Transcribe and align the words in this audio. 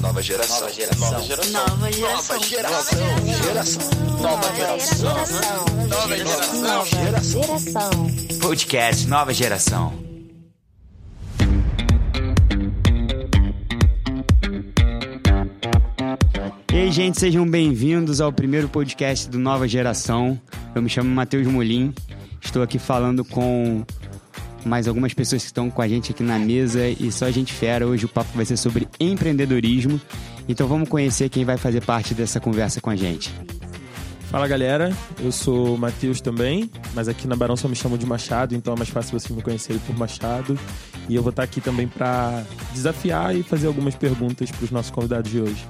Nova 0.00 0.22
geração. 0.22 0.60
Nova 0.60 0.70
geração. 0.70 1.10
Nova 1.10 1.22
geração. 1.22 1.66
Nova 1.66 2.42
geração. 2.42 2.98
Nova 4.20 4.54
geração. 4.54 5.16
Nova 5.88 6.16
geração. 6.16 6.62
Nova 6.62 6.86
geração. 6.86 7.90
Podcast 8.40 9.06
Nova 9.08 9.34
Geração. 9.34 9.92
E 16.72 16.76
aí, 16.76 16.92
gente, 16.92 17.18
sejam 17.18 17.48
bem-vindos 17.48 18.20
ao 18.20 18.32
primeiro 18.32 18.68
podcast 18.68 19.28
do 19.28 19.38
Nova 19.38 19.66
Geração. 19.66 20.40
Eu 20.74 20.82
me 20.82 20.88
chamo 20.88 21.10
Matheus 21.10 21.46
Molim. 21.46 21.92
Estou 22.40 22.62
aqui 22.62 22.78
falando 22.78 23.24
com 23.24 23.84
mais 24.68 24.86
algumas 24.86 25.14
pessoas 25.14 25.42
que 25.42 25.46
estão 25.46 25.70
com 25.70 25.82
a 25.82 25.88
gente 25.88 26.12
aqui 26.12 26.22
na 26.22 26.38
mesa 26.38 26.86
e 26.86 27.10
só 27.10 27.24
a 27.24 27.30
gente 27.30 27.52
fera. 27.52 27.86
Hoje 27.86 28.04
o 28.04 28.08
papo 28.08 28.30
vai 28.34 28.44
ser 28.44 28.56
sobre 28.56 28.86
empreendedorismo. 29.00 30.00
Então 30.48 30.68
vamos 30.68 30.88
conhecer 30.88 31.28
quem 31.28 31.44
vai 31.44 31.56
fazer 31.56 31.80
parte 31.82 32.14
dessa 32.14 32.38
conversa 32.38 32.80
com 32.80 32.90
a 32.90 32.96
gente. 32.96 33.32
Fala 34.30 34.46
galera, 34.46 34.94
eu 35.20 35.32
sou 35.32 35.74
o 35.74 35.78
Matheus 35.78 36.20
também, 36.20 36.70
mas 36.94 37.08
aqui 37.08 37.26
na 37.26 37.34
Barão 37.34 37.56
só 37.56 37.66
me 37.66 37.74
chamam 37.74 37.96
de 37.96 38.04
Machado, 38.04 38.54
então 38.54 38.74
é 38.74 38.76
mais 38.76 38.90
fácil 38.90 39.18
vocês 39.18 39.34
me 39.34 39.42
conhecerem 39.42 39.80
por 39.86 39.96
Machado. 39.96 40.58
E 41.08 41.14
eu 41.14 41.22
vou 41.22 41.30
estar 41.30 41.42
aqui 41.42 41.62
também 41.62 41.88
para 41.88 42.44
desafiar 42.74 43.34
e 43.34 43.42
fazer 43.42 43.66
algumas 43.66 43.94
perguntas 43.94 44.50
para 44.50 44.64
os 44.64 44.70
nossos 44.70 44.90
convidados 44.90 45.30
de 45.30 45.40
hoje. 45.40 45.66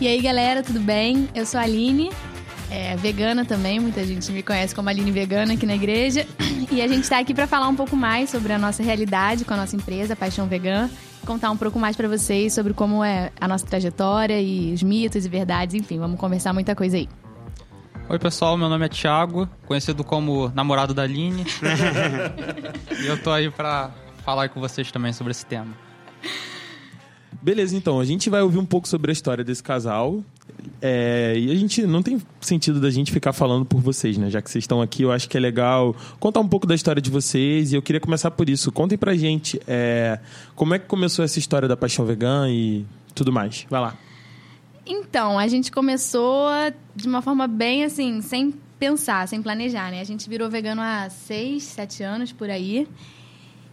E 0.00 0.08
aí 0.08 0.20
galera, 0.20 0.64
tudo 0.64 0.80
bem? 0.80 1.28
Eu 1.32 1.46
sou 1.46 1.60
a 1.60 1.62
Aline, 1.62 2.10
é, 2.74 2.96
vegana 2.96 3.44
também, 3.44 3.78
muita 3.78 4.04
gente 4.04 4.32
me 4.32 4.42
conhece 4.42 4.74
como 4.74 4.88
Aline 4.88 5.12
Vegana 5.12 5.54
aqui 5.54 5.64
na 5.64 5.76
igreja. 5.76 6.26
E 6.72 6.82
a 6.82 6.88
gente 6.88 7.04
está 7.04 7.20
aqui 7.20 7.32
para 7.32 7.46
falar 7.46 7.68
um 7.68 7.76
pouco 7.76 7.94
mais 7.94 8.30
sobre 8.30 8.52
a 8.52 8.58
nossa 8.58 8.82
realidade 8.82 9.44
com 9.44 9.54
a 9.54 9.56
nossa 9.56 9.76
empresa, 9.76 10.16
Paixão 10.16 10.48
Vegan, 10.48 10.90
contar 11.24 11.50
um 11.52 11.56
pouco 11.56 11.78
mais 11.78 11.94
para 11.94 12.08
vocês 12.08 12.52
sobre 12.52 12.72
como 12.72 13.04
é 13.04 13.30
a 13.40 13.46
nossa 13.46 13.64
trajetória 13.64 14.40
e 14.40 14.72
os 14.72 14.82
mitos 14.82 15.24
e 15.24 15.28
verdades, 15.28 15.76
enfim, 15.76 16.00
vamos 16.00 16.18
conversar 16.18 16.52
muita 16.52 16.74
coisa 16.74 16.96
aí. 16.96 17.08
Oi 18.08 18.18
pessoal, 18.18 18.56
meu 18.56 18.68
nome 18.68 18.86
é 18.86 18.88
Thiago, 18.88 19.48
conhecido 19.66 20.02
como 20.02 20.50
namorado 20.52 20.92
da 20.94 21.02
Aline. 21.02 21.44
e 23.00 23.06
eu 23.06 23.22
tô 23.22 23.30
aí 23.30 23.48
pra 23.50 23.90
falar 24.24 24.48
com 24.48 24.58
vocês 24.58 24.90
também 24.90 25.12
sobre 25.12 25.30
esse 25.30 25.46
tema. 25.46 25.76
Beleza, 27.44 27.76
então, 27.76 28.00
a 28.00 28.06
gente 28.06 28.30
vai 28.30 28.40
ouvir 28.40 28.56
um 28.56 28.64
pouco 28.64 28.88
sobre 28.88 29.10
a 29.10 29.12
história 29.12 29.44
desse 29.44 29.62
casal. 29.62 30.24
É, 30.80 31.34
e 31.36 31.52
a 31.52 31.54
gente 31.54 31.86
não 31.86 32.02
tem 32.02 32.18
sentido 32.40 32.80
da 32.80 32.88
gente 32.88 33.12
ficar 33.12 33.34
falando 33.34 33.66
por 33.66 33.82
vocês, 33.82 34.16
né? 34.16 34.30
Já 34.30 34.40
que 34.40 34.50
vocês 34.50 34.64
estão 34.64 34.80
aqui, 34.80 35.02
eu 35.02 35.12
acho 35.12 35.28
que 35.28 35.36
é 35.36 35.40
legal 35.40 35.94
contar 36.18 36.40
um 36.40 36.48
pouco 36.48 36.66
da 36.66 36.74
história 36.74 37.02
de 37.02 37.10
vocês. 37.10 37.70
E 37.70 37.76
eu 37.76 37.82
queria 37.82 38.00
começar 38.00 38.30
por 38.30 38.48
isso. 38.48 38.72
Contem 38.72 38.96
pra 38.96 39.14
gente 39.14 39.60
é, 39.66 40.18
como 40.56 40.72
é 40.72 40.78
que 40.78 40.86
começou 40.86 41.22
essa 41.22 41.38
história 41.38 41.68
da 41.68 41.76
paixão 41.76 42.06
vegana 42.06 42.48
e 42.48 42.86
tudo 43.14 43.30
mais. 43.30 43.66
Vai 43.68 43.82
lá. 43.82 43.98
Então, 44.86 45.38
a 45.38 45.46
gente 45.46 45.70
começou 45.70 46.48
de 46.96 47.06
uma 47.06 47.20
forma 47.20 47.46
bem 47.46 47.84
assim, 47.84 48.22
sem 48.22 48.54
pensar, 48.78 49.28
sem 49.28 49.42
planejar, 49.42 49.90
né? 49.90 50.00
A 50.00 50.04
gente 50.04 50.30
virou 50.30 50.48
vegano 50.48 50.80
há 50.80 51.10
seis, 51.10 51.64
sete 51.64 52.02
anos 52.02 52.32
por 52.32 52.48
aí. 52.48 52.88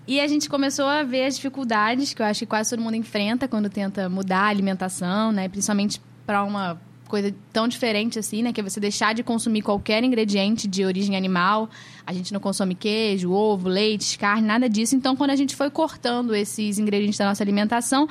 E 0.08 0.20
a 0.20 0.28
gente 0.28 0.50
começou 0.50 0.86
a 0.86 1.04
ver 1.04 1.26
as 1.26 1.36
dificuldades 1.36 2.14
que 2.14 2.22
eu 2.22 2.26
acho 2.26 2.40
que 2.40 2.46
quase 2.46 2.70
todo 2.70 2.82
mundo 2.82 2.96
enfrenta 2.96 3.48
quando 3.48 3.70
tenta 3.70 4.10
mudar 4.10 4.42
a 4.42 4.48
alimentação, 4.48 5.32
né? 5.32 5.48
Principalmente 5.48 6.02
para 6.26 6.44
uma 6.44 6.82
coisa 7.08 7.36
tão 7.52 7.68
diferente 7.68 8.18
assim, 8.18 8.42
né? 8.42 8.54
Que 8.54 8.62
é 8.62 8.64
você 8.64 8.80
deixar 8.80 9.14
de 9.14 9.22
consumir 9.22 9.62
qualquer 9.62 10.04
ingrediente 10.04 10.68
de 10.68 10.84
origem 10.86 11.16
animal. 11.16 11.70
A 12.06 12.14
gente 12.14 12.34
não 12.34 12.40
consome 12.40 12.74
queijo, 12.74 13.32
ovo, 13.32 13.68
leite, 13.68 14.18
carne, 14.18 14.48
nada 14.48 14.68
disso. 14.68 14.96
Então, 14.96 15.16
quando 15.16 15.32
a 15.32 15.36
gente 15.36 15.56
foi 15.56 15.70
cortando 15.70 16.34
esses 16.34 16.80
ingredientes 16.80 17.20
da 17.20 17.26
nossa 17.26 17.44
alimentação, 17.44 18.08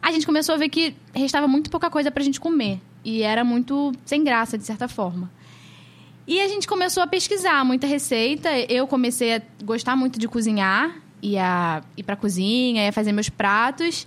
a 0.00 0.12
gente 0.12 0.24
começou 0.24 0.54
a 0.54 0.58
ver 0.58 0.68
que 0.68 0.94
restava 1.12 1.48
muito 1.48 1.68
pouca 1.68 1.90
coisa 1.90 2.10
para 2.10 2.22
a 2.22 2.24
gente 2.24 2.40
comer. 2.40 2.80
E 3.04 3.22
era 3.22 3.44
muito 3.44 3.92
sem 4.04 4.24
graça, 4.24 4.56
de 4.56 4.64
certa 4.64 4.88
forma. 4.88 5.30
E 6.26 6.40
a 6.40 6.48
gente 6.48 6.66
começou 6.66 7.02
a 7.02 7.06
pesquisar 7.06 7.64
muita 7.64 7.86
receita. 7.86 8.48
Eu 8.68 8.86
comecei 8.86 9.36
a 9.36 9.42
gostar 9.64 9.94
muito 9.96 10.18
de 10.18 10.26
cozinhar, 10.26 10.96
e 11.26 11.36
a 11.36 11.82
ir 11.96 12.04
para 12.04 12.14
cozinha, 12.14 12.84
ia 12.84 12.92
fazer 12.92 13.10
meus 13.10 13.28
pratos. 13.28 14.06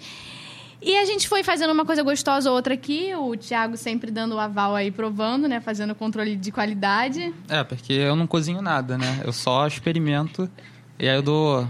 E 0.81 0.96
a 0.97 1.03
gente 1.03 1.28
foi 1.28 1.44
fazendo 1.44 1.72
uma 1.72 1.84
coisa 1.84 2.02
gostosa 2.02 2.50
ou 2.50 2.56
outra 2.56 2.74
aqui, 2.74 3.13
o 3.13 3.35
Thiago 3.35 3.75
sempre 3.75 4.09
dando 4.09 4.35
o 4.35 4.40
aval 4.40 4.74
aí, 4.74 4.90
provando, 4.90 5.46
né? 5.46 5.59
Fazendo 5.59 5.94
controle 5.94 6.38
de 6.38 6.50
qualidade. 6.50 7.34
É, 7.50 7.62
porque 7.66 7.91
eu 7.91 8.16
não 8.16 8.25
cozinho 8.25 8.62
nada, 8.62 8.97
né? 8.97 9.22
Eu 9.25 9.34
só 9.34 9.68
experimento 9.68 10.50
e 10.97 11.09
aí 11.09 11.16
eu 11.18 11.22
dou. 11.22 11.68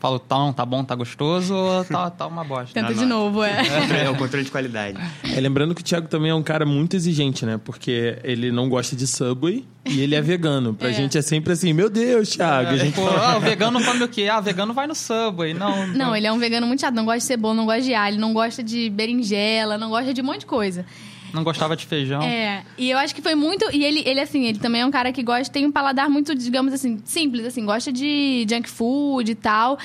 Falo, 0.00 0.18
tá, 0.18 0.36
não, 0.38 0.52
tá 0.52 0.64
bom, 0.64 0.84
tá 0.84 0.94
gostoso 0.94 1.54
ou 1.54 1.84
tá, 1.84 2.08
tá 2.10 2.26
uma 2.26 2.44
bosta. 2.44 2.72
Tenta 2.72 2.88
Não, 2.90 2.94
de 2.94 3.00
não. 3.06 3.18
novo, 3.24 3.42
é. 3.42 3.62
É 4.04 4.08
o 4.10 4.14
controle 4.16 4.44
de 4.44 4.50
qualidade. 4.50 4.96
É, 5.34 5.40
lembrando 5.40 5.74
que 5.74 5.80
o 5.80 5.84
Thiago 5.84 6.06
também 6.06 6.30
é 6.30 6.34
um 6.34 6.42
cara 6.42 6.64
muito 6.64 6.94
exigente, 6.94 7.44
né? 7.44 7.58
Porque 7.64 8.18
ele 8.22 8.52
não 8.52 8.68
gosta 8.68 8.94
de 8.94 9.06
Subway 9.06 9.66
e 9.84 10.00
ele 10.00 10.14
é 10.14 10.20
vegano. 10.20 10.72
Pra 10.74 10.88
É. 10.90 10.92
gente 10.92 11.18
é 11.18 11.22
sempre 11.22 11.52
assim, 11.52 11.72
meu 11.72 11.90
Deus, 11.90 12.28
Thiago. 12.30 12.70
a 12.70 12.76
gente 12.76 12.94
Pô, 12.94 13.08
ah, 13.08 13.36
o 13.36 13.40
vegano 13.40 13.82
come 13.84 14.04
o 14.04 14.08
quê? 14.08 14.28
Ah, 14.30 14.38
o 14.38 14.42
vegano 14.42 14.72
vai 14.72 14.86
no 14.86 14.94
Subway. 14.94 15.52
Não, 15.52 15.86
Não, 15.88 16.14
ele 16.14 16.26
é 16.26 16.32
um 16.32 16.38
vegano 16.38 16.66
muito 16.66 16.80
chato, 16.80 16.94
não 16.94 17.04
gosta 17.04 17.18
de 17.18 17.24
cebola, 17.24 17.54
não 17.54 17.66
gosta 17.66 17.82
de 17.82 17.94
alho, 17.94 18.18
não 18.20 18.32
gosta 18.32 18.62
de 18.62 18.88
berinjela, 18.90 19.76
não 19.76 19.88
gosta 19.90 20.14
de 20.14 20.20
um 20.20 20.24
monte 20.24 20.40
de 20.40 20.46
coisa. 20.46 20.86
Não 21.32 21.44
gostava 21.44 21.76
de 21.76 21.86
feijão. 21.86 22.22
É, 22.22 22.64
e 22.76 22.90
eu 22.90 22.98
acho 22.98 23.14
que 23.14 23.22
foi 23.22 23.34
muito. 23.34 23.64
E 23.72 23.84
ele, 23.84 24.02
ele, 24.06 24.20
assim, 24.20 24.44
ele 24.46 24.58
também 24.58 24.80
é 24.80 24.86
um 24.86 24.90
cara 24.90 25.12
que 25.12 25.22
gosta, 25.22 25.52
tem 25.52 25.66
um 25.66 25.72
paladar 25.72 26.08
muito, 26.08 26.34
digamos 26.34 26.72
assim, 26.72 27.00
simples, 27.04 27.44
assim, 27.46 27.64
gosta 27.64 27.92
de 27.92 28.46
junk 28.48 28.68
food 28.68 29.30
e 29.30 29.34
tal. 29.34 29.78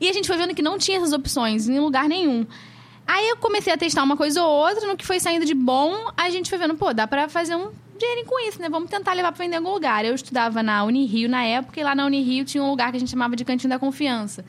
E 0.00 0.08
a 0.08 0.12
gente 0.12 0.26
foi 0.26 0.36
vendo 0.36 0.54
que 0.54 0.62
não 0.62 0.78
tinha 0.78 0.98
essas 0.98 1.12
opções 1.12 1.68
em 1.68 1.78
lugar 1.78 2.08
nenhum. 2.08 2.46
Aí 3.06 3.28
eu 3.28 3.36
comecei 3.38 3.72
a 3.72 3.76
testar 3.76 4.02
uma 4.02 4.16
coisa 4.16 4.42
ou 4.42 4.68
outra, 4.68 4.86
no 4.86 4.96
que 4.96 5.06
foi 5.06 5.18
saindo 5.18 5.46
de 5.46 5.54
bom, 5.54 6.10
a 6.16 6.28
gente 6.28 6.50
foi 6.50 6.58
vendo, 6.58 6.74
pô, 6.74 6.92
dá 6.92 7.06
pra 7.06 7.28
fazer 7.28 7.56
um 7.56 7.70
dinheirinho 7.98 8.26
com 8.26 8.38
isso, 8.46 8.60
né? 8.60 8.68
Vamos 8.68 8.90
tentar 8.90 9.14
levar 9.14 9.32
pra 9.32 9.44
vender 9.44 9.54
em 9.56 9.58
algum 9.58 9.72
lugar. 9.72 10.04
Eu 10.04 10.14
estudava 10.14 10.62
na 10.62 10.84
Unirio 10.84 11.28
na 11.28 11.42
época, 11.42 11.80
e 11.80 11.82
lá 11.82 11.94
na 11.94 12.04
Unirio 12.04 12.44
tinha 12.44 12.62
um 12.62 12.68
lugar 12.68 12.90
que 12.90 12.96
a 12.96 13.00
gente 13.00 13.10
chamava 13.10 13.34
de 13.34 13.44
Cantinho 13.44 13.70
da 13.70 13.78
Confiança. 13.78 14.44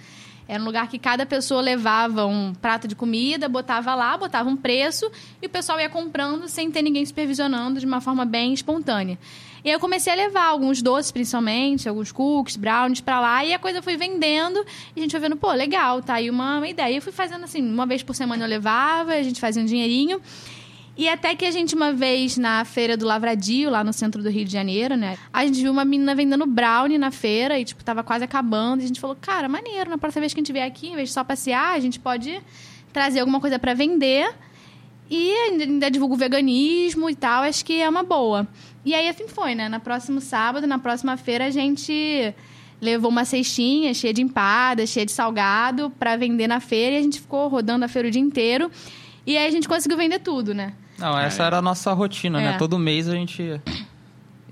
Era 0.49 0.63
um 0.63 0.65
lugar 0.65 0.87
que 0.87 0.97
cada 0.97 1.27
pessoa 1.27 1.61
levava 1.61 2.25
um 2.25 2.55
prato 2.55 2.87
de 2.87 2.95
comida, 2.95 3.47
botava 3.47 3.93
lá, 3.93 4.17
botava 4.17 4.49
um 4.49 4.57
preço, 4.57 5.11
e 5.39 5.45
o 5.45 5.49
pessoal 5.49 5.79
ia 5.79 5.87
comprando 5.87 6.47
sem 6.47 6.71
ter 6.71 6.81
ninguém 6.81 7.05
supervisionando 7.05 7.79
de 7.79 7.85
uma 7.85 8.01
forma 8.01 8.25
bem 8.25 8.51
espontânea. 8.51 9.19
E 9.63 9.69
aí 9.69 9.75
eu 9.75 9.79
comecei 9.79 10.11
a 10.11 10.15
levar 10.15 10.45
alguns 10.45 10.81
doces, 10.81 11.11
principalmente, 11.11 11.87
alguns 11.87 12.11
cookies, 12.11 12.55
brownies 12.57 12.99
pra 12.99 13.19
lá, 13.19 13.45
e 13.45 13.53
a 13.53 13.59
coisa 13.59 13.79
foi 13.83 13.95
vendendo, 13.95 14.65
e 14.95 14.99
a 14.99 15.03
gente 15.03 15.11
foi 15.11 15.19
vendo, 15.19 15.35
pô, 15.35 15.51
legal, 15.51 16.01
tá 16.01 16.15
aí 16.15 16.31
uma, 16.31 16.57
uma 16.57 16.67
ideia. 16.67 16.93
E 16.93 16.95
eu 16.95 17.01
fui 17.03 17.13
fazendo 17.13 17.43
assim, 17.43 17.61
uma 17.61 17.85
vez 17.85 18.01
por 18.01 18.15
semana 18.15 18.43
eu 18.43 18.49
levava, 18.49 19.13
a 19.13 19.21
gente 19.21 19.39
fazia 19.39 19.61
um 19.61 19.65
dinheirinho. 19.67 20.19
E 20.99 21.07
até 21.07 21.33
que 21.33 21.45
a 21.45 21.51
gente, 21.51 21.75
uma 21.75 21.93
vez, 21.93 22.35
na 22.35 22.65
feira 22.65 22.97
do 22.97 23.05
Lavradio, 23.05 23.69
lá 23.69 23.85
no 23.85 23.93
centro 23.93 24.21
do 24.21 24.29
Rio 24.29 24.43
de 24.43 24.51
Janeiro, 24.51 24.97
né? 24.97 25.17
A 25.31 25.45
gente 25.45 25.61
viu 25.61 25.71
uma 25.71 25.85
menina 25.85 26.13
vendendo 26.13 26.45
brownie 26.45 26.97
na 26.97 27.09
feira 27.09 27.57
e, 27.57 27.63
tipo, 27.63 27.81
tava 27.85 28.03
quase 28.03 28.25
acabando. 28.25 28.81
E 28.81 28.83
a 28.83 28.87
gente 28.87 28.99
falou, 28.99 29.15
cara, 29.15 29.47
maneiro, 29.47 29.89
na 29.89 29.97
próxima 29.97 30.19
vez 30.19 30.33
que 30.33 30.41
a 30.41 30.43
gente 30.43 30.51
vier 30.51 30.67
aqui, 30.67 30.89
em 30.89 30.97
vez 30.97 31.07
de 31.07 31.13
só 31.13 31.23
passear, 31.23 31.73
a 31.73 31.79
gente 31.79 32.01
pode 32.01 32.41
trazer 32.91 33.21
alguma 33.21 33.39
coisa 33.39 33.57
pra 33.57 33.73
vender. 33.73 34.29
E 35.09 35.31
ainda, 35.31 35.89
divulga 35.89 36.15
o 36.15 36.17
veganismo 36.17 37.09
e 37.09 37.15
tal, 37.15 37.43
acho 37.43 37.63
que 37.63 37.81
é 37.81 37.87
uma 37.87 38.03
boa. 38.03 38.45
E 38.83 38.93
aí 38.93 39.07
assim 39.07 39.29
foi, 39.29 39.55
né? 39.55 39.69
No 39.69 39.79
próximo 39.79 40.19
sábado, 40.19 40.67
na 40.67 40.79
próxima 40.79 41.15
feira, 41.15 41.45
a 41.45 41.49
gente 41.49 42.35
levou 42.81 43.09
uma 43.09 43.23
cestinha 43.23 43.93
cheia 43.93 44.13
de 44.13 44.21
empada, 44.21 44.85
cheia 44.85 45.05
de 45.05 45.13
salgado 45.13 45.91
pra 45.91 46.17
vender 46.17 46.47
na 46.47 46.59
feira 46.59 46.97
e 46.97 46.99
a 46.99 47.01
gente 47.01 47.21
ficou 47.21 47.47
rodando 47.47 47.85
a 47.85 47.87
feira 47.87 48.09
o 48.09 48.11
dia 48.11 48.21
inteiro. 48.21 48.69
E 49.25 49.37
aí 49.37 49.47
a 49.47 49.51
gente 49.51 49.65
conseguiu 49.65 49.97
vender 49.97 50.19
tudo, 50.19 50.53
né? 50.53 50.73
Não, 50.99 51.17
essa 51.17 51.43
era 51.43 51.57
a 51.57 51.61
nossa 51.61 51.91
rotina, 51.93 52.41
É. 52.41 52.45
né? 52.51 52.57
Todo 52.57 52.77
mês 52.77 53.07
a 53.07 53.13
gente 53.13 53.61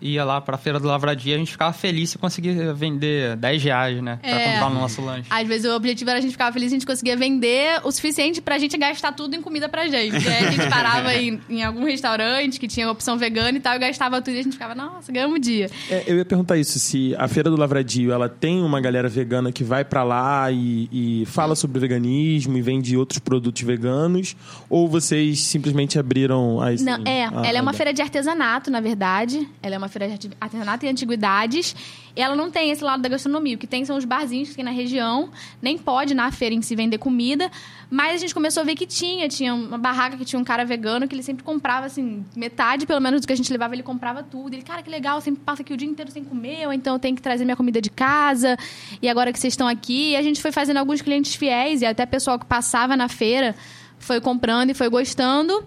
ia 0.02 0.24
lá 0.24 0.40
pra 0.42 0.58
feira 0.58 0.80
do 0.80 0.88
Lavradia, 0.88 1.36
a 1.36 1.38
gente 1.38 1.52
ficava 1.52 1.74
feliz 1.74 2.10
se 2.12 2.18
conseguia 2.18 2.74
vender 2.74 3.36
10 3.38 3.64
reais, 3.64 4.02
né? 4.02 4.20
Pra 4.22 4.30
É. 4.30 4.52
comprar 4.54 4.70
no 4.70 4.80
nosso 4.80 5.02
lanche. 5.02 5.28
Às 5.30 5.48
vezes 5.48 5.70
o 5.70 5.76
objetivo 5.76 6.10
era 6.10 6.20
a 6.20 6.22
gente 6.22 6.32
ficar 6.32 6.52
feliz, 6.54 6.72
a 6.72 6.76
gente 6.76 6.86
conseguia 6.86 7.16
vender 7.18 7.82
o 7.84 7.92
suficiente 7.92 8.42
pra 8.42 8.58
gente 8.58 8.78
gastar 8.78 9.12
tudo 9.12 9.36
em 9.36 9.42
comida 9.42 9.68
pra 9.68 9.88
gente. 9.88 10.24
E 10.24 10.28
aí 10.28 10.46
a 10.48 10.52
gente 10.52 10.70
parava 10.70 11.14
em, 11.14 11.40
em 11.50 11.64
algum 11.64 11.84
restaurante 11.86 12.60
que 12.60 12.68
tinha 12.68 12.90
opção 12.90 13.18
vegana 13.18 13.58
e 13.58 13.62
tal, 13.62 13.76
e 13.76 13.80
gastava 13.80 14.22
tudo 14.22 14.36
e 14.36 14.40
a 14.40 14.44
gente 14.44 14.54
ficava, 14.54 14.74
nossa, 14.76 15.12
ganhamos 15.12 15.38
um 15.38 15.40
dia. 15.40 15.70
É, 15.90 16.04
eu 16.08 16.18
ia 16.18 16.26
perguntar 16.26 16.58
isso, 16.58 16.80
se 16.80 17.16
a 17.18 17.28
Feira 17.28 17.50
do 17.50 17.58
Lavradio, 17.58 18.12
ela 18.12 18.30
tem 18.30 18.62
uma 18.62 18.80
galera 18.80 19.10
vegana 19.10 19.52
que 19.52 19.64
vai 19.64 19.84
pra 19.84 20.04
lá 20.04 20.52
e, 20.52 20.88
e 20.92 21.26
fala 21.26 21.56
sobre 21.56 21.80
veganismo 21.80 22.58
e 22.58 22.62
vende 22.62 22.96
outros 22.98 23.20
produtos 23.20 23.62
veganos, 23.62 24.36
ou 24.70 24.88
vocês 24.88 25.42
simplesmente 25.42 25.98
abriram 26.00 26.62
a 26.62 26.72
Não, 26.72 27.04
é, 27.06 27.26
a- 27.26 27.46
ela 27.46 27.58
é 27.58 27.62
uma 27.62 27.72
a- 27.72 27.74
feira 27.74 27.94
de 27.94 28.02
artesanato, 28.02 28.70
na 28.72 28.80
verdade. 28.80 29.48
Ela 29.62 29.76
é 29.76 29.78
uma 29.78 29.87
feira 29.90 30.18
de 30.18 30.32
artesanato 30.40 30.86
e 30.86 30.90
antiguidades. 30.90 31.76
E 32.16 32.22
ela 32.22 32.36
não 32.36 32.50
tem 32.50 32.72
esse 32.72 32.84
lado 32.84 33.02
da 33.02 33.10
gastronomia. 33.10 33.56
O 33.56 33.58
que 33.60 33.68
tem 33.68 33.86
são 33.86 33.96
os 33.96 34.06
barzinhos 34.06 34.50
que 34.50 34.56
tem 34.56 34.66
na 34.66 34.72
região. 34.72 35.30
Nem 35.62 35.78
pode 35.78 36.16
na 36.16 36.32
feira 36.32 36.56
em 36.56 36.62
si 36.62 36.76
vender 36.76 36.98
comida. 36.98 37.52
Mas 37.90 38.16
a 38.16 38.18
gente 38.18 38.34
começou 38.34 38.62
a 38.62 38.66
ver 38.66 38.76
que 38.76 38.86
tinha. 38.86 39.30
Tinha 39.30 39.54
uma 39.54 39.78
barraca 39.78 40.18
que 40.18 40.26
tinha 40.26 40.40
um 40.40 40.44
cara 40.44 40.66
vegano 40.66 41.08
que 41.08 41.16
ele 41.16 41.24
sempre 41.24 41.44
comprava, 41.44 41.86
assim, 41.86 42.26
metade 42.36 42.86
pelo 42.86 43.00
menos 43.00 43.22
do 43.22 43.28
que 43.28 43.34
a 43.34 43.36
gente 43.36 43.52
levava, 43.52 43.76
ele 43.76 43.84
comprava 43.84 44.24
tudo. 44.24 44.54
Ele, 44.54 44.64
cara, 44.64 44.82
que 44.82 44.90
legal, 44.90 45.22
sempre 45.22 45.42
passa 45.44 45.62
aqui 45.62 45.74
o 45.74 45.78
dia 45.78 45.88
inteiro 45.88 46.12
sem 46.12 46.24
comer, 46.24 46.66
ou 46.66 46.74
então 46.74 46.96
eu 46.96 47.00
tenho 47.00 47.16
que 47.16 47.22
trazer 47.22 47.46
minha 47.46 47.56
comida 47.56 47.82
de 47.82 47.90
casa. 47.90 48.58
E 49.02 49.08
agora 49.08 49.32
que 49.32 49.40
vocês 49.40 49.54
estão 49.54 49.68
aqui, 49.68 50.16
a 50.16 50.22
gente 50.22 50.42
foi 50.42 50.52
fazendo 50.52 50.78
alguns 50.78 51.02
clientes 51.02 51.36
fiéis 51.36 51.82
e 51.82 51.86
até 51.86 52.06
pessoal 52.06 52.40
que 52.40 52.46
passava 52.46 52.96
na 52.96 53.08
feira 53.08 53.56
foi 54.00 54.22
comprando 54.22 54.70
e 54.70 54.74
foi 54.74 54.90
gostando. 54.90 55.66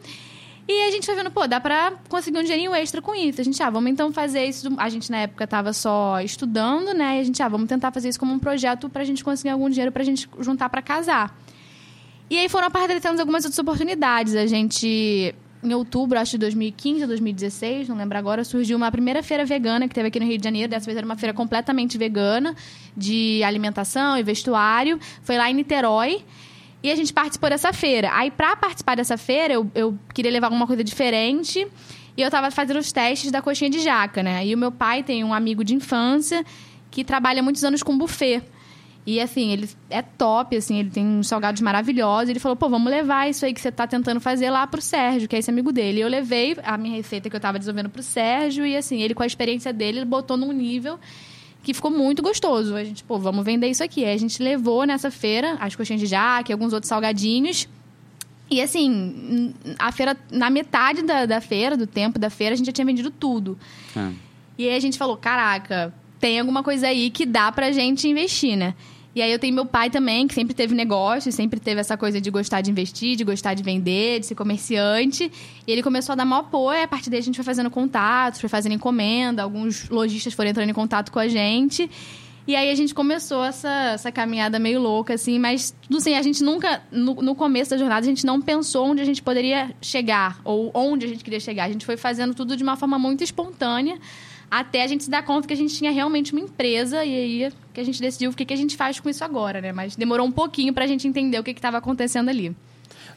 E 0.73 0.85
a 0.85 0.91
gente 0.93 1.05
foi 1.05 1.17
vendo, 1.17 1.33
pô, 1.33 1.49
dá 1.49 1.59
pra 1.59 1.95
conseguir 2.09 2.39
um 2.39 2.45
dinheirinho 2.45 2.73
extra 2.73 3.03
com 3.03 3.13
isso. 3.13 3.41
A 3.41 3.45
gente, 3.45 3.61
ah, 3.61 3.69
vamos 3.69 3.91
então 3.91 4.13
fazer 4.13 4.45
isso. 4.45 4.73
A 4.77 4.89
gente 4.89 5.11
na 5.11 5.23
época 5.23 5.45
tava 5.45 5.73
só 5.73 6.21
estudando, 6.21 6.95
né? 6.95 7.17
E 7.17 7.21
a 7.21 7.25
gente, 7.25 7.43
ah, 7.43 7.49
vamos 7.49 7.69
tentar 7.69 7.91
fazer 7.91 8.09
isso 8.09 8.21
como 8.21 8.33
um 8.33 8.39
projeto 8.39 8.89
pra 8.89 9.03
gente 9.03 9.25
conseguir 9.25 9.49
algum 9.49 9.69
dinheiro 9.69 9.91
pra 9.91 10.05
gente 10.05 10.31
juntar 10.39 10.69
pra 10.69 10.81
casar. 10.81 11.37
E 12.31 12.39
aí 12.39 12.49
foram 12.49 12.69
aparecendo 12.69 13.19
algumas 13.19 13.45
outras 13.45 13.59
oportunidades. 13.59 14.37
A 14.37 14.47
gente, 14.47 15.35
em 15.61 15.75
outubro, 15.75 16.17
acho 16.17 16.31
de 16.31 16.39
2015 16.39 17.03
ou 17.03 17.09
2016, 17.09 17.89
não 17.89 17.97
lembro 17.97 18.17
agora, 18.17 18.45
surgiu 18.45 18.77
uma 18.77 18.93
primeira 18.93 19.25
feira 19.25 19.45
vegana 19.45 19.89
que 19.89 19.95
teve 19.97 20.07
aqui 20.07 20.21
no 20.21 20.27
Rio 20.27 20.39
de 20.39 20.45
Janeiro. 20.45 20.71
Dessa 20.71 20.87
vez 20.87 20.97
era 20.97 21.05
uma 21.05 21.17
feira 21.17 21.35
completamente 21.35 21.99
vegana, 21.99 22.55
de 22.97 23.43
alimentação 23.43 24.17
e 24.17 24.23
vestuário. 24.23 25.01
Foi 25.23 25.37
lá 25.37 25.51
em 25.51 25.55
Niterói. 25.55 26.25
E 26.83 26.91
a 26.91 26.97
gente 26.97 27.13
participou 27.13 27.51
dessa 27.51 27.73
feira. 27.73 28.11
Aí, 28.13 28.31
pra 28.31 28.57
participar 28.57 28.95
dessa 28.95 29.17
feira, 29.17 29.55
eu, 29.55 29.71
eu 29.75 29.99
queria 30.15 30.31
levar 30.31 30.47
alguma 30.47 30.67
coisa 30.67 30.83
diferente. 30.83 31.67
E 32.17 32.23
eu 32.23 32.31
tava 32.31 32.51
fazendo 32.51 32.79
os 32.79 32.91
testes 32.91 33.31
da 33.31 33.43
coxinha 33.43 33.71
de 33.71 33.81
jaca, 33.81 34.23
né? 34.23 34.47
E 34.47 34.55
o 34.55 34.59
meu 34.59 34.73
pai 34.73 35.03
tem 35.03 35.23
um 35.23 35.33
amigo 35.33 35.63
de 35.63 35.75
infância 35.75 36.45
que 36.91 37.05
trabalha 37.05 37.43
muitos 37.43 37.63
anos 37.65 37.83
com 37.83 37.97
buffet. 37.97 38.43
E 39.07 39.21
assim, 39.21 39.51
ele 39.51 39.69
é 39.89 40.03
top, 40.03 40.57
assim, 40.57 40.79
ele 40.79 40.91
tem 40.91 41.07
uns 41.07 41.29
salgados 41.29 41.61
maravilhosos. 41.63 42.29
Ele 42.29 42.39
falou, 42.39 42.57
pô, 42.57 42.69
vamos 42.69 42.91
levar 42.91 43.29
isso 43.29 43.45
aí 43.45 43.55
que 43.55 43.61
você 43.61 43.73
tá 43.73 43.87
tentando 43.87 44.21
fazer 44.21 44.51
lá 44.51 44.67
pro 44.67 44.81
Sérgio, 44.81 45.29
que 45.29 45.37
é 45.37 45.39
esse 45.39 45.51
amigo 45.51 45.73
dele. 45.73 45.99
E 45.99 46.01
eu 46.03 46.09
levei 46.09 46.57
a 46.63 46.77
minha 46.77 46.97
receita 46.97 47.31
que 47.31 47.37
eu 47.37 47.41
tava 47.41 47.59
desenvolvendo 47.59 47.91
pro 47.91 48.03
Sérgio, 48.03 48.67
e 48.67 48.77
assim, 48.77 49.01
ele 49.01 49.15
com 49.15 49.23
a 49.23 49.27
experiência 49.27 49.73
dele, 49.73 50.01
ele 50.01 50.07
botou 50.07 50.37
num 50.37 50.53
nível 50.53 50.99
que 51.63 51.75
ficou 51.75 51.91
muito 51.91 52.23
gostoso. 52.23 52.75
A 52.75 52.85
gente, 52.85 53.05
pô, 53.05 53.19
vamos 53.19 53.45
vender 53.45 53.69
isso 53.69 53.83
aqui. 53.83 54.05
Aí 54.05 54.15
a 54.15 54.19
gente 54.19 54.43
levou 54.43 54.85
nessa 54.85 55.11
feira 55.11 55.57
as 55.61 55.77
coxinhas 55.77 56.01
de 56.01 56.07
jaque, 56.07 56.53
alguns 56.53 56.73
outros 56.73 56.89
salgadinhos. 56.89 57.69
E 58.51 58.61
assim, 58.61 59.55
a 59.79 59.93
feira, 59.93 60.17
na 60.31 60.51
metade 60.51 61.03
da, 61.03 61.25
da 61.25 61.41
feira, 61.41 61.77
do 61.77 61.87
tempo 61.87 62.19
da 62.19 62.29
feira, 62.29 62.55
a 62.55 62.57
gente 62.57 62.67
já 62.67 62.73
tinha 62.73 62.85
vendido 62.85 63.11
tudo. 63.11 63.59
Ah. 63.95 64.11
E 64.59 64.69
aí 64.69 64.75
a 64.75 64.81
gente 64.81 64.99
falou: 64.99 65.17
caraca, 65.17 65.95
tem 66.19 66.41
alguma 66.41 66.63
coisa 66.63 66.89
aí 66.89 67.11
que 67.11 67.25
dá 67.25 67.53
pra 67.53 67.71
gente 67.71 68.09
investir, 68.09 68.57
né? 68.57 68.75
E 69.15 69.21
aí 69.21 69.33
eu 69.33 69.39
tenho 69.39 69.53
meu 69.53 69.67
pai 69.67 69.91
também, 69.91 70.29
que 70.29 70.35
sempre 70.35 70.55
teve 70.55 70.75
negócio, 70.75 71.33
sempre 71.33 71.59
teve 71.59 71.81
essa 71.81 71.97
coisa 71.97 72.21
de 72.21 72.31
gostar 72.31 72.61
de 72.61 72.71
investir, 72.71 73.17
de 73.17 73.25
gostar 73.25 73.55
de 73.55 73.63
vender, 73.63 74.21
de 74.21 74.27
ser 74.27 74.37
comerciante. 74.37 75.31
E 75.67 75.73
ele 75.73 75.83
começou 75.83 76.13
a 76.13 76.17
dar 76.17 76.25
maior 76.25 76.43
apoio, 76.43 76.85
a 76.85 76.89
partir 76.89 77.11
daí 77.11 77.19
a 77.19 77.23
gente 77.23 77.35
foi 77.35 77.45
fazendo 77.45 77.71
contatos, 77.71 78.41
foi 78.41 78.49
fazendo 78.49 78.73
encomenda, 78.73 79.43
alguns 79.43 79.89
lojistas 79.89 80.33
foram 80.33 80.51
entrando 80.51 80.71
em 80.71 80.75
contato 80.75 81.11
com 81.11 81.19
a 81.19 81.27
gente. 81.27 81.91
E 82.47 82.57
aí 82.57 82.71
a 82.71 82.75
gente 82.75 82.95
começou 82.95 83.45
essa, 83.45 83.93
essa 83.95 84.11
caminhada 84.11 84.59
meio 84.59 84.81
louca, 84.81 85.15
assim, 85.15 85.39
mas 85.39 85.75
tudo 85.83 85.99
assim, 85.99 86.15
a 86.15 86.23
gente 86.23 86.43
nunca, 86.43 86.83
no, 86.91 87.15
no 87.15 87.35
começo 87.35 87.71
da 87.71 87.77
jornada, 87.77 88.01
a 88.01 88.09
gente 88.09 88.25
não 88.25 88.41
pensou 88.41 88.87
onde 88.89 89.03
a 89.03 89.05
gente 89.05 89.23
poderia 89.23 89.75
chegar, 89.81 90.41
ou 90.45 90.71
onde 90.75 91.05
a 91.05 91.09
gente 91.09 91.23
queria 91.23 91.39
chegar. 91.39 91.65
A 91.65 91.69
gente 91.69 91.85
foi 91.85 91.97
fazendo 91.97 92.35
tudo 92.35 92.57
de 92.57 92.63
uma 92.63 92.77
forma 92.77 92.99
muito 92.99 93.23
espontânea, 93.23 93.99
até 94.51 94.83
a 94.83 94.87
gente 94.87 95.05
se 95.05 95.11
dar 95.11 95.23
conta 95.23 95.47
que 95.47 95.55
a 95.55 95.57
gente 95.57 95.75
tinha 95.75 95.93
realmente 95.93 96.33
uma 96.33 96.41
empresa, 96.41 97.05
e 97.05 97.45
aí 97.45 97.53
que 97.73 97.81
a 97.81 97.85
gente 97.85 98.01
decidiu 98.01 98.31
o 98.31 98.35
que, 98.35 98.45
que 98.45 98.53
a 98.53 98.57
gente 98.57 98.77
faz 98.77 98.99
com 98.99 99.09
isso 99.09 99.23
agora, 99.23 99.61
né? 99.61 99.73
Mas 99.73 99.95
demorou 99.95 100.27
um 100.27 100.33
pouquinho 100.33 100.73
pra 100.73 100.87
gente 100.87 101.07
entender 101.07 101.39
o 101.39 101.45
que 101.45 101.53
estava 101.53 101.79
acontecendo 101.79 102.29
ali. 102.29 102.55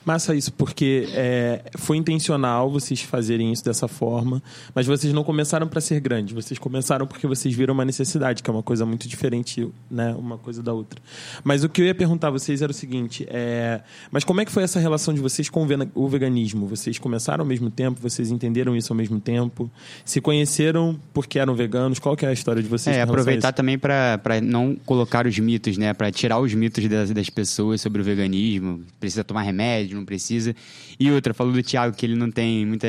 Massa 0.05 0.35
isso, 0.35 0.51
porque 0.51 1.07
é, 1.13 1.61
foi 1.77 1.97
intencional 1.97 2.69
vocês 2.69 3.01
fazerem 3.01 3.51
isso 3.51 3.63
dessa 3.63 3.87
forma, 3.87 4.43
mas 4.75 4.85
vocês 4.85 5.13
não 5.13 5.23
começaram 5.23 5.67
para 5.67 5.79
ser 5.79 5.99
grandes, 5.99 6.33
vocês 6.33 6.59
começaram 6.59 7.07
porque 7.07 7.25
vocês 7.25 7.53
viram 7.55 7.73
uma 7.73 7.85
necessidade, 7.85 8.43
que 8.43 8.49
é 8.49 8.53
uma 8.53 8.63
coisa 8.63 8.85
muito 8.85 9.07
diferente, 9.07 9.67
né, 9.89 10.13
uma 10.17 10.37
coisa 10.37 10.61
da 10.61 10.73
outra. 10.73 11.01
Mas 11.43 11.63
o 11.63 11.69
que 11.69 11.81
eu 11.81 11.85
ia 11.85 11.95
perguntar 11.95 12.27
a 12.27 12.31
vocês 12.31 12.61
era 12.61 12.71
o 12.71 12.75
seguinte, 12.75 13.25
é, 13.29 13.81
mas 14.11 14.23
como 14.23 14.41
é 14.41 14.45
que 14.45 14.51
foi 14.51 14.63
essa 14.63 14.79
relação 14.79 15.13
de 15.13 15.21
vocês 15.21 15.49
com 15.49 15.65
o 15.95 16.07
veganismo? 16.09 16.67
Vocês 16.67 16.99
começaram 16.99 17.43
ao 17.43 17.47
mesmo 17.47 17.69
tempo, 17.69 18.01
vocês 18.01 18.29
entenderam 18.29 18.75
isso 18.75 18.91
ao 18.91 18.97
mesmo 18.97 19.19
tempo, 19.19 19.71
se 20.03 20.19
conheceram 20.19 20.99
porque 21.13 21.39
eram 21.39 21.55
veganos, 21.55 21.99
qual 21.99 22.17
que 22.17 22.25
é 22.25 22.29
a 22.29 22.33
história 22.33 22.61
de 22.61 22.67
vocês? 22.67 22.95
É, 22.95 23.01
aproveitar 23.01 23.51
também 23.51 23.77
para 23.77 24.19
não 24.41 24.75
colocar 24.85 25.25
os 25.25 25.37
mitos, 25.39 25.77
né? 25.77 25.93
Para 25.93 26.11
tirar 26.11 26.39
os 26.39 26.53
mitos 26.53 26.87
das, 26.87 27.11
das 27.11 27.29
pessoas 27.29 27.81
sobre 27.81 28.01
o 28.01 28.03
veganismo. 28.03 28.81
Precisa 28.99 29.23
tomar 29.23 29.43
remédio, 29.43 29.92
não 29.93 30.05
precisa. 30.05 30.55
E 30.99 31.09
outra, 31.11 31.33
falou 31.33 31.53
do 31.53 31.61
Thiago 31.63 31.95
que 31.95 32.05
ele 32.05 32.15
não 32.15 32.29
tem 32.31 32.65
muita, 32.65 32.87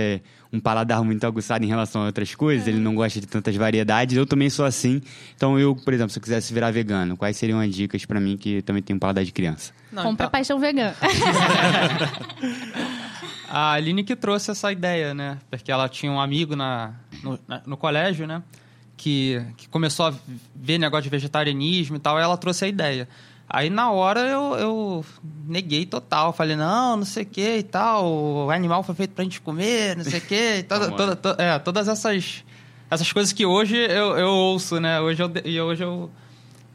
um 0.52 0.58
paladar 0.60 1.02
muito 1.04 1.24
aguçado 1.26 1.64
em 1.64 1.68
relação 1.68 2.02
a 2.02 2.06
outras 2.06 2.34
coisas, 2.34 2.66
ele 2.66 2.78
não 2.78 2.94
gosta 2.94 3.20
de 3.20 3.26
tantas 3.26 3.54
variedades. 3.56 4.16
Eu 4.16 4.26
também 4.26 4.48
sou 4.50 4.64
assim. 4.64 5.00
Então, 5.36 5.58
eu, 5.58 5.74
por 5.76 5.92
exemplo, 5.92 6.10
se 6.12 6.18
eu 6.18 6.22
quisesse 6.22 6.52
virar 6.52 6.70
vegano, 6.70 7.16
quais 7.16 7.36
seriam 7.36 7.60
as 7.60 7.74
dicas 7.74 8.04
para 8.04 8.18
mim 8.20 8.36
que 8.36 8.62
também 8.62 8.82
tenho 8.82 8.96
um 8.96 9.00
paladar 9.00 9.24
de 9.24 9.32
criança? 9.32 9.72
Não, 9.92 10.02
Compra 10.02 10.24
então, 10.26 10.30
paixão 10.32 10.58
vegana. 10.58 10.94
a 13.48 13.72
Aline 13.72 14.02
que 14.04 14.16
trouxe 14.16 14.50
essa 14.50 14.72
ideia, 14.72 15.14
né? 15.14 15.38
Porque 15.50 15.70
ela 15.70 15.88
tinha 15.88 16.10
um 16.10 16.20
amigo 16.20 16.56
na, 16.56 16.92
no, 17.22 17.38
na- 17.46 17.62
no 17.66 17.76
colégio, 17.76 18.26
né? 18.26 18.42
Que, 18.96 19.44
que 19.56 19.68
começou 19.68 20.06
a 20.06 20.14
ver 20.54 20.78
negócio 20.78 21.04
de 21.04 21.10
vegetarianismo 21.10 21.96
e 21.96 21.98
tal, 21.98 22.18
e 22.18 22.22
ela 22.22 22.36
trouxe 22.36 22.64
a 22.64 22.68
ideia. 22.68 23.08
Aí, 23.54 23.70
na 23.70 23.90
hora, 23.92 24.20
eu, 24.20 24.54
eu 24.56 25.04
neguei 25.46 25.86
total. 25.86 26.32
Falei, 26.32 26.56
não, 26.56 26.96
não 26.96 27.04
sei 27.04 27.22
o 27.22 27.26
que 27.26 27.58
e 27.58 27.62
tal. 27.62 28.04
O 28.04 28.50
animal 28.50 28.82
foi 28.82 28.94
feito 28.96 29.12
pra 29.12 29.22
gente 29.22 29.40
comer, 29.40 29.96
não 29.96 30.02
sei 30.04 30.18
o 30.18 30.22
que. 30.22 30.62
Toda, 30.68 30.90
toda, 30.90 31.14
to- 31.16 31.40
é, 31.40 31.56
todas 31.60 31.86
essas, 31.86 32.44
essas 32.90 33.12
coisas 33.12 33.32
que 33.32 33.46
hoje 33.46 33.76
eu, 33.76 34.16
eu 34.18 34.28
ouço, 34.28 34.80
né? 34.80 35.00
Hoje 35.00 35.22
eu, 35.22 35.30
e 35.44 35.60
hoje 35.60 35.84
eu, 35.84 36.10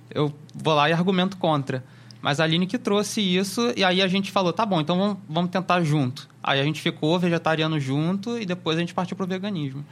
eu 0.10 0.34
vou 0.56 0.74
lá 0.74 0.90
e 0.90 0.94
argumento 0.94 1.36
contra. 1.36 1.84
Mas 2.22 2.40
a 2.40 2.46
Aline 2.46 2.66
que 2.66 2.78
trouxe 2.78 3.20
isso, 3.22 3.74
e 3.76 3.84
aí 3.84 4.02
a 4.02 4.08
gente 4.08 4.32
falou, 4.32 4.52
tá 4.54 4.66
bom, 4.66 4.80
então 4.82 4.98
vamos, 4.98 5.18
vamos 5.30 5.52
tentar 5.52 5.82
junto. 5.84 6.30
Aí 6.42 6.60
a 6.60 6.64
gente 6.64 6.82
ficou 6.82 7.18
vegetariano 7.20 7.80
junto 7.80 8.38
e 8.38 8.46
depois 8.46 8.78
a 8.78 8.80
gente 8.80 8.94
partiu 8.94 9.16
pro 9.18 9.28
veganismo. 9.28 9.86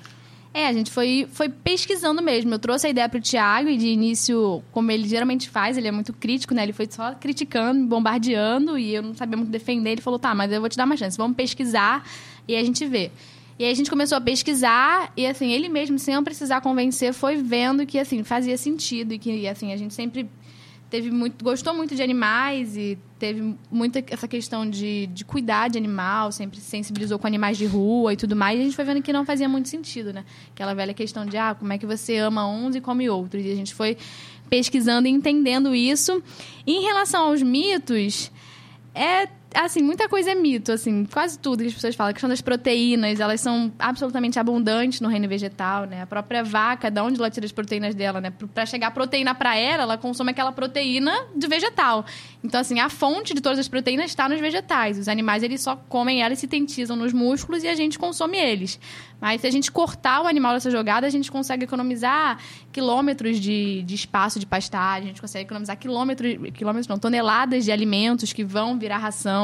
É, 0.57 0.65
a 0.65 0.73
gente 0.73 0.89
foi, 0.89 1.27
foi 1.31 1.49
pesquisando 1.49 2.19
mesmo. 2.19 2.51
Eu 2.51 2.57
trouxe 2.57 2.87
a 2.87 2.89
ideia 2.89 3.07
pro 3.07 3.21
Thiago 3.21 3.69
e 3.69 3.77
de 3.77 3.89
início, 3.89 4.63
como 4.71 4.89
ele 4.89 5.07
geralmente 5.07 5.47
faz, 5.47 5.77
ele 5.77 5.87
é 5.87 5.91
muito 5.91 6.11
crítico, 6.11 6.51
né? 6.51 6.63
Ele 6.63 6.73
foi 6.73 6.87
só 6.89 7.13
criticando, 7.13 7.85
bombardeando 7.85 8.75
e 8.75 8.95
eu 8.95 9.03
não 9.03 9.13
sabia 9.13 9.37
muito 9.37 9.51
defender. 9.51 9.91
Ele 9.91 10.01
falou, 10.01 10.17
tá, 10.17 10.33
mas 10.33 10.51
eu 10.51 10.59
vou 10.59 10.67
te 10.67 10.75
dar 10.75 10.85
uma 10.85 10.97
chance, 10.97 11.15
vamos 11.15 11.37
pesquisar 11.37 12.03
e 12.47 12.55
a 12.55 12.63
gente 12.63 12.83
vê. 12.87 13.11
E 13.59 13.65
aí 13.65 13.71
a 13.71 13.73
gente 13.75 13.87
começou 13.87 14.17
a 14.17 14.21
pesquisar 14.21 15.13
e, 15.15 15.27
assim, 15.27 15.51
ele 15.51 15.69
mesmo, 15.69 15.99
sem 15.99 16.15
eu 16.15 16.23
precisar 16.23 16.59
convencer, 16.59 17.13
foi 17.13 17.35
vendo 17.35 17.85
que, 17.85 17.99
assim, 17.99 18.23
fazia 18.23 18.57
sentido 18.57 19.13
e 19.13 19.19
que, 19.19 19.47
assim, 19.47 19.71
a 19.71 19.77
gente 19.77 19.93
sempre 19.93 20.27
teve 20.89 21.11
muito 21.11 21.43
gostou 21.43 21.73
muito 21.73 21.95
de 21.95 22.01
animais 22.01 22.77
e 22.77 22.97
teve 23.19 23.55
muita 23.69 24.03
essa 24.09 24.27
questão 24.27 24.69
de, 24.69 25.07
de 25.07 25.25
cuidar 25.25 25.69
de 25.69 25.77
animal, 25.77 26.31
sempre 26.31 26.59
se 26.59 26.65
sensibilizou 26.65 27.19
com 27.19 27.27
animais 27.27 27.57
de 27.57 27.65
rua 27.65 28.13
e 28.13 28.17
tudo 28.17 28.35
mais. 28.35 28.57
E 28.57 28.61
a 28.61 28.65
gente 28.65 28.75
foi 28.75 28.85
vendo 28.85 29.01
que 29.01 29.11
não 29.11 29.25
fazia 29.25 29.49
muito 29.49 29.69
sentido, 29.69 30.13
né? 30.13 30.23
Aquela 30.53 30.73
velha 30.73 30.93
questão 30.93 31.25
de 31.25 31.37
ah, 31.37 31.55
como 31.55 31.73
é 31.73 31.77
que 31.77 31.85
você 31.85 32.17
ama 32.17 32.47
uns 32.47 32.75
e 32.75 32.81
come 32.81 33.09
outros. 33.09 33.43
E 33.43 33.51
a 33.51 33.55
gente 33.55 33.73
foi 33.73 33.97
pesquisando 34.49 35.07
e 35.07 35.11
entendendo 35.11 35.75
isso. 35.75 36.21
E 36.65 36.73
em 36.73 36.81
relação 36.81 37.25
aos 37.25 37.41
mitos, 37.41 38.31
é 38.93 39.27
assim, 39.53 39.81
muita 39.81 40.07
coisa 40.09 40.31
é 40.31 40.35
mito, 40.35 40.71
assim, 40.71 41.05
quase 41.05 41.39
tudo 41.39 41.61
que 41.61 41.67
as 41.67 41.73
pessoas 41.73 41.95
falam. 41.95 42.11
A 42.11 42.13
questão 42.13 42.29
das 42.29 42.41
proteínas, 42.41 43.19
elas 43.19 43.41
são 43.41 43.71
absolutamente 43.79 44.39
abundantes 44.39 45.01
no 45.01 45.07
reino 45.07 45.27
vegetal, 45.27 45.85
né? 45.85 46.01
A 46.01 46.07
própria 46.07 46.43
vaca, 46.43 46.91
de 46.91 47.01
onde 47.01 47.19
ela 47.19 47.29
tira 47.29 47.45
as 47.45 47.51
proteínas 47.51 47.95
dela, 47.95 48.19
né? 48.19 48.31
Para 48.53 48.65
chegar 48.65 48.91
proteína 48.91 49.33
para 49.33 49.55
ela, 49.55 49.83
ela 49.83 49.97
consome 49.97 50.31
aquela 50.31 50.51
proteína 50.51 51.13
de 51.35 51.47
vegetal. 51.47 52.05
Então, 52.43 52.59
assim, 52.59 52.79
a 52.79 52.89
fonte 52.89 53.33
de 53.33 53.41
todas 53.41 53.59
as 53.59 53.67
proteínas 53.67 54.05
está 54.05 54.27
nos 54.27 54.39
vegetais. 54.39 54.97
Os 54.97 55.07
animais, 55.07 55.43
eles 55.43 55.61
só 55.61 55.75
comem 55.75 56.21
elas 56.21 56.39
e 56.39 56.41
sintetizam 56.41 56.95
nos 56.95 57.13
músculos 57.13 57.63
e 57.63 57.67
a 57.67 57.75
gente 57.75 57.97
consome 57.97 58.37
eles. 58.37 58.79
Mas 59.19 59.41
se 59.41 59.47
a 59.47 59.51
gente 59.51 59.71
cortar 59.71 60.21
o 60.21 60.27
animal 60.27 60.53
dessa 60.53 60.69
jogada, 60.69 61.07
a 61.07 61.09
gente 61.09 61.31
consegue 61.31 61.63
economizar 61.63 62.39
quilômetros 62.71 63.39
de, 63.39 63.81
de 63.81 63.95
espaço 63.95 64.39
de 64.39 64.45
pastagem, 64.45 65.05
a 65.05 65.07
gente 65.07 65.21
consegue 65.21 65.45
economizar 65.45 65.75
quilômetros, 65.77 66.51
quilômetros 66.53 66.87
não, 66.87 66.99
toneladas 66.99 67.65
de 67.65 67.71
alimentos 67.71 68.31
que 68.31 68.43
vão 68.43 68.77
virar 68.77 68.99
ração. 68.99 69.36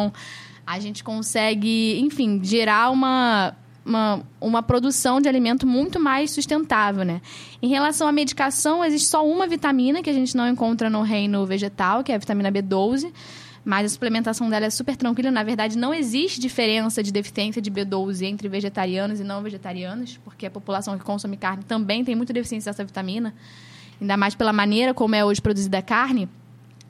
A 0.65 0.79
gente 0.79 1.03
consegue, 1.03 1.99
enfim, 1.99 2.39
gerar 2.43 2.89
uma, 2.89 3.53
uma, 3.85 4.21
uma 4.39 4.63
produção 4.63 5.19
de 5.19 5.27
alimento 5.27 5.67
muito 5.67 5.99
mais 5.99 6.31
sustentável, 6.31 7.03
né? 7.03 7.21
Em 7.61 7.67
relação 7.67 8.07
à 8.07 8.11
medicação, 8.11 8.83
existe 8.83 9.09
só 9.09 9.27
uma 9.27 9.45
vitamina 9.45 10.01
que 10.01 10.09
a 10.09 10.13
gente 10.13 10.35
não 10.37 10.47
encontra 10.47 10.89
no 10.89 11.01
reino 11.01 11.45
vegetal, 11.45 12.03
que 12.03 12.11
é 12.11 12.15
a 12.15 12.17
vitamina 12.17 12.51
B12 12.51 13.11
mas 13.65 13.85
a 13.85 13.89
suplementação 13.89 14.49
dela 14.49 14.65
é 14.65 14.69
super 14.69 14.95
tranquila. 14.95 15.31
Na 15.31 15.43
verdade, 15.43 15.77
não 15.77 15.93
existe 15.93 16.39
diferença 16.39 17.01
de 17.01 17.11
deficiência 17.11 17.61
de 17.61 17.71
B12 17.71 18.23
entre 18.23 18.49
vegetarianos 18.49 19.19
e 19.19 19.23
não 19.23 19.41
vegetarianos, 19.41 20.19
porque 20.23 20.45
a 20.45 20.51
população 20.51 20.97
que 20.97 21.03
consome 21.03 21.37
carne 21.37 21.63
também 21.63 22.03
tem 22.03 22.15
muita 22.15 22.33
deficiência 22.33 22.71
dessa 22.71 22.83
vitamina, 22.83 23.33
ainda 24.01 24.17
mais 24.17 24.35
pela 24.35 24.51
maneira 24.51 24.93
como 24.93 25.15
é 25.15 25.23
hoje 25.23 25.41
produzida 25.41 25.77
a 25.77 25.81
carne. 25.81 26.27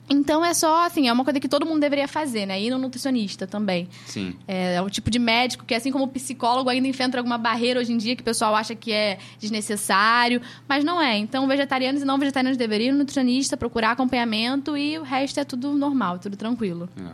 Então 0.08 0.44
é 0.44 0.52
só 0.52 0.84
assim, 0.84 1.08
é 1.08 1.12
uma 1.12 1.24
coisa 1.24 1.40
que 1.40 1.48
todo 1.48 1.64
mundo 1.64 1.80
deveria 1.80 2.06
fazer, 2.06 2.46
né? 2.46 2.60
Ir 2.60 2.70
no 2.70 2.78
nutricionista 2.78 3.46
também. 3.46 3.88
Sim. 4.06 4.34
É, 4.46 4.74
é 4.74 4.82
o 4.82 4.90
tipo 4.90 5.10
de 5.10 5.18
médico 5.18 5.64
que, 5.64 5.74
assim 5.74 5.90
como 5.90 6.04
o 6.04 6.08
psicólogo, 6.08 6.68
ainda 6.68 6.86
enfrenta 6.86 7.16
alguma 7.16 7.38
barreira 7.38 7.80
hoje 7.80 7.92
em 7.92 7.96
dia 7.96 8.14
que 8.14 8.22
o 8.22 8.24
pessoal 8.24 8.54
acha 8.54 8.74
que 8.74 8.92
é 8.92 9.18
desnecessário, 9.38 10.42
mas 10.68 10.84
não 10.84 11.00
é. 11.00 11.16
Então, 11.16 11.46
vegetarianos 11.48 12.02
e 12.02 12.04
não 12.04 12.18
vegetarianos 12.18 12.58
deveriam 12.58 12.88
ir 12.88 12.92
no 12.92 12.98
nutricionista, 12.98 13.56
procurar 13.56 13.92
acompanhamento 13.92 14.76
e 14.76 14.98
o 14.98 15.02
resto 15.02 15.40
é 15.40 15.44
tudo 15.44 15.72
normal, 15.72 16.18
tudo 16.18 16.36
tranquilo. 16.36 16.88
É, 16.96 17.12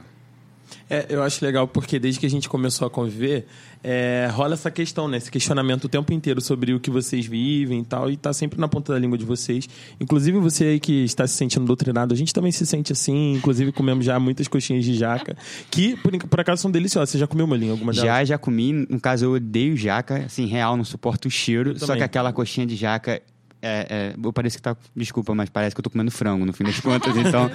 eu 1.08 1.22
acho 1.22 1.44
legal 1.44 1.68
porque 1.68 1.98
desde 1.98 2.20
que 2.20 2.26
a 2.26 2.30
gente 2.30 2.48
começou 2.48 2.86
a 2.86 2.90
conviver, 2.90 3.46
é, 3.82 4.28
rola 4.32 4.54
essa 4.54 4.70
questão, 4.70 5.08
né? 5.08 5.16
Esse 5.16 5.30
questionamento 5.30 5.84
o 5.84 5.88
tempo 5.88 6.12
inteiro 6.12 6.40
sobre 6.40 6.74
o 6.74 6.80
que 6.80 6.90
vocês 6.90 7.26
vivem 7.26 7.80
e 7.80 7.84
tal, 7.84 8.10
e 8.10 8.16
tá 8.16 8.32
sempre 8.32 8.60
na 8.60 8.68
ponta 8.68 8.92
da 8.92 8.98
língua 8.98 9.16
de 9.16 9.24
vocês. 9.24 9.68
Inclusive 10.00 10.38
você 10.38 10.64
aí 10.64 10.80
que 10.80 11.04
está 11.04 11.26
se 11.26 11.34
sentindo 11.34 11.64
doutrinado, 11.64 12.12
a 12.12 12.16
gente 12.16 12.32
também 12.32 12.52
se 12.52 12.66
sente 12.66 12.92
assim, 12.92 13.34
inclusive 13.34 13.72
comemos 13.72 14.04
já 14.04 14.18
muitas 14.18 14.48
coxinhas 14.48 14.84
de 14.84 14.94
jaca, 14.94 15.36
que 15.70 15.96
por, 15.96 16.16
por 16.26 16.40
acaso 16.40 16.62
são 16.62 16.70
deliciosas. 16.70 17.10
Você 17.10 17.18
já 17.18 17.26
comeu, 17.26 17.46
Molinho, 17.46 17.72
alguma 17.72 17.92
delas? 17.92 18.06
Já, 18.06 18.24
já 18.24 18.38
comi. 18.38 18.72
No 18.88 19.00
caso, 19.00 19.24
eu 19.24 19.32
odeio 19.32 19.76
jaca. 19.76 20.24
Assim, 20.26 20.46
real, 20.46 20.76
não 20.76 20.84
suporto 20.84 21.28
o 21.28 21.30
cheiro. 21.30 21.78
Só 21.78 21.96
que 21.96 22.02
aquela 22.02 22.32
coxinha 22.32 22.66
de 22.66 22.76
jaca... 22.76 23.22
É, 23.62 23.86
é, 23.90 24.14
eu 24.22 24.32
pareço 24.32 24.56
que 24.56 24.62
tá. 24.62 24.74
Desculpa, 24.96 25.34
mas 25.34 25.50
parece 25.50 25.74
que 25.74 25.80
eu 25.80 25.82
tô 25.82 25.90
comendo 25.90 26.10
frango 26.10 26.46
no 26.46 26.52
fim 26.52 26.64
das 26.64 26.80
contas, 26.80 27.14
então. 27.16 27.50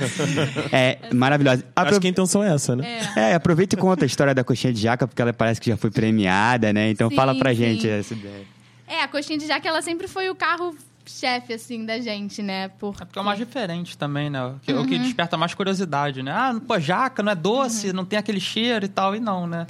É 0.71 0.99
maravilhosa. 1.13 1.65
Apro- 1.75 1.91
Acho 1.91 1.99
que 2.01 2.07
a 2.07 2.09
intenção 2.09 2.43
é 2.43 2.53
essa, 2.53 2.75
né? 2.75 2.99
É, 3.15 3.33
aproveita 3.33 3.75
e 3.75 3.77
conta 3.79 4.05
a 4.05 4.07
história 4.07 4.33
da 4.33 4.43
coxinha 4.43 4.71
de 4.71 4.79
jaca, 4.81 5.07
porque 5.07 5.21
ela 5.21 5.33
parece 5.33 5.59
que 5.59 5.69
já 5.69 5.77
foi 5.77 5.89
premiada, 5.91 6.71
né? 6.71 6.89
Então 6.89 7.09
Sim, 7.09 7.15
fala 7.15 7.33
pra 7.35 7.49
sim. 7.51 7.55
gente 7.57 7.89
essa 7.89 8.13
ideia. 8.13 8.45
É, 8.87 9.01
a 9.01 9.07
coxinha 9.07 9.37
de 9.39 9.47
jaca, 9.47 9.67
ela 9.67 9.81
sempre 9.81 10.07
foi 10.07 10.29
o 10.29 10.35
carro-chefe, 10.35 11.53
assim, 11.53 11.85
da 11.85 11.99
gente, 11.99 12.41
né? 12.43 12.67
Porque... 12.79 13.01
É 13.01 13.05
porque 13.05 13.17
é 13.19 13.21
o 13.21 13.25
mais 13.25 13.39
diferente 13.39 13.97
também, 13.97 14.29
né? 14.29 14.43
O 14.45 14.59
que, 14.61 14.71
o 14.73 14.77
Uhum. 14.77 14.85
que 14.85 14.99
desperta 14.99 15.35
mais 15.37 15.53
curiosidade, 15.55 16.21
né? 16.21 16.31
Ah, 16.31 16.55
pô, 16.67 16.79
jaca, 16.79 17.23
não 17.23 17.31
é 17.31 17.35
doce, 17.35 17.87
Uhum. 17.87 17.93
não 17.93 18.05
tem 18.05 18.19
aquele 18.19 18.39
cheiro 18.39 18.85
e 18.85 18.89
tal, 18.89 19.15
e 19.15 19.19
não, 19.19 19.47
né? 19.47 19.65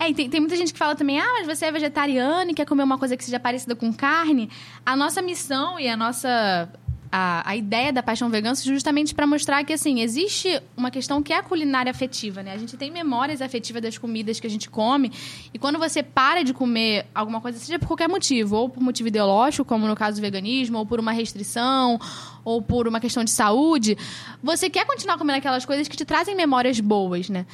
É, 0.00 0.10
tem, 0.14 0.30
tem 0.30 0.40
muita 0.40 0.56
gente 0.56 0.72
que 0.72 0.78
fala 0.78 0.96
também, 0.96 1.20
ah, 1.20 1.28
mas 1.34 1.46
você 1.46 1.66
é 1.66 1.70
vegetariano 1.70 2.50
e 2.50 2.54
quer 2.54 2.64
comer 2.64 2.84
uma 2.84 2.96
coisa 2.96 3.18
que 3.18 3.22
seja 3.22 3.38
parecida 3.38 3.76
com 3.76 3.92
carne. 3.92 4.48
A 4.84 4.96
nossa 4.96 5.20
missão 5.20 5.78
e 5.78 5.86
a 5.86 5.94
nossa. 5.96 6.70
A, 7.12 7.50
a 7.50 7.56
ideia 7.56 7.92
da 7.92 8.02
Paixão 8.02 8.30
Vegana 8.30 8.54
é 8.54 8.62
justamente 8.62 9.14
para 9.14 9.26
mostrar 9.26 9.62
que, 9.64 9.72
assim, 9.72 10.00
existe 10.00 10.62
uma 10.76 10.92
questão 10.92 11.20
que 11.20 11.32
é 11.32 11.36
a 11.36 11.42
culinária 11.42 11.90
afetiva, 11.90 12.40
né? 12.40 12.52
A 12.52 12.56
gente 12.56 12.76
tem 12.76 12.90
memórias 12.90 13.42
afetivas 13.42 13.82
das 13.82 13.98
comidas 13.98 14.38
que 14.38 14.46
a 14.46 14.50
gente 14.50 14.70
come. 14.70 15.12
E 15.52 15.58
quando 15.58 15.76
você 15.76 16.04
para 16.04 16.44
de 16.44 16.54
comer 16.54 17.06
alguma 17.12 17.40
coisa, 17.40 17.58
seja 17.58 17.80
por 17.80 17.88
qualquer 17.88 18.08
motivo, 18.08 18.56
ou 18.56 18.68
por 18.70 18.80
motivo 18.80 19.08
ideológico, 19.08 19.64
como 19.64 19.88
no 19.88 19.96
caso 19.96 20.18
do 20.18 20.22
veganismo, 20.22 20.78
ou 20.78 20.86
por 20.86 21.00
uma 21.00 21.12
restrição, 21.12 21.98
ou 22.44 22.62
por 22.62 22.86
uma 22.86 23.00
questão 23.00 23.24
de 23.24 23.32
saúde, 23.32 23.98
você 24.42 24.70
quer 24.70 24.86
continuar 24.86 25.18
comendo 25.18 25.38
aquelas 25.38 25.66
coisas 25.66 25.88
que 25.88 25.96
te 25.96 26.04
trazem 26.04 26.36
memórias 26.36 26.78
boas, 26.78 27.28
né? 27.28 27.44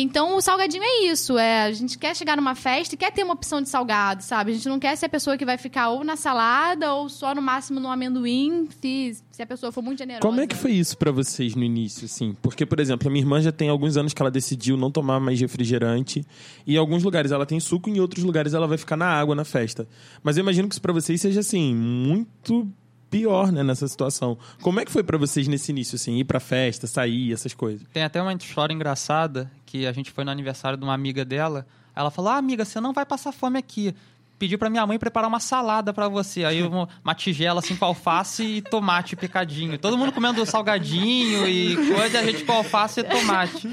Então, 0.00 0.36
o 0.36 0.40
salgadinho 0.40 0.84
é 0.84 1.06
isso. 1.06 1.36
É, 1.36 1.62
a 1.62 1.72
gente 1.72 1.98
quer 1.98 2.14
chegar 2.14 2.36
numa 2.36 2.54
festa 2.54 2.94
e 2.94 2.98
quer 2.98 3.10
ter 3.10 3.24
uma 3.24 3.34
opção 3.34 3.60
de 3.60 3.68
salgado, 3.68 4.22
sabe? 4.22 4.52
A 4.52 4.54
gente 4.54 4.68
não 4.68 4.78
quer 4.78 4.94
ser 4.94 5.06
a 5.06 5.08
pessoa 5.08 5.36
que 5.36 5.44
vai 5.44 5.58
ficar 5.58 5.88
ou 5.88 6.04
na 6.04 6.14
salada 6.14 6.94
ou 6.94 7.08
só 7.08 7.34
no 7.34 7.42
máximo 7.42 7.80
no 7.80 7.88
amendoim, 7.88 8.68
se, 8.80 9.16
se 9.32 9.42
a 9.42 9.46
pessoa 9.46 9.72
for 9.72 9.82
muito 9.82 9.98
generosa. 9.98 10.20
Como 10.20 10.40
é 10.40 10.46
que 10.46 10.54
foi 10.54 10.70
isso 10.70 10.96
pra 10.96 11.10
vocês 11.10 11.56
no 11.56 11.64
início, 11.64 12.04
assim? 12.04 12.36
Porque, 12.40 12.64
por 12.64 12.78
exemplo, 12.78 13.08
a 13.08 13.10
minha 13.10 13.24
irmã 13.24 13.40
já 13.42 13.50
tem 13.50 13.68
alguns 13.68 13.96
anos 13.96 14.14
que 14.14 14.22
ela 14.22 14.30
decidiu 14.30 14.76
não 14.76 14.88
tomar 14.88 15.18
mais 15.18 15.40
refrigerante. 15.40 16.24
E 16.64 16.76
em 16.76 16.78
alguns 16.78 17.02
lugares 17.02 17.32
ela 17.32 17.44
tem 17.44 17.58
suco, 17.58 17.90
em 17.90 17.98
outros 17.98 18.22
lugares 18.22 18.54
ela 18.54 18.68
vai 18.68 18.78
ficar 18.78 18.96
na 18.96 19.08
água 19.08 19.34
na 19.34 19.44
festa. 19.44 19.88
Mas 20.22 20.36
eu 20.36 20.42
imagino 20.42 20.68
que 20.68 20.74
isso 20.74 20.82
pra 20.82 20.92
vocês 20.92 21.20
seja, 21.20 21.40
assim, 21.40 21.74
muito 21.74 22.68
pior, 23.10 23.50
né, 23.52 23.62
nessa 23.62 23.86
situação. 23.88 24.38
Como 24.62 24.80
é 24.80 24.84
que 24.84 24.92
foi 24.92 25.02
pra 25.02 25.18
vocês 25.18 25.48
nesse 25.48 25.72
início, 25.72 25.96
assim? 25.96 26.18
Ir 26.18 26.24
pra 26.24 26.40
festa, 26.40 26.86
sair, 26.86 27.32
essas 27.32 27.54
coisas? 27.54 27.86
Tem 27.92 28.02
até 28.02 28.20
uma 28.20 28.32
história 28.32 28.72
engraçada 28.72 29.50
que 29.64 29.86
a 29.86 29.92
gente 29.92 30.10
foi 30.10 30.24
no 30.24 30.30
aniversário 30.30 30.78
de 30.78 30.84
uma 30.84 30.94
amiga 30.94 31.24
dela. 31.24 31.66
Ela 31.94 32.10
falou: 32.10 32.30
Ah, 32.30 32.36
amiga, 32.36 32.64
você 32.64 32.80
não 32.80 32.92
vai 32.92 33.04
passar 33.04 33.32
fome 33.32 33.58
aqui. 33.58 33.94
Pediu 34.38 34.58
pra 34.58 34.70
minha 34.70 34.86
mãe 34.86 34.98
preparar 34.98 35.28
uma 35.28 35.40
salada 35.40 35.92
pra 35.92 36.08
você. 36.08 36.44
Aí 36.44 36.62
uma, 36.66 36.88
uma 37.04 37.14
tigela 37.14 37.60
assim 37.60 37.74
com 37.76 37.84
alface 37.84 38.42
e 38.42 38.62
tomate 38.62 39.16
picadinho. 39.16 39.76
Todo 39.78 39.98
mundo 39.98 40.12
comendo 40.12 40.44
salgadinho 40.46 41.46
e 41.48 41.76
coisa, 41.94 42.20
a 42.20 42.22
gente 42.24 42.44
com 42.44 42.52
alface 42.52 43.00
e 43.00 43.04
tomate. 43.04 43.68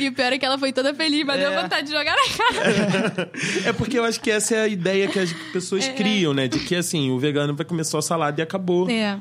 E 0.00 0.08
o 0.08 0.12
pior 0.12 0.32
é 0.32 0.38
que 0.38 0.44
ela 0.44 0.58
foi 0.58 0.72
toda 0.72 0.92
feliz, 0.94 1.24
mas 1.24 1.40
É. 1.40 1.48
deu 1.50 1.62
vontade 1.62 1.86
de 1.86 1.92
jogar 1.92 2.14
na 2.16 2.22
cara. 2.36 3.30
É 3.64 3.72
porque 3.72 3.98
eu 3.98 4.04
acho 4.04 4.20
que 4.20 4.30
essa 4.30 4.54
é 4.54 4.62
a 4.62 4.68
ideia 4.68 5.08
que 5.08 5.18
as 5.18 5.32
pessoas 5.52 5.86
criam, 5.88 6.34
né? 6.34 6.48
De 6.48 6.58
que, 6.60 6.74
assim, 6.74 7.10
o 7.10 7.18
vegano 7.18 7.54
vai 7.54 7.64
comer 7.64 7.84
só 7.84 8.00
salada 8.00 8.40
e 8.40 8.42
acabou. 8.42 8.88
É. 8.90 9.18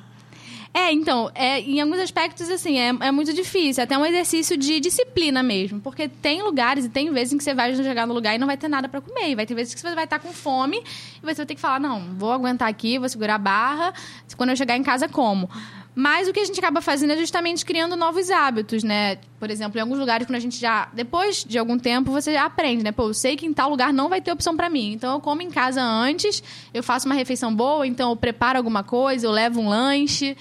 É, 0.73 0.89
então, 0.93 1.29
é, 1.35 1.59
em 1.59 1.81
alguns 1.81 1.99
aspectos, 1.99 2.49
assim, 2.49 2.79
é, 2.79 2.87
é 3.01 3.11
muito 3.11 3.33
difícil. 3.33 3.83
Até 3.83 3.97
um 3.97 4.05
exercício 4.05 4.55
de 4.55 4.79
disciplina 4.79 5.43
mesmo. 5.43 5.81
Porque 5.81 6.07
tem 6.07 6.41
lugares 6.41 6.85
e 6.85 6.89
tem 6.89 7.11
vezes 7.11 7.33
em 7.33 7.37
que 7.37 7.43
você 7.43 7.53
vai 7.53 7.75
chegar 7.75 8.07
no 8.07 8.13
lugar 8.13 8.35
e 8.35 8.37
não 8.37 8.47
vai 8.47 8.55
ter 8.55 8.69
nada 8.69 8.87
pra 8.87 9.01
comer. 9.01 9.31
E 9.31 9.35
vai 9.35 9.45
ter 9.45 9.53
vezes 9.53 9.73
que 9.73 9.81
você 9.81 9.93
vai 9.93 10.05
estar 10.05 10.19
com 10.19 10.31
fome 10.31 10.77
e 10.77 11.19
você 11.21 11.35
vai 11.35 11.45
ter 11.45 11.55
que 11.55 11.61
falar, 11.61 11.79
não, 11.79 12.15
vou 12.17 12.31
aguentar 12.31 12.69
aqui, 12.69 12.97
vou 12.97 13.09
segurar 13.09 13.35
a 13.35 13.37
barra. 13.37 13.93
Quando 14.37 14.51
eu 14.51 14.55
chegar 14.55 14.77
em 14.77 14.83
casa, 14.83 15.09
como. 15.09 15.49
Mas 15.93 16.29
o 16.29 16.31
que 16.31 16.39
a 16.39 16.45
gente 16.45 16.57
acaba 16.57 16.79
fazendo 16.79 17.11
é 17.11 17.17
justamente 17.17 17.65
criando 17.65 17.97
novos 17.97 18.31
hábitos, 18.31 18.81
né? 18.81 19.17
Por 19.37 19.51
exemplo, 19.51 19.77
em 19.77 19.81
alguns 19.81 19.99
lugares, 19.99 20.25
quando 20.25 20.37
a 20.37 20.39
gente 20.39 20.57
já... 20.57 20.87
Depois 20.93 21.43
de 21.43 21.57
algum 21.57 21.77
tempo, 21.77 22.11
você 22.11 22.31
já 22.31 22.45
aprende, 22.45 22.81
né? 22.81 22.93
Pô, 22.93 23.09
eu 23.09 23.13
sei 23.13 23.35
que 23.35 23.45
em 23.45 23.51
tal 23.51 23.69
lugar 23.69 23.91
não 23.91 24.07
vai 24.07 24.21
ter 24.21 24.31
opção 24.31 24.55
pra 24.55 24.69
mim. 24.69 24.93
Então, 24.93 25.15
eu 25.15 25.19
como 25.19 25.41
em 25.41 25.49
casa 25.49 25.83
antes, 25.83 26.41
eu 26.73 26.81
faço 26.81 27.07
uma 27.07 27.15
refeição 27.15 27.53
boa, 27.53 27.85
então 27.85 28.09
eu 28.11 28.15
preparo 28.15 28.57
alguma 28.57 28.85
coisa, 28.85 29.27
eu 29.27 29.31
levo 29.31 29.59
um 29.59 29.67
lanche... 29.67 30.37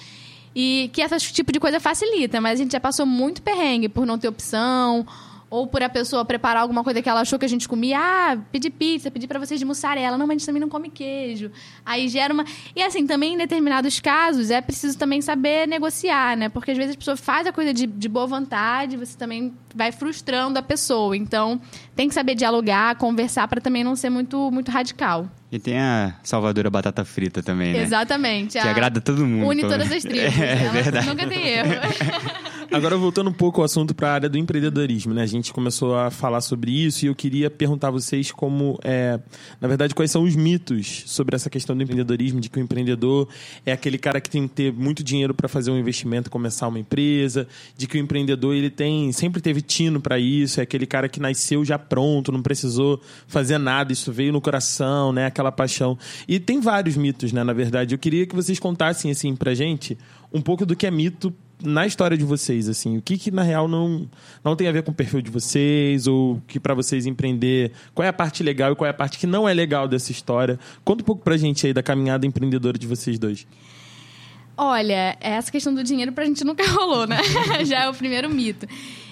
E 0.55 0.91
que 0.93 1.01
esse 1.01 1.33
tipo 1.33 1.53
de 1.53 1.61
coisa 1.61 1.79
facilita, 1.79 2.41
mas 2.41 2.59
a 2.59 2.63
gente 2.63 2.73
já 2.73 2.81
passou 2.81 3.07
muito 3.07 3.41
perrengue 3.43 3.89
por 3.89 4.05
não 4.05 4.19
ter 4.19 4.29
opção, 4.29 5.07
ou 5.51 5.67
por 5.67 5.83
a 5.83 5.89
pessoa 5.89 6.25
preparar 6.25 6.63
alguma 6.63 6.85
coisa 6.85 7.03
que 7.03 7.09
ela 7.09 7.21
achou 7.23 7.37
que 7.39 7.45
a 7.45 7.49
gente 7.49 7.69
comia. 7.69 7.99
Ah, 7.99 8.39
pedir 8.53 8.71
pizza, 8.71 9.11
pedir 9.11 9.27
pra 9.27 9.39
vocês 9.39 9.59
de 9.59 9.67
mussarela. 9.67 10.17
Não, 10.17 10.25
mas 10.27 10.37
a 10.37 10.39
gente 10.39 10.47
também 10.47 10.61
não 10.61 10.69
come 10.69 10.89
queijo. 10.89 11.51
Aí 11.85 12.09
gera 12.09 12.33
uma. 12.33 12.45
E 12.75 12.81
assim, 12.83 13.05
também 13.07 13.35
em 13.35 13.37
determinados 13.37 13.99
casos 13.99 14.49
é 14.51 14.61
preciso 14.61 14.97
também 14.97 15.21
saber 15.21 15.67
negociar, 15.67 16.37
né? 16.37 16.49
Porque 16.49 16.71
às 16.71 16.77
vezes 16.79 16.95
a 16.95 16.99
pessoa 16.99 17.17
faz 17.17 17.49
a 17.49 17.53
coisa 17.53 17.75
de, 17.75 17.85
de 17.87 18.09
boa 18.09 18.27
vontade, 18.29 18.97
você 18.97 19.19
também 19.19 19.53
vai 19.75 19.91
frustrando 19.91 20.57
a 20.59 20.63
pessoa. 20.63 21.17
Então, 21.17 21.61
tem 21.97 22.07
que 22.09 22.15
saber 22.15 22.37
dialogar, 22.37 22.95
conversar 22.97 23.49
pra 23.49 23.61
também 23.61 23.83
não 23.83 23.97
ser 23.97 24.09
muito, 24.11 24.51
muito 24.53 24.71
radical. 24.71 25.29
E 25.51 25.59
tem 25.59 25.77
a 25.81 26.15
Salvadora 26.23 26.71
Batata 26.71 27.05
Frita 27.05 27.43
também, 27.43 27.73
né? 27.73 27.83
Exatamente. 27.83 28.53
Que 28.53 28.59
a- 28.59 28.71
agrada 28.71 29.01
todo 29.01 29.27
mundo. 29.27 29.49
Une 29.49 29.63
todas 29.63 29.91
as 29.91 30.03
tribos. 30.05 30.31
É, 30.39 30.63
Ela 30.63 30.73
verdade. 30.73 31.07
Nunca 31.09 31.27
tem 31.27 31.45
erro. 31.49 31.71
Agora, 32.73 32.97
voltando 32.97 33.29
um 33.29 33.33
pouco 33.33 33.61
ao 33.61 33.65
assunto 33.65 33.93
para 33.93 34.11
a 34.11 34.13
área 34.13 34.29
do 34.29 34.39
empreendedorismo, 34.39 35.13
né? 35.13 35.23
A 35.23 35.27
gente 35.27 35.53
começou 35.53 35.97
a 35.97 36.09
falar 36.09 36.41
sobre 36.41 36.71
isso 36.71 37.05
e 37.05 37.09
eu 37.09 37.17
queria 37.17 37.51
perguntar 37.51 37.89
a 37.89 37.91
vocês 37.91 38.31
como, 38.31 38.79
é, 38.85 39.19
na 39.61 39.67
verdade, 39.67 39.93
quais 39.93 40.13
são 40.13 40.23
os 40.23 40.37
mitos 40.37 41.03
sobre 41.07 41.35
essa 41.35 41.51
questão 41.51 41.77
do 41.77 41.83
empreendedorismo, 41.83 42.41
de 42.41 42.49
que 42.49 42.61
o 42.61 42.63
empreendedor 42.63 43.29
é 43.67 43.73
aquele 43.73 43.99
cara 43.99 44.21
que 44.21 44.31
tem 44.31 44.47
que 44.47 44.55
ter 44.55 44.73
muito 44.73 45.03
dinheiro 45.03 45.35
para 45.35 45.49
fazer 45.49 45.73
um 45.73 45.79
investimento, 45.81 46.31
começar 46.31 46.69
uma 46.69 46.79
empresa, 46.79 47.49
de 47.77 47.89
que 47.89 47.99
o 47.99 48.01
empreendedor 48.01 48.55
ele 48.55 48.71
tem 48.71 49.11
sempre 49.11 49.41
teve 49.41 49.61
tino 49.63 50.01
para 50.01 50.21
isso, 50.21 50.61
é 50.61 50.63
aquele 50.63 50.87
cara 50.87 51.09
que 51.09 51.19
nasceu 51.19 51.65
já 51.65 51.77
pronto, 51.77 52.31
não 52.31 52.41
precisou 52.41 53.01
fazer 53.27 53.59
nada, 53.59 53.93
isso 53.93 54.13
veio 54.13 54.33
no 54.33 54.41
coração, 54.41 55.13
né? 55.13 55.27
Aquela 55.27 55.51
paixão. 55.51 55.99
E 56.29 56.39
tem 56.39 56.61
vários 56.61 56.97
mitos, 56.97 57.33
né? 57.33 57.43
Na 57.43 57.53
verdade, 57.53 57.97
eu 57.97 57.99
queria 57.99 58.27
que 58.27 58.37
vocês 58.37 58.61
contassem 58.61 59.11
assim 59.11 59.35
pra 59.35 59.55
gente 59.55 59.99
um 60.33 60.41
pouco 60.41 60.65
do 60.65 60.77
que 60.77 60.87
é 60.87 60.91
mito 60.93 61.35
na 61.63 61.87
história 61.87 62.17
de 62.17 62.25
vocês, 62.25 62.69
assim, 62.69 62.97
o 62.97 63.03
que 63.03 63.19
que 63.19 63.31
na 63.31 63.43
real 63.43 63.69
não, 63.69 64.09
não 64.43 64.57
tem 64.57 64.69
a 64.69 64.73
ver 64.73 64.83
com 64.83 64.91
o 64.91 64.95
perfil 64.95 65.21
de 65.21 65.31
vocês 65.31 66.07
ou 66.07 66.41
que 66.47 66.59
para 66.59 66.75
vocês 66.75 67.07
empreender, 67.07 67.73
qual 67.95 68.05
é 68.05 68.09
a 68.09 68.13
parte 68.13 68.43
legal 68.43 68.73
e 68.73 68.77
qual 68.77 68.87
é 68.87 68.91
a 68.91 68.95
parte 68.95 69.19
que 69.19 69.27
não 69.27 69.49
é 69.49 69.55
legal 69.55 69.87
dessa 69.87 70.13
história? 70.13 70.59
Conta 70.85 71.03
um 71.03 71.07
pouco 71.07 71.23
pra 71.23 71.37
gente 71.37 71.67
aí 71.67 71.73
da 71.73 71.83
caminhada 71.83 72.27
empreendedora 72.27 72.79
de 72.79 72.87
vocês 72.87 73.19
dois. 73.19 73.47
Olha, 74.57 75.17
essa 75.21 75.51
questão 75.51 75.75
do 75.75 75.83
dinheiro 75.83 76.13
pra 76.13 76.25
gente 76.25 76.45
nunca 76.45 76.67
rolou, 76.73 77.07
né? 77.07 77.19
Já 77.65 77.85
é 77.85 77.89
o 77.89 77.95
primeiro 77.95 78.29
mito. 78.29 78.67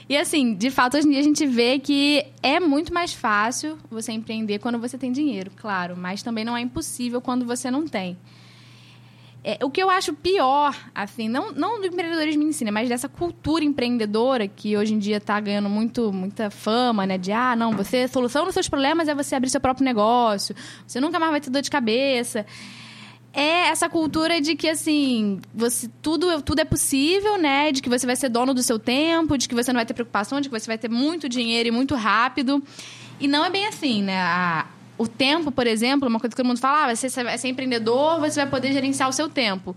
E 0.08 0.16
assim, 0.16 0.54
de 0.54 0.70
fato, 0.70 0.96
hoje 0.96 1.06
em 1.06 1.10
dia 1.10 1.20
a 1.20 1.22
gente 1.22 1.46
vê 1.46 1.78
que 1.78 2.24
é 2.42 2.58
muito 2.58 2.94
mais 2.94 3.12
fácil 3.12 3.78
você 3.90 4.10
empreender 4.12 4.58
quando 4.58 4.78
você 4.78 4.96
tem 4.96 5.12
dinheiro, 5.12 5.50
claro, 5.54 5.96
mas 5.96 6.22
também 6.22 6.44
não 6.44 6.56
é 6.56 6.60
impossível 6.60 7.20
quando 7.20 7.44
você 7.44 7.70
não 7.70 7.86
tem. 7.86 8.16
É, 9.50 9.64
o 9.64 9.70
que 9.70 9.82
eu 9.82 9.88
acho 9.88 10.12
pior, 10.12 10.76
assim, 10.94 11.26
não, 11.26 11.52
não 11.52 11.80
do 11.80 11.86
empreendedorismo 11.86 12.42
em 12.42 12.52
si, 12.52 12.66
né, 12.66 12.70
mas 12.70 12.86
dessa 12.86 13.08
cultura 13.08 13.64
empreendedora 13.64 14.46
que 14.46 14.76
hoje 14.76 14.92
em 14.92 14.98
dia 14.98 15.16
está 15.16 15.40
ganhando 15.40 15.70
muito, 15.70 16.12
muita 16.12 16.50
fama, 16.50 17.06
né? 17.06 17.16
De, 17.16 17.32
ah, 17.32 17.56
não, 17.56 17.72
você, 17.72 18.00
a 18.00 18.08
solução 18.08 18.44
dos 18.44 18.52
seus 18.52 18.68
problemas 18.68 19.08
é 19.08 19.14
você 19.14 19.34
abrir 19.34 19.48
seu 19.48 19.58
próprio 19.58 19.86
negócio, 19.86 20.54
você 20.86 21.00
nunca 21.00 21.18
mais 21.18 21.30
vai 21.30 21.40
ter 21.40 21.48
dor 21.48 21.62
de 21.62 21.70
cabeça 21.70 22.44
é 23.32 23.68
essa 23.68 23.88
cultura 23.88 24.40
de 24.40 24.56
que, 24.56 24.68
assim, 24.68 25.40
você, 25.54 25.88
tudo, 26.02 26.42
tudo 26.42 26.60
é 26.60 26.64
possível, 26.64 27.38
né? 27.38 27.70
De 27.70 27.80
que 27.80 27.88
você 27.88 28.04
vai 28.06 28.16
ser 28.16 28.28
dono 28.30 28.52
do 28.52 28.62
seu 28.62 28.78
tempo, 28.78 29.38
de 29.38 29.48
que 29.48 29.54
você 29.54 29.72
não 29.72 29.78
vai 29.78 29.86
ter 29.86 29.94
preocupação, 29.94 30.40
de 30.40 30.48
que 30.48 30.58
você 30.58 30.66
vai 30.66 30.78
ter 30.78 30.88
muito 30.90 31.28
dinheiro 31.28 31.68
e 31.68 31.70
muito 31.70 31.94
rápido. 31.94 32.62
E 33.20 33.28
não 33.28 33.44
é 33.44 33.50
bem 33.50 33.66
assim, 33.66 34.02
né? 34.02 34.18
A- 34.20 34.66
o 34.98 35.06
tempo, 35.06 35.50
por 35.52 35.66
exemplo, 35.66 36.08
uma 36.08 36.18
coisa 36.18 36.30
que 36.32 36.36
todo 36.36 36.46
mundo 36.46 36.58
fala, 36.58 36.90
ah, 36.90 36.94
você 36.94 37.22
vai 37.22 37.38
ser 37.38 37.48
empreendedor, 37.48 38.18
você 38.18 38.40
vai 38.40 38.50
poder 38.50 38.72
gerenciar 38.72 39.08
o 39.08 39.12
seu 39.12 39.28
tempo. 39.28 39.74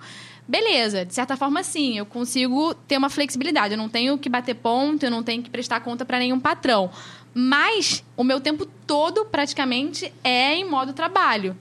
Beleza, 0.48 1.06
de 1.06 1.14
certa 1.14 1.38
forma, 1.38 1.64
sim, 1.64 1.98
eu 1.98 2.06
consigo 2.06 2.74
ter 2.74 2.98
uma 2.98 3.10
flexibilidade. 3.10 3.76
Eu 3.76 3.78
não 3.78 3.88
tenho 3.88 4.18
que 4.18 4.28
bater 4.28 4.56
ponto, 4.56 5.04
eu 5.04 5.12
não 5.12 5.24
tenho 5.24 5.42
que 5.42 5.50
prestar 5.50 5.80
conta 5.80 6.04
para 6.04 6.20
nenhum 6.20 6.40
patrão. 6.40 6.90
Mas 7.34 8.04
o 8.18 8.24
meu 8.24 8.42
tempo 8.42 8.66
todo, 8.86 9.24
praticamente, 9.26 10.12
é 10.24 10.56
em 10.56 10.66
modo 10.68 10.92
trabalho. 10.92 11.56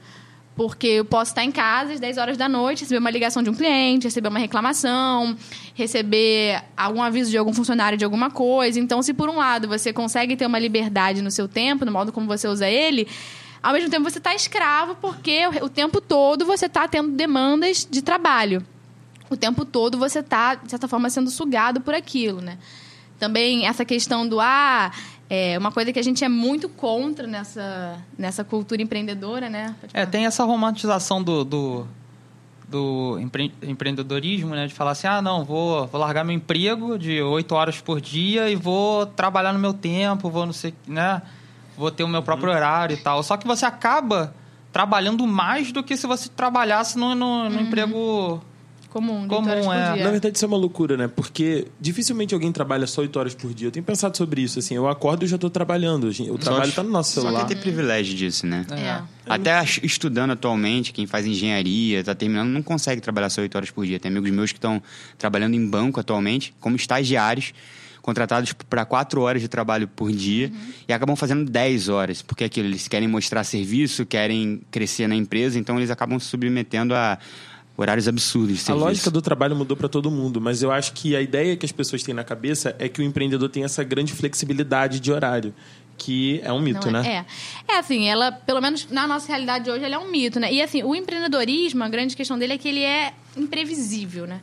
Porque 0.57 0.89
eu 0.89 1.05
posso 1.05 1.31
estar 1.31 1.45
em 1.45 1.53
casa 1.53 1.93
às 1.93 2.01
10 2.01 2.19
horas 2.19 2.37
da 2.37 2.49
noite, 2.49 2.81
receber 2.81 2.99
uma 2.99 3.11
ligação 3.11 3.43
de 3.43 3.49
um 3.49 3.55
cliente, 3.55 4.07
receber 4.07 4.29
uma 4.29 4.39
reclamação, 4.39 5.37
receber 5.75 6.63
algum 6.77 7.03
aviso 7.03 7.31
de 7.31 7.39
algum 7.39 7.53
funcionário 7.53 7.97
de 7.97 8.05
alguma 8.05 8.31
coisa. 8.31 8.81
Então, 8.81 9.01
se 9.03 9.15
por 9.15 9.29
um 9.29 9.37
lado 9.37 9.69
você 9.69 9.93
consegue 9.93 10.37
ter 10.37 10.47
uma 10.47 10.59
liberdade 10.59 11.23
no 11.23 11.31
seu 11.31 11.47
tempo, 11.47 11.85
no 11.85 11.93
modo 11.93 12.11
como 12.11 12.27
você 12.27 12.49
usa 12.49 12.69
ele, 12.69 13.07
ao 13.63 13.73
mesmo 13.73 13.91
tempo 13.91 14.09
você 14.09 14.19
está 14.19 14.35
escravo 14.35 14.95
porque 14.97 15.47
o 15.63 15.69
tempo 15.69 16.01
todo 16.01 16.45
você 16.47 16.67
está 16.67 16.89
tendo 16.89 17.11
demandas 17.11 17.87
de 17.89 18.03
trabalho. 18.03 18.65
O 19.29 19.37
tempo 19.37 19.65
todo 19.65 19.97
você 19.97 20.19
está, 20.19 20.57
de 20.57 20.69
certa 20.71 20.89
forma, 20.89 21.09
sendo 21.09 21.31
sugado 21.31 21.81
por 21.81 21.95
aquilo, 21.95 22.41
né? 22.41 22.59
Também 23.19 23.67
essa 23.67 23.85
questão 23.85 24.27
do 24.27 24.41
ah, 24.41 24.91
é 25.29 25.57
uma 25.59 25.71
coisa 25.71 25.93
que 25.93 25.99
a 25.99 26.03
gente 26.03 26.25
é 26.25 26.29
muito 26.29 26.69
contra 26.69 27.27
nessa, 27.27 27.99
nessa 28.19 28.43
cultura 28.43 28.83
empreendedora, 28.83 29.49
né? 29.49 29.77
É, 29.93 30.05
tem 30.05 30.27
essa 30.27 30.43
romantização 30.43 31.23
do, 31.23 31.45
do, 31.45 31.87
do 32.69 33.19
empre- 33.21 33.53
empreendedorismo, 33.63 34.55
né? 34.55 34.67
De 34.67 34.75
falar 34.75 34.93
assim, 34.93 35.07
ah, 35.07 35.23
não, 35.23 35.45
vou, 35.45 35.87
vou 35.87 36.01
largar 36.01 36.25
meu 36.25 36.35
emprego 36.35 36.99
de 36.99 37.23
oito 37.23 37.55
horas 37.55 37.81
por 37.81 38.01
dia 38.01 38.51
e 38.51 38.57
vou 38.57 39.07
trabalhar 39.07 39.53
no 39.53 39.59
meu 39.61 39.75
tempo, 39.75 40.29
vou 40.29 40.47
não 40.47 40.53
sei, 40.53 40.75
né? 40.89 41.23
Vou 41.81 41.91
ter 41.91 42.05
o 42.05 42.09
meu 42.09 42.23
próprio 42.23 42.51
horário 42.53 42.95
e 42.95 42.97
tal. 42.99 43.23
Só 43.23 43.37
que 43.37 43.47
você 43.47 43.65
acaba 43.65 44.35
trabalhando 44.71 45.27
mais 45.27 45.73
do 45.73 45.83
que 45.83 45.97
se 45.97 46.07
você 46.07 46.29
trabalhasse 46.29 46.97
no, 46.99 47.15
no, 47.15 47.49
no 47.51 47.61
emprego... 47.61 48.41
comum, 48.89 49.27
comum, 49.27 49.73
é. 49.73 49.95
dia. 49.95 50.05
Na 50.05 50.11
verdade, 50.11 50.37
isso 50.37 50.45
é 50.45 50.49
uma 50.49 50.57
loucura, 50.57 50.97
né? 50.97 51.09
Porque 51.09 51.67
dificilmente 51.81 52.35
alguém 52.35 52.53
trabalha 52.53 52.87
só 52.87 53.01
8 53.01 53.19
horas 53.19 53.35
por 53.35 53.53
dia. 53.55 53.69
Eu 53.69 53.73
tenho 53.73 53.85
pensado 53.85 54.17
sobre 54.17 54.43
isso, 54.43 54.59
assim. 54.59 54.75
Eu 54.75 54.89
acordo 54.89 55.25
e 55.25 55.29
já 55.29 55.39
tô 55.39 55.49
trabalhando. 55.51 56.09
O 56.09 56.39
trabalho 56.39 56.71
Só- 56.71 56.77
tá 56.77 56.83
no 56.83 56.91
nosso 56.91 57.15
Só 57.15 57.21
celular. 57.23 57.41
quem 57.47 57.49
tem 57.55 57.57
privilégio 57.63 58.15
disso, 58.15 58.47
né? 58.47 58.65
É. 58.71 59.03
Até 59.27 59.55
ach- 59.55 59.81
estudando 59.83 60.33
atualmente, 60.33 60.93
quem 60.93 61.07
faz 61.07 61.25
engenharia, 61.27 62.01
está 62.01 62.15
terminando, 62.15 62.49
não 62.51 62.63
consegue 62.63 63.01
trabalhar 63.01 63.31
só 63.31 63.41
8 63.41 63.55
horas 63.57 63.71
por 63.71 63.87
dia. 63.87 63.99
Tem 63.99 64.11
amigos 64.11 64.31
meus 64.31 64.53
que 64.53 64.59
estão 64.59 64.83
trabalhando 65.19 65.55
em 65.55 65.67
banco 65.69 65.99
atualmente, 65.99 66.55
como 66.61 66.77
estagiários, 66.77 67.53
contratados 68.03 68.53
para 68.53 68.85
4 68.85 69.21
horas 69.21 69.43
de 69.43 69.49
trabalho 69.49 69.87
por 69.89 70.11
dia 70.13 70.49
Uhum. 70.53 70.73
e 70.89 70.93
acabam 70.93 71.15
fazendo 71.17 71.51
10 71.51 71.89
horas, 71.89 72.23
porque 72.23 72.45
é 72.45 72.47
aquilo, 72.47 72.69
eles 72.69 72.89
querem 72.89 73.09
mostrar 73.09 73.45
serviço, 73.45 74.07
querem 74.07 74.63
crescer 74.71 75.07
na 75.07 75.15
empresa, 75.15 75.59
então 75.59 75.77
eles 75.79 75.91
acabam 75.91 76.19
se 76.19 76.27
submetendo 76.27 76.95
a 76.95 77.19
horários 77.77 78.07
absurdos 78.07 78.65
de 78.65 78.71
A 78.71 78.75
lógica 78.75 79.11
do 79.11 79.23
trabalho 79.23 79.57
mudou 79.57 79.77
para 79.77 79.89
todo 79.89 80.11
mundo, 80.11 80.41
mas 80.41 80.63
eu 80.63 80.71
acho 80.71 80.93
que 80.93 81.17
a 81.17 81.23
ideia 81.23 81.57
que 81.57 81.65
as 81.65 81.73
pessoas 81.73 82.03
têm 82.03 82.15
na 82.15 82.23
cabeça 82.25 82.77
é 82.79 82.89
que 82.89 83.01
o 83.01 83.05
empreendedor 83.05 83.49
tem 83.49 83.65
essa 83.65 83.83
grande 83.83 84.13
flexibilidade 84.13 85.01
de 85.01 85.11
horário, 85.11 85.55
que 85.97 86.41
é 86.45 86.53
um 86.53 86.61
mito, 86.61 86.91
Não, 86.91 87.03
né? 87.03 87.25
É. 87.69 87.73
É 87.75 87.79
assim, 87.79 88.07
ela, 88.07 88.33
pelo 88.33 88.61
menos 88.61 88.87
na 88.91 89.07
nossa 89.07 89.29
realidade 89.29 89.71
hoje, 89.71 89.83
ela 89.85 89.95
é 89.95 89.99
um 89.99 90.11
mito, 90.11 90.39
né? 90.39 90.53
E 90.53 90.61
assim, 90.61 90.83
o 90.83 90.95
empreendedorismo, 90.95 91.83
a 91.83 91.89
grande 91.89 92.15
questão 92.17 92.39
dele 92.39 92.55
é 92.55 92.59
que 92.59 92.69
ele 92.69 92.83
é 92.83 93.13
imprevisível, 93.37 94.27
né? 94.27 94.41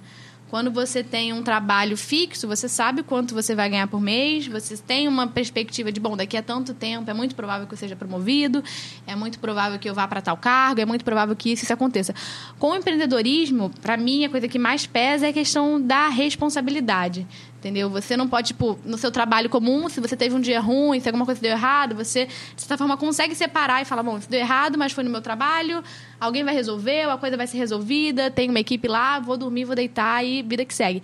Quando 0.50 0.72
você 0.72 1.04
tem 1.04 1.34
um 1.34 1.44
trabalho 1.44 1.98
fixo, 1.98 2.48
você 2.48 2.70
sabe 2.70 3.04
quanto 3.04 3.36
você 3.36 3.54
vai 3.54 3.70
ganhar 3.70 3.88
por 3.88 4.00
mês, 4.00 4.48
você 4.48 4.78
tem 4.78 5.08
uma 5.08 5.28
perspectiva 5.28 5.92
de, 5.92 6.00
bom, 6.00 6.16
daqui 6.16 6.38
a 6.38 6.42
tanto 6.42 6.74
tempo 6.74 7.10
é 7.10 7.14
muito 7.14 7.36
provável 7.36 7.68
que 7.68 7.74
eu 7.74 7.78
seja 7.78 7.98
promovido, 7.98 8.64
é 9.06 9.14
muito 9.14 9.40
provável 9.40 9.78
que 9.78 9.90
eu 9.90 9.94
vá 9.94 10.08
para 10.08 10.22
tal 10.22 10.38
cargo, 10.38 10.80
é 10.80 10.86
muito 10.86 11.04
provável 11.04 11.36
que 11.36 11.52
isso, 11.52 11.64
isso 11.64 11.74
aconteça. 11.74 12.16
Com 12.58 12.72
o 12.72 12.76
empreendedorismo, 12.76 13.70
para 13.82 13.98
mim, 13.98 14.24
a 14.24 14.30
coisa 14.30 14.48
que 14.48 14.58
mais 14.58 14.88
pesa 14.88 15.28
é 15.28 15.30
a 15.30 15.34
questão 15.34 15.82
da 15.82 16.08
responsabilidade. 16.08 17.28
Entendeu? 17.60 17.90
Você 17.90 18.16
não 18.16 18.30
pode, 18.30 18.50
tipo, 18.50 18.78
no 18.86 19.00
seu 19.00 19.12
trabalho 19.12 19.50
comum, 19.50 19.90
se 19.90 20.00
você 20.00 20.16
teve 20.16 20.36
um 20.36 20.40
dia 20.40 20.60
ruim, 20.60 21.00
se 21.00 21.10
alguma 21.10 21.26
coisa 21.26 21.42
deu 21.42 21.52
errado, 21.52 21.96
você, 21.96 22.28
de 22.28 22.62
certa 22.62 22.78
forma, 22.78 22.96
consegue 22.96 23.34
separar 23.34 23.82
e 23.82 23.86
falar: 23.86 24.04
bom, 24.04 24.18
isso 24.20 24.30
deu 24.30 24.40
errado, 24.40 24.78
mas 24.78 24.92
foi 24.92 25.04
no 25.04 25.10
meu 25.10 25.22
trabalho, 25.22 25.84
alguém 26.20 26.44
vai 26.44 26.54
resolver, 26.54 27.10
a 27.10 27.18
coisa 27.18 27.36
vai 27.36 27.48
ser 27.48 27.58
resolvida, 27.58 28.30
tem 28.30 28.50
uma 28.50 28.60
equipe 28.60 28.88
lá, 28.88 29.20
vou 29.20 29.36
dormir, 29.38 29.66
vou 29.66 29.76
deitar 29.76 30.24
e 30.24 30.44
vida 30.44 30.64
que 30.64 30.74
segue. 30.74 31.02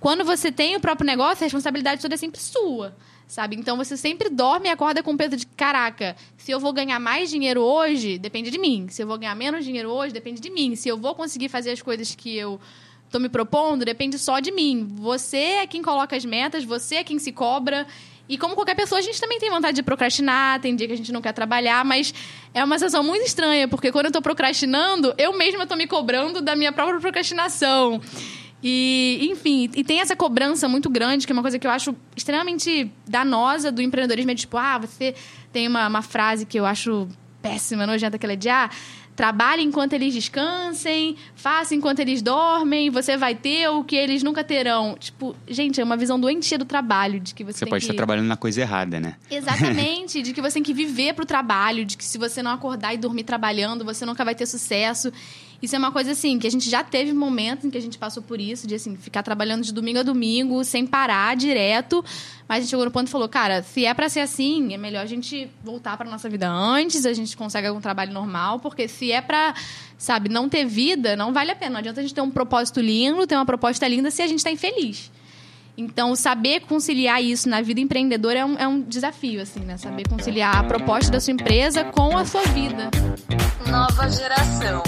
Quando 0.00 0.24
você 0.24 0.50
tem 0.50 0.74
o 0.74 0.80
próprio 0.80 1.06
negócio, 1.06 1.44
a 1.44 1.46
responsabilidade 1.46 2.02
toda 2.02 2.14
é 2.14 2.18
sempre 2.18 2.40
sua. 2.40 2.94
Sabe? 3.26 3.56
Então 3.56 3.76
você 3.76 3.96
sempre 3.96 4.28
dorme 4.28 4.68
e 4.68 4.70
acorda 4.70 5.02
com 5.02 5.12
o 5.12 5.16
peso 5.16 5.36
de 5.36 5.46
caraca, 5.46 6.14
se 6.36 6.52
eu 6.52 6.60
vou 6.60 6.72
ganhar 6.72 7.00
mais 7.00 7.30
dinheiro 7.30 7.62
hoje, 7.62 8.18
depende 8.18 8.50
de 8.50 8.58
mim. 8.58 8.86
Se 8.90 9.02
eu 9.02 9.06
vou 9.06 9.16
ganhar 9.16 9.34
menos 9.34 9.64
dinheiro 9.64 9.88
hoje, 9.88 10.12
depende 10.12 10.40
de 10.40 10.50
mim. 10.50 10.76
Se 10.76 10.88
eu 10.88 10.98
vou 10.98 11.14
conseguir 11.14 11.48
fazer 11.48 11.70
as 11.70 11.80
coisas 11.80 12.14
que 12.14 12.36
eu 12.36 12.60
tô 13.14 13.20
me 13.20 13.28
propondo, 13.28 13.84
depende 13.84 14.18
só 14.18 14.40
de 14.40 14.50
mim. 14.50 14.88
Você 14.96 15.36
é 15.36 15.66
quem 15.68 15.82
coloca 15.82 16.16
as 16.16 16.24
metas, 16.24 16.64
você 16.64 16.96
é 16.96 17.04
quem 17.04 17.16
se 17.20 17.30
cobra. 17.30 17.86
E 18.28 18.36
como 18.36 18.56
qualquer 18.56 18.74
pessoa, 18.74 18.98
a 18.98 19.02
gente 19.02 19.20
também 19.20 19.38
tem 19.38 19.50
vontade 19.50 19.76
de 19.76 19.82
procrastinar, 19.84 20.60
tem 20.60 20.74
dia 20.74 20.88
que 20.88 20.94
a 20.94 20.96
gente 20.96 21.12
não 21.12 21.22
quer 21.22 21.32
trabalhar, 21.32 21.84
mas 21.84 22.12
é 22.52 22.64
uma 22.64 22.76
sensação 22.76 23.04
muito 23.04 23.24
estranha, 23.24 23.68
porque 23.68 23.92
quando 23.92 24.06
eu 24.06 24.12
tô 24.12 24.20
procrastinando, 24.20 25.14
eu 25.16 25.36
mesma 25.36 25.64
tô 25.64 25.76
me 25.76 25.86
cobrando 25.86 26.40
da 26.40 26.56
minha 26.56 26.72
própria 26.72 26.98
procrastinação. 26.98 28.00
E, 28.60 29.28
enfim, 29.30 29.70
e 29.74 29.84
tem 29.84 30.00
essa 30.00 30.16
cobrança 30.16 30.66
muito 30.68 30.90
grande, 30.90 31.24
que 31.24 31.32
é 31.32 31.34
uma 31.34 31.42
coisa 31.42 31.58
que 31.58 31.66
eu 31.66 31.70
acho 31.70 31.94
extremamente 32.16 32.90
danosa 33.06 33.70
do 33.70 33.80
empreendedorismo. 33.80 34.32
É 34.32 34.34
tipo, 34.34 34.56
ah, 34.56 34.78
você 34.78 35.14
tem 35.52 35.68
uma, 35.68 35.86
uma 35.86 36.02
frase 36.02 36.46
que 36.46 36.58
eu 36.58 36.66
acho 36.66 37.06
péssima, 37.40 37.86
nojenta, 37.86 38.18
que 38.18 38.24
ela 38.24 38.32
é 38.32 38.36
de, 38.36 38.48
ah, 38.48 38.70
trabalhe 39.14 39.62
enquanto 39.62 39.92
eles 39.92 40.12
descansem, 40.12 41.16
faça 41.34 41.74
enquanto 41.74 42.00
eles 42.00 42.20
dormem, 42.20 42.90
você 42.90 43.16
vai 43.16 43.34
ter 43.34 43.68
o 43.68 43.84
que 43.84 43.96
eles 43.96 44.22
nunca 44.22 44.42
terão. 44.42 44.96
Tipo, 44.98 45.34
gente, 45.48 45.80
é 45.80 45.84
uma 45.84 45.96
visão 45.96 46.18
doentia 46.18 46.58
do 46.58 46.64
trabalho, 46.64 47.20
de 47.20 47.34
que 47.34 47.44
você, 47.44 47.60
Você 47.60 47.66
pode 47.66 47.84
que... 47.84 47.90
estar 47.90 47.96
trabalhando 47.96 48.26
na 48.26 48.36
coisa 48.36 48.60
errada, 48.60 48.98
né? 48.98 49.16
Exatamente, 49.30 50.20
de 50.22 50.32
que 50.32 50.40
você 50.40 50.54
tem 50.54 50.62
que 50.62 50.74
viver 50.74 51.14
pro 51.14 51.24
trabalho, 51.24 51.84
de 51.84 51.96
que 51.96 52.04
se 52.04 52.18
você 52.18 52.42
não 52.42 52.50
acordar 52.50 52.94
e 52.94 52.98
dormir 52.98 53.24
trabalhando, 53.24 53.84
você 53.84 54.04
nunca 54.04 54.24
vai 54.24 54.34
ter 54.34 54.46
sucesso. 54.46 55.12
Isso 55.62 55.74
é 55.74 55.78
uma 55.78 55.92
coisa 55.92 56.12
assim, 56.12 56.38
que 56.38 56.46
a 56.46 56.50
gente 56.50 56.68
já 56.68 56.84
teve 56.84 57.12
momentos 57.12 57.64
em 57.64 57.70
que 57.70 57.78
a 57.78 57.80
gente 57.80 57.96
passou 57.96 58.22
por 58.22 58.40
isso, 58.40 58.66
de 58.66 58.74
assim, 58.74 58.96
ficar 58.96 59.22
trabalhando 59.22 59.62
de 59.62 59.72
domingo 59.72 59.98
a 59.98 60.02
domingo, 60.02 60.62
sem 60.64 60.86
parar, 60.86 61.34
direto. 61.36 62.04
Mas 62.48 62.58
a 62.58 62.60
gente 62.60 62.70
chegou 62.70 62.84
no 62.84 62.90
ponto 62.90 63.08
e 63.08 63.10
falou, 63.10 63.28
cara, 63.28 63.62
se 63.62 63.84
é 63.84 63.94
pra 63.94 64.08
ser 64.08 64.20
assim, 64.20 64.74
é 64.74 64.76
melhor 64.76 65.02
a 65.02 65.06
gente 65.06 65.48
voltar 65.62 65.96
pra 65.96 66.08
nossa 66.08 66.28
vida 66.28 66.48
antes, 66.48 67.06
a 67.06 67.12
gente 67.12 67.36
consegue 67.36 67.66
algum 67.66 67.80
trabalho 67.80 68.12
normal, 68.12 68.60
porque 68.60 68.86
se 68.86 69.10
é 69.10 69.20
pra, 69.20 69.54
sabe, 69.96 70.28
não 70.28 70.48
ter 70.48 70.66
vida, 70.66 71.16
não 71.16 71.32
vale 71.32 71.50
a 71.50 71.56
pena. 71.56 71.72
Não 71.72 71.78
adianta 71.78 72.00
a 72.00 72.02
gente 72.02 72.14
ter 72.14 72.20
um 72.20 72.30
propósito 72.30 72.80
lindo, 72.80 73.26
ter 73.26 73.36
uma 73.36 73.46
proposta 73.46 73.88
linda 73.88 74.10
se 74.10 74.20
a 74.20 74.26
gente 74.26 74.44
tá 74.44 74.50
infeliz. 74.50 75.10
Então, 75.76 76.14
saber 76.14 76.60
conciliar 76.60 77.22
isso 77.22 77.48
na 77.48 77.60
vida 77.60 77.80
empreendedora 77.80 78.38
é 78.38 78.44
um, 78.44 78.56
é 78.58 78.68
um 78.68 78.80
desafio, 78.80 79.42
assim, 79.42 79.60
né? 79.60 79.76
Saber 79.76 80.08
conciliar 80.08 80.56
a 80.56 80.62
proposta 80.62 81.10
da 81.10 81.18
sua 81.18 81.32
empresa 81.32 81.82
com 81.84 82.16
a 82.16 82.24
sua 82.24 82.42
vida. 82.42 82.90
Nova 83.68 84.08
geração. 84.08 84.82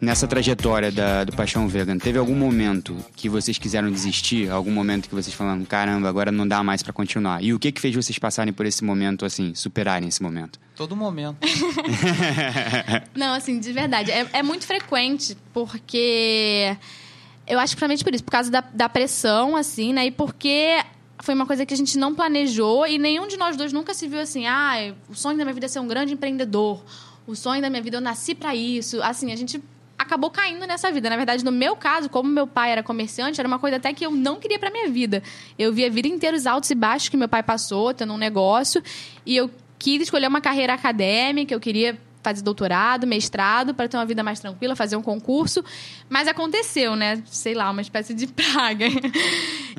Nessa 0.00 0.26
trajetória 0.26 0.90
da- 0.92 1.24
do 1.24 1.32
Paixão 1.32 1.66
Vegan, 1.68 1.96
teve 1.98 2.18
algum 2.18 2.34
momento 2.34 2.96
que 3.16 3.28
vocês 3.28 3.56
quiseram 3.58 3.90
desistir? 3.90 4.50
Algum 4.50 4.70
momento 4.70 5.08
que 5.08 5.14
vocês 5.14 5.34
falaram, 5.34 5.64
caramba, 5.64 6.08
agora 6.08 6.30
não 6.30 6.46
dá 6.46 6.62
mais 6.62 6.82
pra 6.82 6.92
continuar? 6.92 7.42
E 7.42 7.52
o 7.54 7.58
que 7.58 7.72
que 7.72 7.80
fez 7.80 7.94
vocês 7.94 8.18
passarem 8.18 8.52
por 8.52 8.66
esse 8.66 8.84
momento, 8.84 9.24
assim, 9.24 9.54
superarem 9.54 10.08
esse 10.08 10.22
momento? 10.22 10.58
Todo 10.74 10.94
momento. 10.94 11.38
Não, 13.14 13.32
assim, 13.34 13.58
de 13.58 13.72
verdade. 13.72 14.10
É, 14.10 14.26
é 14.34 14.42
muito 14.42 14.66
frequente, 14.66 15.36
porque. 15.52 16.76
Eu 17.46 17.58
acho 17.60 17.74
que 17.76 17.80
principalmente 17.80 18.04
por 18.04 18.14
isso, 18.14 18.24
por 18.24 18.32
causa 18.32 18.50
da, 18.50 18.60
da 18.60 18.88
pressão, 18.88 19.54
assim, 19.56 19.92
né? 19.92 20.06
E 20.06 20.10
porque 20.10 20.78
foi 21.22 21.32
uma 21.34 21.46
coisa 21.46 21.64
que 21.64 21.72
a 21.72 21.76
gente 21.76 21.96
não 21.96 22.12
planejou 22.14 22.86
e 22.86 22.98
nenhum 22.98 23.26
de 23.28 23.36
nós 23.36 23.56
dois 23.56 23.72
nunca 23.72 23.94
se 23.94 24.06
viu 24.08 24.18
assim, 24.20 24.46
ah, 24.46 24.92
o 25.08 25.14
sonho 25.14 25.38
da 25.38 25.44
minha 25.44 25.54
vida 25.54 25.66
é 25.66 25.68
ser 25.68 25.78
um 25.78 25.86
grande 25.86 26.12
empreendedor. 26.12 26.82
O 27.26 27.34
sonho 27.34 27.60
da 27.60 27.68
minha 27.68 27.82
vida, 27.82 27.96
eu 27.96 28.00
nasci 28.00 28.34
pra 28.34 28.54
isso. 28.54 29.02
Assim, 29.02 29.32
a 29.32 29.36
gente 29.36 29.60
acabou 29.98 30.30
caindo 30.30 30.66
nessa 30.66 30.90
vida. 30.92 31.10
Na 31.10 31.16
verdade, 31.16 31.44
no 31.44 31.50
meu 31.50 31.74
caso, 31.74 32.08
como 32.08 32.28
meu 32.28 32.46
pai 32.46 32.70
era 32.70 32.82
comerciante, 32.82 33.40
era 33.40 33.48
uma 33.48 33.58
coisa 33.58 33.76
até 33.76 33.92
que 33.92 34.04
eu 34.04 34.10
não 34.10 34.36
queria 34.36 34.58
pra 34.58 34.70
minha 34.70 34.88
vida. 34.88 35.22
Eu 35.58 35.72
vi 35.72 35.84
a 35.84 35.90
vida 35.90 36.06
inteira 36.06 36.36
os 36.36 36.46
altos 36.46 36.70
e 36.70 36.74
baixos 36.74 37.08
que 37.08 37.16
meu 37.16 37.28
pai 37.28 37.42
passou, 37.42 37.92
tendo 37.92 38.12
um 38.12 38.18
negócio, 38.18 38.82
e 39.24 39.36
eu 39.36 39.50
quis 39.78 40.02
escolher 40.02 40.28
uma 40.28 40.40
carreira 40.40 40.74
acadêmica, 40.74 41.52
eu 41.52 41.60
queria 41.60 41.98
fazer 42.26 42.42
doutorado, 42.42 43.06
mestrado, 43.06 43.72
para 43.72 43.86
ter 43.86 43.96
uma 43.96 44.04
vida 44.04 44.20
mais 44.24 44.40
tranquila, 44.40 44.74
fazer 44.74 44.96
um 44.96 45.02
concurso. 45.02 45.64
Mas 46.08 46.26
aconteceu, 46.26 46.96
né? 46.96 47.22
Sei 47.26 47.54
lá, 47.54 47.70
uma 47.70 47.80
espécie 47.80 48.12
de 48.12 48.26
praga. 48.26 48.86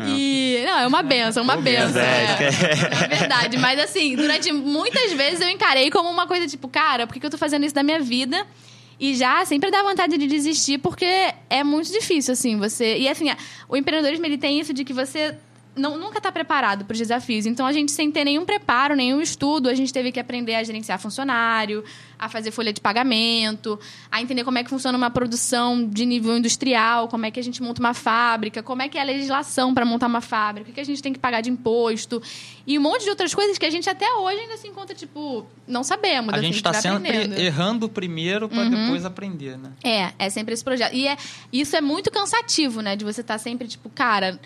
E. 0.07 0.61
Não, 0.65 0.79
é 0.79 0.87
uma 0.87 1.03
benção, 1.03 1.43
uma 1.43 1.57
benção. 1.57 1.99
É, 1.99 3.03
é 3.03 3.07
verdade. 3.07 3.57
Mas 3.57 3.79
assim, 3.79 4.15
durante 4.15 4.51
muitas 4.53 5.11
vezes 5.11 5.41
eu 5.41 5.49
encarei 5.49 5.89
como 5.91 6.09
uma 6.09 6.25
coisa 6.25 6.47
tipo, 6.47 6.67
cara, 6.69 7.05
por 7.05 7.19
que 7.19 7.25
eu 7.25 7.29
tô 7.29 7.37
fazendo 7.37 7.65
isso 7.65 7.75
da 7.75 7.83
minha 7.83 7.99
vida? 7.99 8.45
E 8.99 9.13
já 9.15 9.45
sempre 9.45 9.69
dá 9.69 9.83
vontade 9.83 10.17
de 10.17 10.25
desistir, 10.25 10.77
porque 10.79 11.33
é 11.49 11.63
muito 11.63 11.91
difícil, 11.91 12.33
assim, 12.33 12.57
você. 12.57 12.97
E 12.97 13.07
assim, 13.07 13.25
o 13.67 13.75
empreendedorismo 13.75 14.25
ele 14.25 14.37
tem 14.37 14.59
isso 14.59 14.73
de 14.73 14.83
que 14.83 14.93
você 14.93 15.35
não, 15.77 15.97
nunca 15.97 16.17
está 16.17 16.31
preparado 16.31 16.85
para 16.85 16.93
os 16.93 16.97
desafios. 16.97 17.45
Então, 17.45 17.65
a 17.65 17.71
gente, 17.71 17.91
sem 17.91 18.11
ter 18.11 18.23
nenhum 18.23 18.45
preparo, 18.45 18.95
nenhum 18.95 19.21
estudo, 19.21 19.69
a 19.69 19.73
gente 19.73 19.93
teve 19.93 20.11
que 20.11 20.19
aprender 20.19 20.55
a 20.55 20.63
gerenciar 20.63 20.99
funcionário, 20.99 21.83
a 22.19 22.27
fazer 22.27 22.51
folha 22.51 22.73
de 22.73 22.81
pagamento, 22.81 23.79
a 24.11 24.21
entender 24.21 24.43
como 24.43 24.57
é 24.57 24.63
que 24.63 24.69
funciona 24.69 24.97
uma 24.97 25.09
produção 25.09 25.87
de 25.87 26.05
nível 26.05 26.35
industrial, 26.35 27.07
como 27.07 27.25
é 27.25 27.31
que 27.31 27.39
a 27.39 27.43
gente 27.43 27.61
monta 27.61 27.79
uma 27.79 27.93
fábrica, 27.93 28.63
como 28.63 28.81
é 28.81 28.89
que 28.89 28.97
é 28.97 29.01
a 29.01 29.03
legislação 29.03 29.73
para 29.73 29.85
montar 29.85 30.07
uma 30.07 30.21
fábrica, 30.21 30.71
o 30.71 30.73
que 30.73 30.81
a 30.81 30.85
gente 30.85 31.01
tem 31.01 31.13
que 31.13 31.19
pagar 31.19 31.41
de 31.41 31.49
imposto 31.49 32.21
e 32.65 32.77
um 32.77 32.81
monte 32.81 33.03
de 33.03 33.09
outras 33.09 33.33
coisas 33.33 33.57
que 33.57 33.65
a 33.65 33.69
gente 33.69 33.89
até 33.89 34.11
hoje 34.13 34.39
ainda 34.39 34.57
se 34.57 34.67
encontra, 34.67 34.93
tipo, 34.93 35.45
não 35.67 35.83
sabemos. 35.83 36.33
A 36.33 36.37
assim, 36.37 36.47
gente 36.47 36.57
está 36.57 36.73
sempre 36.73 37.09
aprendendo. 37.09 37.39
errando 37.39 37.87
primeiro 37.87 38.49
para 38.49 38.65
depois 38.65 39.05
aprender, 39.05 39.57
né? 39.57 39.71
É, 39.81 40.11
é 40.19 40.29
sempre 40.29 40.53
esse 40.53 40.63
projeto. 40.63 40.93
E 40.93 41.07
é, 41.07 41.15
isso 41.51 41.75
é 41.75 41.81
muito 41.81 42.11
cansativo, 42.11 42.81
né? 42.81 42.95
De 42.95 43.05
você 43.05 43.21
estar 43.21 43.37
sempre, 43.37 43.69
tipo, 43.69 43.89
cara, 43.89 44.37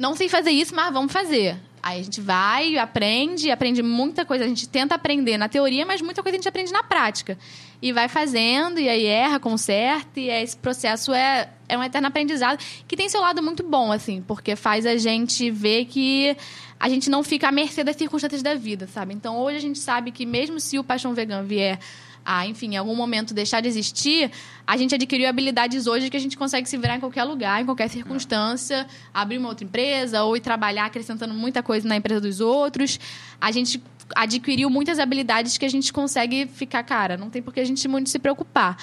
não 0.00 0.16
sei 0.16 0.30
fazer 0.30 0.50
isso, 0.50 0.74
mas 0.74 0.90
vamos 0.94 1.12
fazer. 1.12 1.58
Aí 1.82 2.00
a 2.00 2.02
gente 2.02 2.22
vai, 2.22 2.78
aprende, 2.78 3.50
aprende 3.50 3.82
muita 3.82 4.24
coisa. 4.24 4.44
A 4.44 4.48
gente 4.48 4.66
tenta 4.66 4.94
aprender 4.94 5.36
na 5.36 5.46
teoria, 5.46 5.84
mas 5.84 6.00
muita 6.00 6.22
coisa 6.22 6.36
a 6.36 6.38
gente 6.38 6.48
aprende 6.48 6.72
na 6.72 6.82
prática. 6.82 7.36
E 7.82 7.92
vai 7.92 8.08
fazendo, 8.08 8.80
e 8.80 8.88
aí 8.88 9.04
erra, 9.04 9.38
conserta, 9.38 10.18
e 10.18 10.30
esse 10.30 10.56
processo 10.56 11.12
é, 11.12 11.50
é 11.68 11.76
um 11.76 11.84
eterno 11.84 12.08
aprendizado, 12.08 12.58
que 12.88 12.96
tem 12.96 13.10
seu 13.10 13.20
lado 13.20 13.42
muito 13.42 13.62
bom, 13.62 13.92
assim, 13.92 14.22
porque 14.26 14.56
faz 14.56 14.86
a 14.86 14.96
gente 14.96 15.50
ver 15.50 15.84
que 15.84 16.34
a 16.78 16.88
gente 16.88 17.10
não 17.10 17.22
fica 17.22 17.48
à 17.48 17.52
mercê 17.52 17.84
das 17.84 17.96
circunstâncias 17.96 18.42
da 18.42 18.54
vida, 18.54 18.86
sabe? 18.86 19.12
Então 19.12 19.36
hoje 19.38 19.58
a 19.58 19.60
gente 19.60 19.78
sabe 19.78 20.10
que 20.10 20.24
mesmo 20.24 20.58
se 20.58 20.78
o 20.78 20.84
Paixão 20.84 21.12
Vegan 21.12 21.42
vier 21.42 21.78
a, 22.24 22.46
enfim, 22.46 22.74
em 22.74 22.76
algum 22.76 22.94
momento 22.94 23.32
deixar 23.32 23.60
de 23.60 23.68
existir, 23.68 24.30
a 24.66 24.76
gente 24.76 24.94
adquiriu 24.94 25.28
habilidades 25.28 25.86
hoje 25.86 26.10
que 26.10 26.16
a 26.16 26.20
gente 26.20 26.36
consegue 26.36 26.68
se 26.68 26.76
virar 26.76 26.96
em 26.96 27.00
qualquer 27.00 27.24
lugar, 27.24 27.60
em 27.60 27.64
qualquer 27.64 27.88
circunstância, 27.88 28.86
abrir 29.12 29.38
uma 29.38 29.48
outra 29.48 29.64
empresa 29.64 30.22
ou 30.22 30.36
ir 30.36 30.40
trabalhar 30.40 30.86
acrescentando 30.86 31.34
muita 31.34 31.62
coisa 31.62 31.88
na 31.88 31.96
empresa 31.96 32.20
dos 32.20 32.40
outros. 32.40 32.98
A 33.40 33.50
gente 33.50 33.82
adquiriu 34.14 34.68
muitas 34.68 34.98
habilidades 34.98 35.56
que 35.56 35.64
a 35.64 35.70
gente 35.70 35.92
consegue 35.92 36.46
ficar, 36.46 36.82
cara, 36.82 37.16
não 37.16 37.30
tem 37.30 37.42
por 37.42 37.54
que 37.54 37.60
a 37.60 37.64
gente 37.64 37.86
muito 37.88 38.10
se 38.10 38.18
preocupar. 38.18 38.76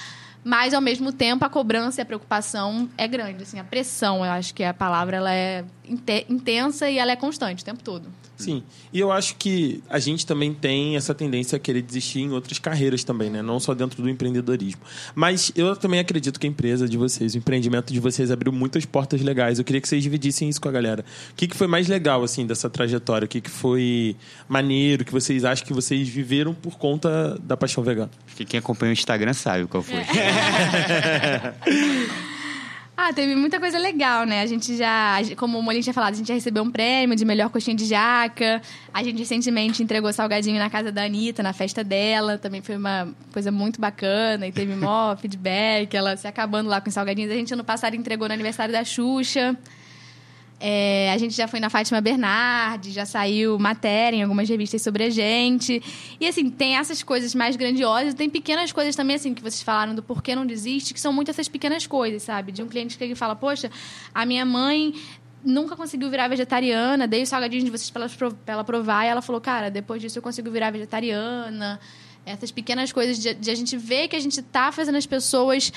Mas, 0.43 0.73
ao 0.73 0.80
mesmo 0.80 1.12
tempo, 1.12 1.43
a 1.43 1.50
cobrança 1.50 2.00
e 2.00 2.04
a 2.04 2.06
preocupação 2.06 2.89
é 2.97 3.06
grande. 3.08 3.43
Assim, 3.43 3.60
a 3.60 3.63
pressão, 3.63 4.23
eu 4.23 4.32
acho 4.32 4.54
que 4.54 4.63
a 4.63 4.73
palavra 4.73 5.17
ela 5.17 5.34
é 5.34 5.65
intensa 5.89 6.89
e 6.89 6.97
ela 6.97 7.12
é 7.12 7.15
constante 7.15 7.62
o 7.62 7.65
tempo 7.65 7.84
todo. 7.84 8.08
Sim. 8.38 8.63
E 8.93 9.00
eu 9.00 9.12
acho 9.12 9.36
que 9.36 9.84
a 9.89 10.00
gente 10.00 10.26
também 10.26 10.54
tem 10.54 10.95
essa 10.95 11.13
tendência 11.13 11.56
a 11.56 11.60
querer 11.60 11.82
desistir 11.82 12.19
em 12.19 12.32
outras 12.32 12.60
carreiras 12.60 13.04
também, 13.04 13.30
né? 13.30 13.41
Não 13.41 13.60
só 13.60 13.73
dentro 13.73 14.02
do 14.02 14.10
empreendedorismo. 14.10 14.82
Mas 15.15 15.52
eu 15.56 15.76
também 15.76 16.00
acredito 16.00 16.39
que 16.39 16.45
a 16.45 16.50
empresa 16.50 16.88
de 16.88 16.97
vocês, 16.97 17.34
o 17.34 17.38
empreendimento 17.38 17.91
de 17.91 18.00
vocês 18.00 18.30
abriu 18.30 18.54
muitas 18.54 18.86
portas 18.86 19.21
legais. 19.21 19.58
Eu 19.58 19.65
queria 19.65 19.82
que 19.82 19.88
vocês 19.88 20.04
dividissem 20.04 20.47
isso 20.47 20.62
com 20.62 20.69
a 20.69 20.71
galera. 20.71 21.04
O 21.32 21.36
que, 21.36 21.47
que 21.47 21.56
foi 21.56 21.67
mais 21.67 21.88
legal, 21.88 22.23
assim, 22.23 22.45
dessa 22.45 22.69
trajetória? 22.69 23.26
O 23.26 23.30
que, 23.30 23.41
que 23.41 23.50
foi 23.50 24.15
maneiro, 24.47 25.04
que 25.04 25.12
vocês 25.12 25.43
acham 25.43 25.65
que 25.65 25.73
vocês 25.73 26.08
viveram 26.08 26.54
por 26.54 26.78
conta 26.78 27.38
da 27.41 27.58
paixão 27.58 27.84
vegana? 27.84 28.12
Acho 28.28 28.36
que 28.36 28.45
quem 28.45 28.60
acompanha 28.60 28.91
o 28.91 28.93
Instagram 28.93 29.34
sabe 29.34 29.65
qual 29.65 29.82
foi. 29.82 29.97
Ah, 33.00 33.14
teve 33.14 33.36
muita 33.36 33.60
coisa 33.60 33.78
legal, 33.78 34.26
né? 34.26 34.42
A 34.42 34.48
gente 34.48 34.76
já, 34.76 35.18
como 35.38 35.60
o 35.60 35.62
Molinho 35.62 35.84
tinha 35.84 35.94
falado, 35.94 36.16
a 36.16 36.18
gente 36.18 36.28
já 36.28 36.34
recebeu 36.34 36.64
um 36.64 36.72
prêmio 36.72 37.16
de 37.16 37.24
melhor 37.24 37.52
coxinha 37.52 37.76
de 37.76 37.86
jaca. 37.86 38.60
A 38.92 39.04
gente 39.04 39.20
recentemente 39.20 39.84
entregou 39.84 40.12
salgadinho 40.12 40.58
na 40.58 40.68
casa 40.68 40.92
da 40.92 41.04
Anitta, 41.04 41.44
na 41.44 41.54
festa 41.54 41.84
dela. 41.84 42.40
Também 42.40 42.60
foi 42.60 42.76
uma 42.76 43.08
coisa 43.32 43.52
muito 43.52 43.80
bacana 43.80 44.48
e 44.48 44.52
teve 44.52 44.76
mó 44.76 45.16
feedback, 45.22 45.94
ela 45.94 46.18
se 46.18 46.28
acabando 46.28 46.70
lá 46.70 46.82
com 46.82 46.88
os 46.88 46.94
salgadinhos. 46.96 47.32
A 47.32 47.36
gente 47.36 47.54
ano 47.54 47.64
passado 47.64 47.96
entregou 47.96 48.28
no 48.28 48.34
aniversário 48.34 48.74
da 48.74 48.84
Xuxa. 48.84 49.56
É, 50.60 51.12
a 51.13 51.17
gente 51.20 51.36
já 51.36 51.48
foi 51.48 51.60
na 51.60 51.70
Fátima 51.70 52.02
Bernardes, 52.02 52.93
já 52.93 53.06
saiu 53.06 53.60
matéria 53.60 54.17
em 54.17 54.24
algumas 54.24 54.50
revistas 54.50 54.82
sobre 54.82 55.04
a 55.04 55.10
gente. 55.10 55.82
E 56.20 56.28
assim, 56.28 56.50
tem 56.50 56.78
essas 56.78 57.04
coisas 57.04 57.36
mais 57.36 57.56
grandiosas, 57.56 58.13
tem 58.15 58.30
pequenas 58.30 58.72
coisas 58.72 58.96
também, 58.96 59.15
assim, 59.15 59.34
que 59.34 59.41
vocês 59.41 59.62
falaram 59.62 59.93
do 59.93 60.02
porquê 60.02 60.36
não 60.36 60.46
desiste, 60.46 60.93
que 60.93 61.00
são 61.00 61.13
muito 61.13 61.30
essas 61.30 61.48
pequenas 61.48 61.86
coisas, 61.86 62.24
sabe? 62.24 62.52
De 62.52 62.63
um 62.63 62.67
cliente 62.67 62.98
que 62.98 63.13
fala, 63.13 63.36
poxa, 63.36 63.70
a 64.13 64.26
minha 64.26 64.46
mãe 64.46 64.96
nunca 65.43 65.76
conseguiu 65.76 66.10
virar 66.10 66.28
vegetariana, 66.28 67.08
dei 67.08 67.22
os 67.22 67.30
salgadinhos 67.30 67.63
de 67.63 67.70
vocês 67.72 67.91
pra 67.91 68.08
ela 68.48 68.63
provar, 68.63 69.06
e 69.06 69.10
ela 69.10 69.22
falou, 69.22 69.39
cara, 69.39 69.70
depois 69.70 70.02
disso 70.02 70.17
eu 70.17 70.24
consigo 70.24 70.50
virar 70.50 70.72
vegetariana. 70.72 71.80
Essas 72.26 72.52
pequenas 72.52 72.91
coisas 72.91 73.17
de, 73.20 73.34
de 73.34 73.52
a 73.52 73.56
gente 73.56 73.78
ver 73.78 74.10
que 74.10 74.15
a 74.15 74.20
gente 74.20 74.41
tá 74.41 74.70
fazendo 74.72 74.98
as 74.98 75.06
pessoas 75.06 75.72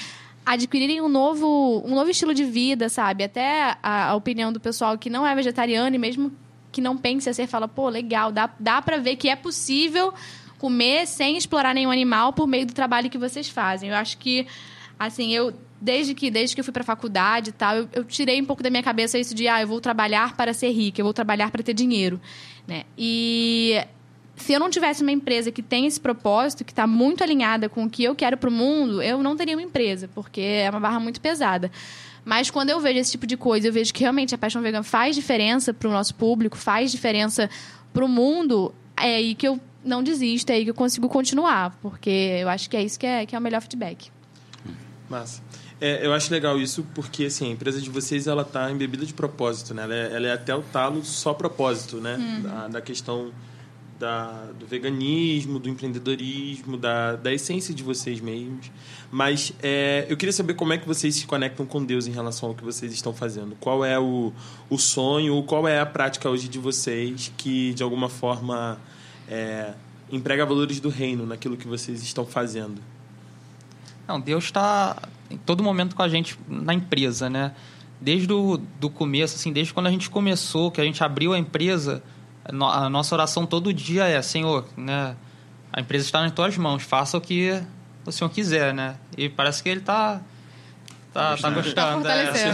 adquirirem 0.45 1.01
um 1.01 1.09
novo, 1.09 1.83
um 1.87 1.95
novo 1.95 2.11
estilo 2.11 2.35
de 2.35 2.45
vida, 2.45 2.89
sabe? 2.89 3.25
Até 3.25 3.77
a, 3.83 4.11
a 4.11 4.15
opinião 4.15 4.53
do 4.53 4.61
pessoal 4.61 4.97
que 4.99 5.11
não 5.11 5.27
é 5.27 5.35
vegetariano 5.35 5.95
e 5.95 5.99
mesmo 5.99 6.33
que 6.73 6.81
não 6.81 6.97
pense 6.97 7.29
a 7.29 7.35
ser, 7.35 7.47
fala, 7.47 7.69
pô, 7.69 7.89
legal, 7.89 8.31
dá, 8.33 8.51
dá 8.59 8.81
pra 8.81 8.99
ver 8.99 9.17
que 9.17 9.29
é 9.29 9.37
possível 9.37 10.15
comer 10.59 11.07
sem 11.07 11.37
explorar 11.37 11.75
nenhum 11.75 11.91
animal 11.91 12.33
por 12.33 12.47
meio 12.47 12.67
do 12.67 12.73
trabalho 12.73 13.11
que 13.11 13.19
vocês 13.19 13.49
fazem. 13.49 13.91
Eu 13.91 13.97
acho 13.97 14.19
que, 14.19 14.47
assim, 14.99 15.33
eu 15.33 15.55
desde 15.81 16.15
que 16.15 16.31
desde 16.31 16.55
que 16.55 16.61
eu 16.61 16.65
fui 16.65 16.73
pra 16.73 16.85
faculdade 16.85 17.51
e 17.51 17.53
tal, 17.53 17.75
eu, 17.75 17.89
eu 17.93 18.05
tirei 18.05 18.41
um 18.41 18.45
pouco 18.45 18.63
da 18.63 18.69
minha 18.69 18.83
cabeça 18.83 19.19
isso 19.19 19.35
de, 19.35 19.49
ah, 19.49 19.63
eu 19.63 19.67
vou 19.67 19.81
trabalhar 19.81 20.37
para 20.37 20.53
ser 20.53 20.71
rica, 20.71 21.01
eu 21.01 21.05
vou 21.05 21.15
trabalhar 21.15 21.51
para 21.51 21.63
ter 21.63 21.73
dinheiro, 21.73 22.21
né? 22.67 22.85
E 22.99 23.83
se 24.41 24.53
eu 24.53 24.61
não 24.61 24.71
tivesse 24.71 25.03
uma 25.03 25.13
empresa 25.13 25.51
que 25.51 25.63
tem 25.63 25.87
esse 25.87 26.01
propósito, 26.01 26.65
que 26.65 26.73
está 26.73 26.87
muito 26.87 27.23
alinhada 27.23 27.69
com 27.69 27.85
o 27.85 27.91
que 27.91 28.03
eu 28.05 28.15
quero 28.15 28.37
para 28.37 28.49
o 28.49 28.53
mundo, 28.53 29.03
eu 29.03 29.23
não 29.23 29.37
teria 29.37 29.55
uma 29.55 29.63
empresa, 29.63 30.09
porque 30.15 30.41
é 30.41 30.71
uma 30.71 30.81
barra 30.81 30.99
muito 30.99 31.21
pesada. 31.21 31.71
Mas 32.25 32.51
quando 32.51 32.71
eu 32.71 32.81
vejo 32.81 32.99
esse 32.99 33.11
tipo 33.13 33.27
de 33.27 33.37
coisa, 33.37 33.69
eu 33.69 33.73
vejo 33.73 33.93
que 33.93 34.01
realmente 34.01 34.35
a 34.35 34.39
Paixão 34.39 34.63
Vegan 34.63 34.83
faz 34.83 35.15
diferença 35.15 35.73
para 35.73 35.89
o 35.89 35.93
nosso 35.93 36.15
público, 36.15 36.57
faz 36.57 36.91
diferença 36.91 37.49
para 37.93 38.05
o 38.05 38.09
mundo, 38.09 38.75
é 38.97 39.17
aí 39.17 39.35
que 39.35 39.47
eu 39.47 39.61
não 39.85 40.03
desisto, 40.03 40.51
é 40.51 40.55
aí 40.55 40.65
que 40.65 40.71
eu 40.71 40.75
consigo 40.75 41.09
continuar, 41.09 41.77
porque 41.81 42.11
eu 42.41 42.49
acho 42.49 42.69
que 42.69 42.77
é 42.77 42.83
isso 42.83 42.99
que 42.99 43.07
é, 43.07 43.27
que 43.27 43.35
é 43.35 43.39
o 43.39 43.43
melhor 43.43 43.61
feedback. 43.61 44.11
Massa. 45.09 45.43
É, 45.81 46.07
eu 46.07 46.13
acho 46.13 46.31
legal 46.31 46.61
isso 46.61 46.87
porque 46.95 47.25
assim, 47.25 47.49
a 47.49 47.53
empresa 47.53 47.81
de 47.81 47.89
vocês 47.89 48.27
ela 48.27 48.45
tá 48.45 48.71
embebida 48.71 49.07
de 49.07 49.15
propósito, 49.15 49.73
né? 49.73 49.83
Ela 49.85 49.95
é, 49.95 50.15
ela 50.15 50.27
é 50.29 50.33
até 50.33 50.55
o 50.55 50.61
talo 50.61 51.03
só 51.03 51.33
propósito, 51.33 51.97
né? 51.97 52.19
Da, 52.43 52.69
da 52.69 52.81
questão 52.83 53.33
da, 54.01 54.47
do 54.59 54.67
veganismo, 54.67 55.59
do 55.59 55.69
empreendedorismo, 55.69 56.79
da, 56.79 57.17
da 57.17 57.33
essência 57.33 57.75
de 57.75 57.83
vocês 57.83 58.19
mesmos. 58.19 58.71
Mas 59.13 59.53
é, 59.63 60.07
eu 60.09 60.17
queria 60.17 60.33
saber 60.33 60.55
como 60.55 60.73
é 60.73 60.79
que 60.79 60.89
vocês 60.89 61.15
se 61.15 61.27
conectam 61.27 61.67
com 61.67 61.85
Deus 61.85 62.07
em 62.07 62.11
relação 62.11 62.49
ao 62.49 62.55
que 62.55 62.65
vocês 62.65 62.95
estão 62.95 63.13
fazendo. 63.13 63.55
Qual 63.61 63.85
é 63.85 63.99
o, 63.99 64.33
o 64.71 64.79
sonho, 64.79 65.43
qual 65.43 65.69
é 65.69 65.79
a 65.79 65.85
prática 65.85 66.31
hoje 66.31 66.49
de 66.49 66.59
vocês 66.59 67.31
que, 67.37 67.75
de 67.75 67.83
alguma 67.83 68.09
forma, 68.09 68.81
é, 69.29 69.75
emprega 70.11 70.47
valores 70.47 70.81
do 70.81 70.89
reino 70.89 71.27
naquilo 71.27 71.55
que 71.55 71.69
vocês 71.69 72.03
estão 72.03 72.25
fazendo? 72.25 72.81
Não, 74.09 74.19
Deus 74.19 74.45
está 74.45 74.97
em 75.31 75.37
todo 75.37 75.63
momento 75.63 75.95
com 75.95 76.03
a 76.03 76.09
gente 76.09 76.39
na 76.49 76.73
empresa, 76.73 77.29
né? 77.29 77.53
Desde 78.01 78.33
o 78.33 78.57
do 78.57 78.89
começo, 78.89 79.37
assim, 79.37 79.53
desde 79.53 79.75
quando 79.75 79.89
a 79.89 79.91
gente 79.91 80.09
começou, 80.09 80.71
que 80.71 80.81
a 80.81 80.85
gente 80.85 81.05
abriu 81.05 81.35
a 81.35 81.39
empresa, 81.39 82.03
a 82.51 82.53
no- 82.53 82.69
a 82.69 82.91
nossa 82.91 83.15
oração 83.15 83.47
todo 83.47 83.73
dia 83.73 84.07
é, 84.07 84.21
Senhor, 84.21 84.67
né? 84.77 85.17
A 85.73 85.81
empresa 85.81 86.05
está 86.05 86.21
nas 86.21 86.33
tuas 86.33 86.57
mãos, 86.59 86.83
faça 86.83 87.17
o 87.17 87.21
que 87.21 87.63
o 88.05 88.11
Senhor 88.11 88.29
quiser, 88.31 88.75
né? 88.75 88.97
E 89.17 89.29
parece 89.29 89.63
que 89.63 89.69
ele 89.69 89.81
está 89.81 90.21
tá, 91.13 91.37
tá 91.37 91.51
gostando. 91.51 92.03
Tá 92.03 92.15
é, 92.15 92.29
assim, 92.29 92.49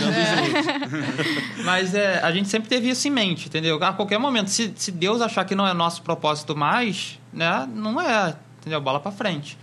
Mas 1.64 1.94
é, 1.94 2.20
a 2.22 2.30
gente 2.30 2.48
sempre 2.48 2.68
teve 2.68 2.90
isso 2.90 3.09
em 3.09 3.11
mente, 3.11 3.46
entendeu? 3.48 3.82
A 3.82 3.92
qualquer 3.92 4.18
momento, 4.18 4.48
se, 4.50 4.72
se 4.76 4.92
Deus 4.92 5.22
achar 5.22 5.44
que 5.44 5.54
não 5.54 5.66
é 5.66 5.72
nosso 5.72 6.02
propósito 6.02 6.54
mais, 6.54 7.18
né? 7.32 7.66
Não 7.74 7.98
é, 8.00 8.37
entendeu? 8.61 8.80
Bola 8.80 9.00
para 9.00 9.12
frente. 9.12 9.56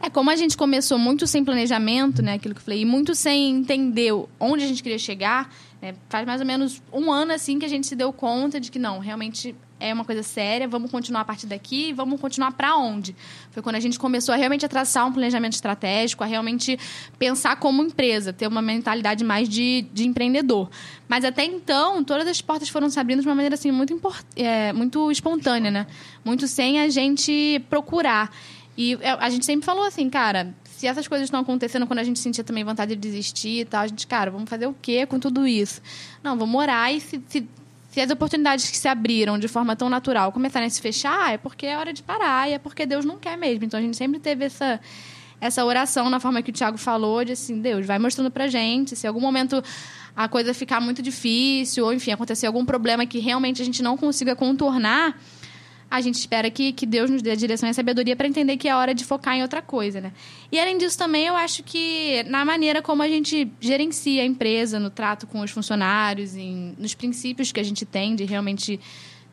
É, 0.00 0.10
como 0.10 0.30
a 0.30 0.36
gente 0.36 0.56
começou 0.56 0.98
muito 0.98 1.26
sem 1.26 1.44
planejamento, 1.44 2.20
né? 2.20 2.34
Aquilo 2.34 2.54
que 2.54 2.60
eu 2.60 2.64
falei, 2.64 2.82
e 2.82 2.84
muito 2.84 3.14
sem 3.14 3.56
entender 3.56 4.12
onde 4.38 4.64
a 4.64 4.66
gente 4.66 4.82
queria 4.82 4.98
chegar, 4.98 5.50
né, 5.86 5.94
faz 6.08 6.26
mais 6.26 6.40
ou 6.40 6.46
menos 6.46 6.82
um 6.92 7.12
ano 7.12 7.32
assim 7.32 7.58
que 7.58 7.64
a 7.64 7.68
gente 7.68 7.86
se 7.86 7.94
deu 7.94 8.12
conta 8.12 8.58
de 8.58 8.70
que 8.70 8.78
não, 8.78 8.98
realmente 8.98 9.54
é 9.78 9.92
uma 9.92 10.04
coisa 10.04 10.22
séria, 10.22 10.66
vamos 10.66 10.90
continuar 10.90 11.20
a 11.20 11.24
partir 11.24 11.46
daqui, 11.46 11.92
vamos 11.92 12.20
continuar 12.20 12.52
para 12.52 12.76
onde? 12.76 13.14
Foi 13.50 13.62
quando 13.62 13.76
a 13.76 13.80
gente 13.80 13.98
começou 13.98 14.32
a 14.34 14.36
realmente 14.36 14.64
a 14.64 14.68
traçar 14.68 15.06
um 15.06 15.12
planejamento 15.12 15.52
estratégico, 15.52 16.24
a 16.24 16.26
realmente 16.26 16.78
pensar 17.18 17.56
como 17.56 17.82
empresa, 17.82 18.32
ter 18.32 18.46
uma 18.46 18.62
mentalidade 18.62 19.22
mais 19.22 19.48
de, 19.48 19.86
de 19.92 20.06
empreendedor. 20.06 20.70
Mas 21.06 21.24
até 21.24 21.44
então, 21.44 22.02
todas 22.02 22.26
as 22.26 22.40
portas 22.40 22.68
foram 22.68 22.88
se 22.88 22.98
abrindo 22.98 23.20
de 23.20 23.28
uma 23.28 23.34
maneira 23.34 23.54
assim 23.54 23.70
muito, 23.70 23.92
import, 23.92 24.24
é, 24.34 24.72
muito 24.72 25.10
espontânea, 25.10 25.70
né? 25.70 25.86
Muito 26.24 26.48
sem 26.48 26.80
a 26.80 26.88
gente 26.88 27.62
procurar. 27.68 28.34
E 28.78 28.94
é, 29.02 29.10
a 29.10 29.28
gente 29.28 29.44
sempre 29.44 29.64
falou 29.64 29.84
assim, 29.84 30.08
cara, 30.08 30.54
se 30.76 30.86
essas 30.86 31.08
coisas 31.08 31.26
estão 31.26 31.40
acontecendo 31.40 31.86
quando 31.86 32.00
a 32.00 32.04
gente 32.04 32.18
sentia 32.18 32.44
também 32.44 32.62
vontade 32.62 32.94
de 32.94 33.00
desistir 33.00 33.60
e 33.60 33.64
tal, 33.64 33.80
a 33.80 33.86
gente, 33.86 34.06
cara, 34.06 34.30
vamos 34.30 34.48
fazer 34.48 34.66
o 34.66 34.76
quê 34.82 35.06
com 35.06 35.18
tudo 35.18 35.46
isso? 35.46 35.80
Não, 36.22 36.36
vamos 36.36 36.54
orar 36.54 36.92
e 36.92 37.00
se, 37.00 37.22
se, 37.28 37.48
se 37.90 38.00
as 38.00 38.10
oportunidades 38.10 38.70
que 38.70 38.76
se 38.76 38.86
abriram 38.86 39.38
de 39.38 39.48
forma 39.48 39.74
tão 39.74 39.88
natural 39.88 40.30
começarem 40.32 40.66
a 40.66 40.70
se 40.70 40.82
fechar, 40.82 41.32
é 41.32 41.38
porque 41.38 41.64
é 41.64 41.78
hora 41.78 41.94
de 41.94 42.02
parar 42.02 42.50
e 42.50 42.52
é 42.52 42.58
porque 42.58 42.84
Deus 42.84 43.06
não 43.06 43.16
quer 43.16 43.38
mesmo. 43.38 43.64
Então 43.64 43.80
a 43.80 43.82
gente 43.82 43.96
sempre 43.96 44.20
teve 44.20 44.44
essa, 44.44 44.78
essa 45.40 45.64
oração 45.64 46.10
na 46.10 46.20
forma 46.20 46.42
que 46.42 46.50
o 46.50 46.52
Tiago 46.52 46.76
falou, 46.76 47.24
de 47.24 47.32
assim, 47.32 47.58
Deus, 47.58 47.86
vai 47.86 47.98
mostrando 47.98 48.30
pra 48.30 48.46
gente, 48.46 48.94
se 48.94 49.06
em 49.06 49.08
algum 49.08 49.20
momento 49.20 49.64
a 50.14 50.28
coisa 50.28 50.52
ficar 50.52 50.78
muito 50.78 51.00
difícil, 51.00 51.86
ou 51.86 51.92
enfim, 51.92 52.12
acontecer 52.12 52.46
algum 52.46 52.66
problema 52.66 53.06
que 53.06 53.18
realmente 53.18 53.62
a 53.62 53.64
gente 53.64 53.82
não 53.82 53.96
consiga 53.96 54.36
contornar, 54.36 55.18
a 55.90 56.00
gente 56.00 56.16
espera 56.16 56.50
que, 56.50 56.72
que 56.72 56.84
Deus 56.84 57.08
nos 57.08 57.22
dê 57.22 57.30
a 57.30 57.34
direção 57.34 57.68
e 57.68 57.70
a 57.70 57.74
sabedoria 57.74 58.16
para 58.16 58.26
entender 58.26 58.56
que 58.56 58.68
é 58.68 58.74
hora 58.74 58.92
de 58.92 59.04
focar 59.04 59.36
em 59.36 59.42
outra 59.42 59.62
coisa, 59.62 60.00
né? 60.00 60.12
E 60.50 60.58
além 60.58 60.76
disso 60.76 60.98
também, 60.98 61.26
eu 61.26 61.36
acho 61.36 61.62
que 61.62 62.24
na 62.24 62.44
maneira 62.44 62.82
como 62.82 63.02
a 63.02 63.08
gente 63.08 63.50
gerencia 63.60 64.22
a 64.22 64.26
empresa, 64.26 64.80
no 64.80 64.90
trato 64.90 65.26
com 65.26 65.40
os 65.40 65.50
funcionários, 65.50 66.34
em, 66.34 66.74
nos 66.76 66.94
princípios 66.94 67.52
que 67.52 67.60
a 67.60 67.62
gente 67.62 67.86
tem 67.86 68.16
de 68.16 68.24
realmente 68.24 68.80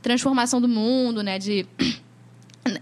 transformação 0.01 0.61
do 0.61 0.67
mundo, 0.67 1.23
né? 1.23 1.39
De 1.39 1.65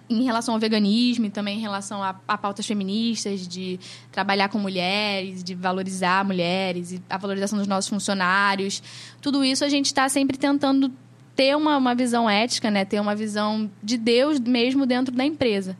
em 0.09 0.23
relação 0.23 0.53
ao 0.53 0.59
veganismo 0.59 1.25
e 1.25 1.29
também 1.29 1.57
em 1.57 1.61
relação 1.61 2.03
a, 2.03 2.15
a, 2.27 2.37
pautas 2.37 2.65
feministas, 2.65 3.47
de 3.47 3.79
trabalhar 4.11 4.49
com 4.49 4.59
mulheres, 4.59 5.43
de 5.43 5.55
valorizar 5.55 6.23
mulheres, 6.25 6.91
e 6.91 7.01
a 7.09 7.17
valorização 7.17 7.57
dos 7.57 7.67
nossos 7.67 7.89
funcionários. 7.89 8.83
Tudo 9.21 9.43
isso 9.43 9.63
a 9.63 9.69
gente 9.69 9.87
está 9.87 10.07
sempre 10.09 10.37
tentando 10.37 10.91
ter 11.35 11.55
uma, 11.55 11.77
uma 11.77 11.95
visão 11.95 12.29
ética, 12.29 12.69
né? 12.69 12.85
ter 12.85 12.99
uma 12.99 13.15
visão 13.15 13.69
de 13.81 13.97
Deus 13.97 14.39
mesmo 14.39 14.85
dentro 14.85 15.13
da 15.13 15.25
empresa. 15.25 15.77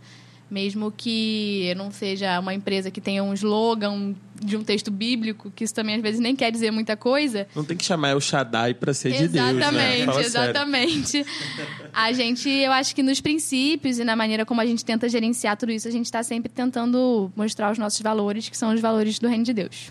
Mesmo 0.50 0.92
que 0.92 1.74
não 1.78 1.92
seja 1.92 2.38
uma 2.40 2.54
empresa 2.54 2.92
que 2.92 3.00
tenha 3.00 3.24
um 3.24 3.34
slogan 3.34 4.14
de 4.44 4.58
um 4.58 4.64
texto 4.64 4.92
bíblico, 4.92 5.50
que 5.56 5.64
isso 5.64 5.74
também 5.74 5.96
às 5.96 6.02
vezes 6.02 6.20
nem 6.20 6.36
quer 6.36 6.52
dizer 6.52 6.72
muita 6.72 6.98
coisa. 6.98 7.48
Não 7.56 7.64
tem 7.64 7.78
que 7.78 7.86
chamar 7.86 8.10
El 8.10 8.20
Shaddai 8.20 8.74
para 8.74 8.94
ser 8.94 9.14
de 9.14 9.30
Deus, 9.30 9.56
né? 9.56 10.02
Exatamente, 10.02 10.20
exatamente. 10.20 11.26
A 11.94 12.12
gente, 12.12 12.50
eu 12.50 12.74
acho 12.74 12.94
que 12.94 13.02
nos 13.02 13.22
princípios 13.22 13.98
e 13.98 14.04
na 14.04 14.16
maneira 14.16 14.46
como 14.46 14.60
a 14.60 14.66
gente 14.66 14.84
tenta 14.84 15.08
gerenciar 15.08 15.56
tudo 15.56 15.72
isso, 15.72 15.88
a 15.88 15.92
gente 15.92 16.06
está 16.06 16.22
sempre 16.22 16.52
tentando 16.52 17.32
mostrar 17.34 17.72
os 17.72 17.78
nossos 17.78 18.02
valores, 18.02 18.50
que 18.50 18.58
são 18.58 18.74
os 18.74 18.82
valores 18.82 19.20
do 19.20 19.30
reino 19.30 19.46
de 19.46 19.54
Deus. 19.54 19.90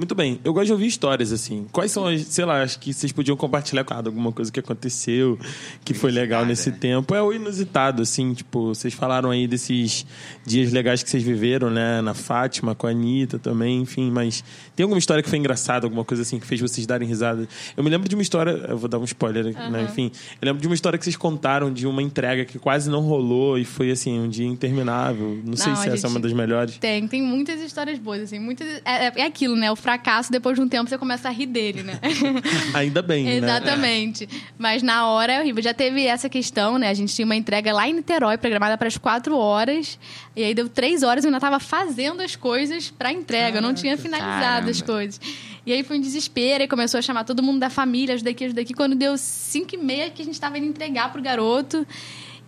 Muito 0.00 0.14
bem. 0.14 0.40
Eu 0.42 0.54
gosto 0.54 0.64
de 0.64 0.72
ouvir 0.72 0.86
histórias, 0.86 1.30
assim. 1.30 1.66
Quais 1.70 1.92
são 1.92 2.06
as, 2.06 2.22
sei 2.22 2.46
lá, 2.46 2.62
acho 2.62 2.78
que 2.78 2.90
vocês 2.90 3.12
podiam 3.12 3.36
compartilhar 3.36 3.84
com 3.84 3.92
alguma 3.92 4.32
coisa 4.32 4.50
que 4.50 4.58
aconteceu, 4.58 5.38
que 5.84 5.92
foi 5.92 6.10
legal 6.10 6.46
nesse 6.46 6.70
né? 6.70 6.78
tempo. 6.80 7.14
É 7.14 7.22
o 7.22 7.30
inusitado, 7.34 8.00
assim, 8.00 8.32
tipo, 8.32 8.68
vocês 8.68 8.94
falaram 8.94 9.30
aí 9.30 9.46
desses 9.46 10.06
dias 10.42 10.72
legais 10.72 11.02
que 11.02 11.10
vocês 11.10 11.22
viveram, 11.22 11.68
né? 11.68 12.00
Na 12.00 12.14
Fátima, 12.14 12.74
com 12.74 12.86
a 12.86 12.90
Anitta 12.90 13.38
também, 13.38 13.82
enfim, 13.82 14.10
mas 14.10 14.42
tem 14.74 14.84
alguma 14.84 14.98
história 14.98 15.22
que 15.22 15.28
foi 15.28 15.38
engraçada, 15.38 15.84
alguma 15.84 16.02
coisa 16.02 16.22
assim 16.22 16.38
que 16.38 16.46
fez 16.46 16.58
vocês 16.62 16.86
darem 16.86 17.06
risada? 17.06 17.46
Eu 17.76 17.84
me 17.84 17.90
lembro 17.90 18.08
de 18.08 18.16
uma 18.16 18.22
história, 18.22 18.52
eu 18.52 18.78
vou 18.78 18.88
dar 18.88 18.98
um 18.98 19.04
spoiler 19.04 19.44
uhum. 19.44 19.70
né? 19.70 19.82
Enfim, 19.82 20.10
eu 20.40 20.46
lembro 20.46 20.62
de 20.62 20.66
uma 20.66 20.74
história 20.74 20.98
que 20.98 21.04
vocês 21.04 21.16
contaram 21.16 21.70
de 21.70 21.86
uma 21.86 22.02
entrega 22.02 22.46
que 22.46 22.58
quase 22.58 22.88
não 22.88 23.02
rolou 23.02 23.58
e 23.58 23.66
foi, 23.66 23.90
assim, 23.90 24.18
um 24.18 24.30
dia 24.30 24.46
interminável. 24.46 25.28
Não, 25.44 25.50
não 25.50 25.56
sei 25.58 25.76
se 25.76 25.90
essa 25.90 26.06
é 26.06 26.08
uma 26.08 26.20
das 26.20 26.32
melhores. 26.32 26.78
Tem, 26.78 27.06
tem 27.06 27.20
muitas 27.20 27.60
histórias 27.60 27.98
boas, 27.98 28.22
assim, 28.22 28.38
muitas... 28.38 28.66
É, 28.82 29.20
é 29.20 29.26
aquilo, 29.26 29.54
né? 29.56 29.70
O 29.70 29.76
fracasso, 29.90 30.30
depois 30.30 30.56
de 30.56 30.62
um 30.62 30.68
tempo, 30.68 30.88
você 30.88 30.96
começa 30.96 31.28
a 31.28 31.32
rir 31.32 31.46
dele, 31.46 31.82
né? 31.82 31.98
Ainda 32.74 33.02
bem, 33.02 33.24
né? 33.24 33.36
Exatamente. 33.36 34.28
Mas 34.56 34.82
na 34.82 35.08
hora 35.08 35.32
é 35.32 35.40
horrível. 35.40 35.62
Já 35.62 35.74
teve 35.74 36.06
essa 36.06 36.28
questão, 36.28 36.78
né? 36.78 36.88
A 36.88 36.94
gente 36.94 37.14
tinha 37.14 37.26
uma 37.26 37.34
entrega 37.34 37.72
lá 37.72 37.88
em 37.88 37.94
Niterói, 37.94 38.38
programada 38.38 38.78
para 38.78 38.86
as 38.86 38.96
quatro 38.96 39.36
horas. 39.36 39.98
E 40.36 40.44
aí 40.44 40.54
deu 40.54 40.68
três 40.68 41.02
horas 41.02 41.24
e 41.24 41.26
eu 41.26 41.28
ainda 41.30 41.38
estava 41.38 41.58
fazendo 41.58 42.22
as 42.22 42.36
coisas 42.36 42.90
para 42.90 43.12
entrega. 43.12 43.58
eu 43.58 43.62
não 43.62 43.74
tinha 43.74 43.98
finalizado 43.98 44.40
caramba. 44.42 44.70
as 44.70 44.80
coisas. 44.80 45.20
E 45.66 45.72
aí 45.72 45.82
foi 45.82 45.98
um 45.98 46.00
desespero, 46.00 46.64
e 46.64 46.68
começou 46.68 46.98
a 46.98 47.02
chamar 47.02 47.24
todo 47.24 47.42
mundo 47.42 47.58
da 47.58 47.68
família, 47.68 48.14
os 48.14 48.22
daqui, 48.22 48.46
os 48.46 48.54
daqui. 48.54 48.72
Quando 48.72 48.94
deu 48.94 49.16
cinco 49.18 49.74
e 49.74 49.78
meia 49.78 50.10
que 50.10 50.22
a 50.22 50.24
gente 50.24 50.34
estava 50.34 50.56
indo 50.58 50.66
entregar 50.66 51.12
pro 51.12 51.20
garoto. 51.20 51.86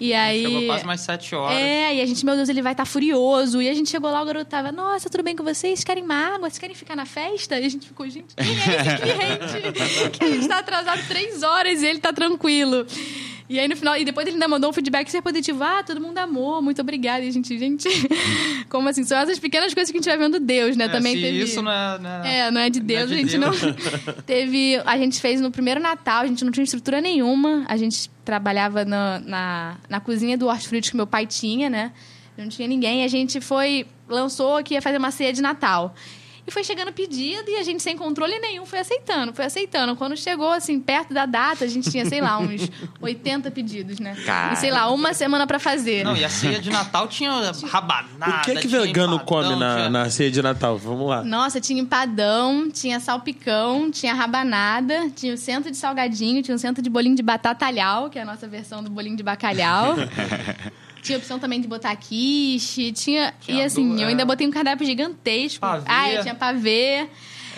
E 0.02 0.12
aí. 0.12 0.42
Chegou 0.42 0.66
quase 0.66 0.84
mais 0.84 1.00
sete 1.00 1.32
horas. 1.32 1.56
É, 1.56 1.94
e 1.94 2.00
a 2.00 2.06
gente, 2.06 2.24
meu 2.24 2.34
Deus, 2.34 2.48
ele 2.48 2.60
vai 2.60 2.72
estar 2.72 2.84
tá 2.84 2.90
furioso. 2.90 3.62
E 3.62 3.68
a 3.68 3.74
gente 3.74 3.88
chegou 3.88 4.10
lá, 4.10 4.20
o 4.20 4.24
garoto 4.24 4.46
tava, 4.46 4.72
nossa, 4.72 5.08
tudo 5.08 5.22
bem 5.22 5.36
com 5.36 5.44
vocês? 5.44 5.84
Querem 5.84 6.02
uma 6.02 6.34
água? 6.34 6.50
Vocês 6.50 6.58
querem 6.58 6.74
ficar 6.74 6.96
na 6.96 7.06
festa? 7.06 7.56
E 7.56 7.64
a 7.64 7.68
gente 7.68 7.86
ficou, 7.86 8.08
gente, 8.10 8.34
quem 8.34 8.46
é 8.46 9.44
esse 9.46 9.60
cliente? 9.62 10.18
que 10.18 10.24
a 10.24 10.28
gente 10.28 10.48
tá 10.48 10.58
atrasado 10.58 11.06
três 11.06 11.44
horas 11.44 11.82
e 11.82 11.86
ele 11.86 12.00
tá 12.00 12.12
tranquilo. 12.12 12.84
E 13.52 13.60
aí 13.60 13.68
no 13.68 13.76
final, 13.76 13.94
e 13.98 14.02
depois 14.02 14.26
ele 14.26 14.36
ainda 14.36 14.48
mandou 14.48 14.70
um 14.70 14.72
feedback 14.72 15.10
super 15.10 15.30
positivo. 15.30 15.62
Ah, 15.62 15.82
todo 15.82 16.00
mundo 16.00 16.16
amou, 16.16 16.62
muito 16.62 16.80
obrigada. 16.80 17.22
E 17.22 17.28
a 17.28 17.30
gente, 17.30 17.58
gente, 17.58 17.86
como 18.70 18.88
assim? 18.88 19.04
São 19.04 19.18
essas 19.18 19.38
pequenas 19.38 19.74
coisas 19.74 19.90
que 19.92 19.98
a 19.98 20.00
gente 20.00 20.08
vai 20.08 20.16
vendo 20.16 20.40
Deus, 20.40 20.74
né? 20.74 20.86
É, 20.86 20.88
Também 20.88 21.14
teve. 21.14 21.42
Isso 21.42 21.60
não 21.60 21.70
é, 21.70 21.98
não 21.98 22.10
é, 22.10 22.38
é, 22.38 22.50
não 22.50 22.60
é 22.62 22.70
de 22.70 22.80
Deus, 22.80 23.10
não 23.10 23.18
é 23.18 23.22
de 23.22 23.28
a 23.28 23.28
gente 23.28 23.38
Deus. 23.38 23.62
não. 23.62 24.14
teve. 24.24 24.80
A 24.86 24.96
gente 24.96 25.20
fez 25.20 25.38
no 25.38 25.50
primeiro 25.50 25.78
Natal, 25.80 26.22
a 26.22 26.26
gente 26.26 26.42
não 26.42 26.50
tinha 26.50 26.64
estrutura 26.64 27.02
nenhuma. 27.02 27.66
A 27.68 27.76
gente 27.76 28.10
trabalhava 28.24 28.86
na, 28.86 29.20
na, 29.20 29.76
na 29.86 30.00
cozinha 30.00 30.38
do 30.38 30.46
hortifruti 30.46 30.90
que 30.90 30.96
meu 30.96 31.06
pai 31.06 31.26
tinha, 31.26 31.68
né? 31.68 31.92
Não 32.38 32.48
tinha 32.48 32.66
ninguém. 32.66 33.04
A 33.04 33.08
gente 33.08 33.38
foi, 33.38 33.86
lançou 34.08 34.62
que 34.62 34.72
ia 34.72 34.80
fazer 34.80 34.96
uma 34.96 35.10
ceia 35.10 35.30
de 35.30 35.42
Natal. 35.42 35.94
E 36.46 36.50
foi 36.50 36.64
chegando 36.64 36.92
pedido 36.92 37.48
e 37.48 37.57
a 37.57 37.62
gente 37.62 37.83
sem 37.83 37.96
controle 37.96 38.37
nenhum 38.40 38.66
foi 38.66 38.81
aceitando, 38.81 39.33
foi 39.33 39.44
aceitando. 39.44 39.94
Quando 39.94 40.16
chegou, 40.16 40.50
assim, 40.50 40.81
perto 40.81 41.14
da 41.14 41.24
data, 41.24 41.64
a 41.64 41.68
gente 41.68 41.88
tinha, 41.88 42.05
sei 42.05 42.20
lá, 42.20 42.38
uns 42.38 42.68
80 43.00 43.50
pedidos, 43.52 44.00
né? 44.00 44.16
E 44.52 44.57
sei 44.57 44.70
lá, 44.70 44.90
uma 44.90 45.14
semana 45.14 45.46
para 45.46 45.61
fazer. 45.61 46.05
Não, 46.05 46.16
e 46.16 46.24
a 46.24 46.28
ceia 46.28 46.59
de 46.59 46.68
Natal 46.68 47.07
tinha 47.07 47.52
rabanada. 47.70 48.38
O 48.38 48.40
que 48.42 48.50
é 48.50 48.55
que 48.57 48.66
vegano 48.66 49.14
empadão, 49.14 49.26
come 49.26 49.57
na, 49.57 49.76
tinha... 49.76 49.90
na 49.90 50.11
ceia 50.11 50.31
de 50.33 50.42
Natal? 50.42 50.76
Vamos 50.76 51.09
lá. 51.09 51.22
Nossa, 51.22 51.61
tinha 51.61 51.81
empadão, 51.81 52.68
tinha 52.70 52.98
salpicão, 52.98 53.90
tinha 53.90 54.12
rabanada, 54.12 55.11
tinha 55.14 55.35
o 55.35 55.38
centro 55.38 55.70
de 55.70 55.76
salgadinho, 55.76 56.42
tinha 56.42 56.57
o 56.57 56.59
centro 56.59 56.83
de 56.83 56.90
bolinho 56.90 57.14
de 57.14 57.22
batata 57.22 57.66
alhau, 57.66 58.11
que 58.11 58.18
é 58.18 58.22
a 58.22 58.26
nossa 58.26 58.48
versão 58.48 58.83
do 58.83 58.90
bolinho 58.90 59.16
de 59.16 59.22
bacalhau. 59.22 59.94
Tinha 61.02 61.18
opção 61.18 61.38
também 61.38 61.60
de 61.60 61.68
botar 61.68 61.94
quiche, 61.96 62.92
tinha... 62.92 63.34
tinha 63.40 63.62
e 63.62 63.64
assim, 63.64 63.96
do, 63.96 64.00
eu 64.00 64.08
ainda 64.08 64.24
botei 64.24 64.46
um 64.46 64.50
cardápio 64.50 64.86
gigantesco. 64.86 65.60
Pavê. 65.60 65.84
Ah, 65.86 66.22
tinha 66.22 66.34
pavê. 66.34 67.08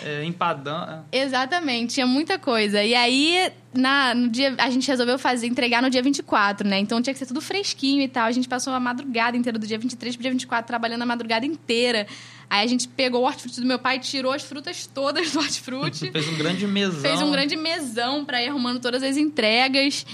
É, 0.03 0.23
empadão. 0.23 1.03
É. 1.11 1.21
Exatamente, 1.23 1.95
tinha 1.95 2.05
muita 2.05 2.37
coisa. 2.37 2.83
E 2.83 2.93
aí, 2.93 3.51
na, 3.73 4.13
no 4.13 4.29
dia, 4.29 4.53
a 4.57 4.69
gente 4.69 4.87
resolveu 4.87 5.17
fazer, 5.17 5.47
entregar 5.47 5.81
no 5.81 5.89
dia 5.89 6.01
24, 6.01 6.67
né? 6.67 6.79
Então 6.79 7.01
tinha 7.01 7.13
que 7.13 7.19
ser 7.19 7.25
tudo 7.25 7.41
fresquinho 7.41 8.01
e 8.01 8.07
tal. 8.07 8.25
A 8.25 8.31
gente 8.31 8.47
passou 8.47 8.73
a 8.73 8.79
madrugada 8.79 9.37
inteira, 9.37 9.57
do 9.57 9.65
dia 9.65 9.77
23 9.77 10.15
pro 10.15 10.21
dia 10.21 10.31
24, 10.31 10.67
trabalhando 10.67 11.01
a 11.01 11.05
madrugada 11.05 11.45
inteira. 11.45 12.05
Aí 12.49 12.63
a 12.63 12.67
gente 12.67 12.87
pegou 12.87 13.21
o 13.21 13.25
hortifruti 13.25 13.59
do 13.59 13.65
meu 13.65 13.79
pai, 13.79 13.99
tirou 13.99 14.31
as 14.31 14.43
frutas 14.43 14.85
todas 14.85 15.31
do 15.31 15.39
hortifruti. 15.39 16.11
Fez 16.11 16.27
um 16.27 16.37
grande 16.37 16.67
mesão. 16.67 17.01
Fez 17.01 17.21
um 17.21 17.31
grande 17.31 17.55
mesão 17.55 18.23
para 18.25 18.41
ir 18.43 18.49
arrumando 18.49 18.79
todas 18.79 19.01
as 19.01 19.17
entregas. 19.17 20.05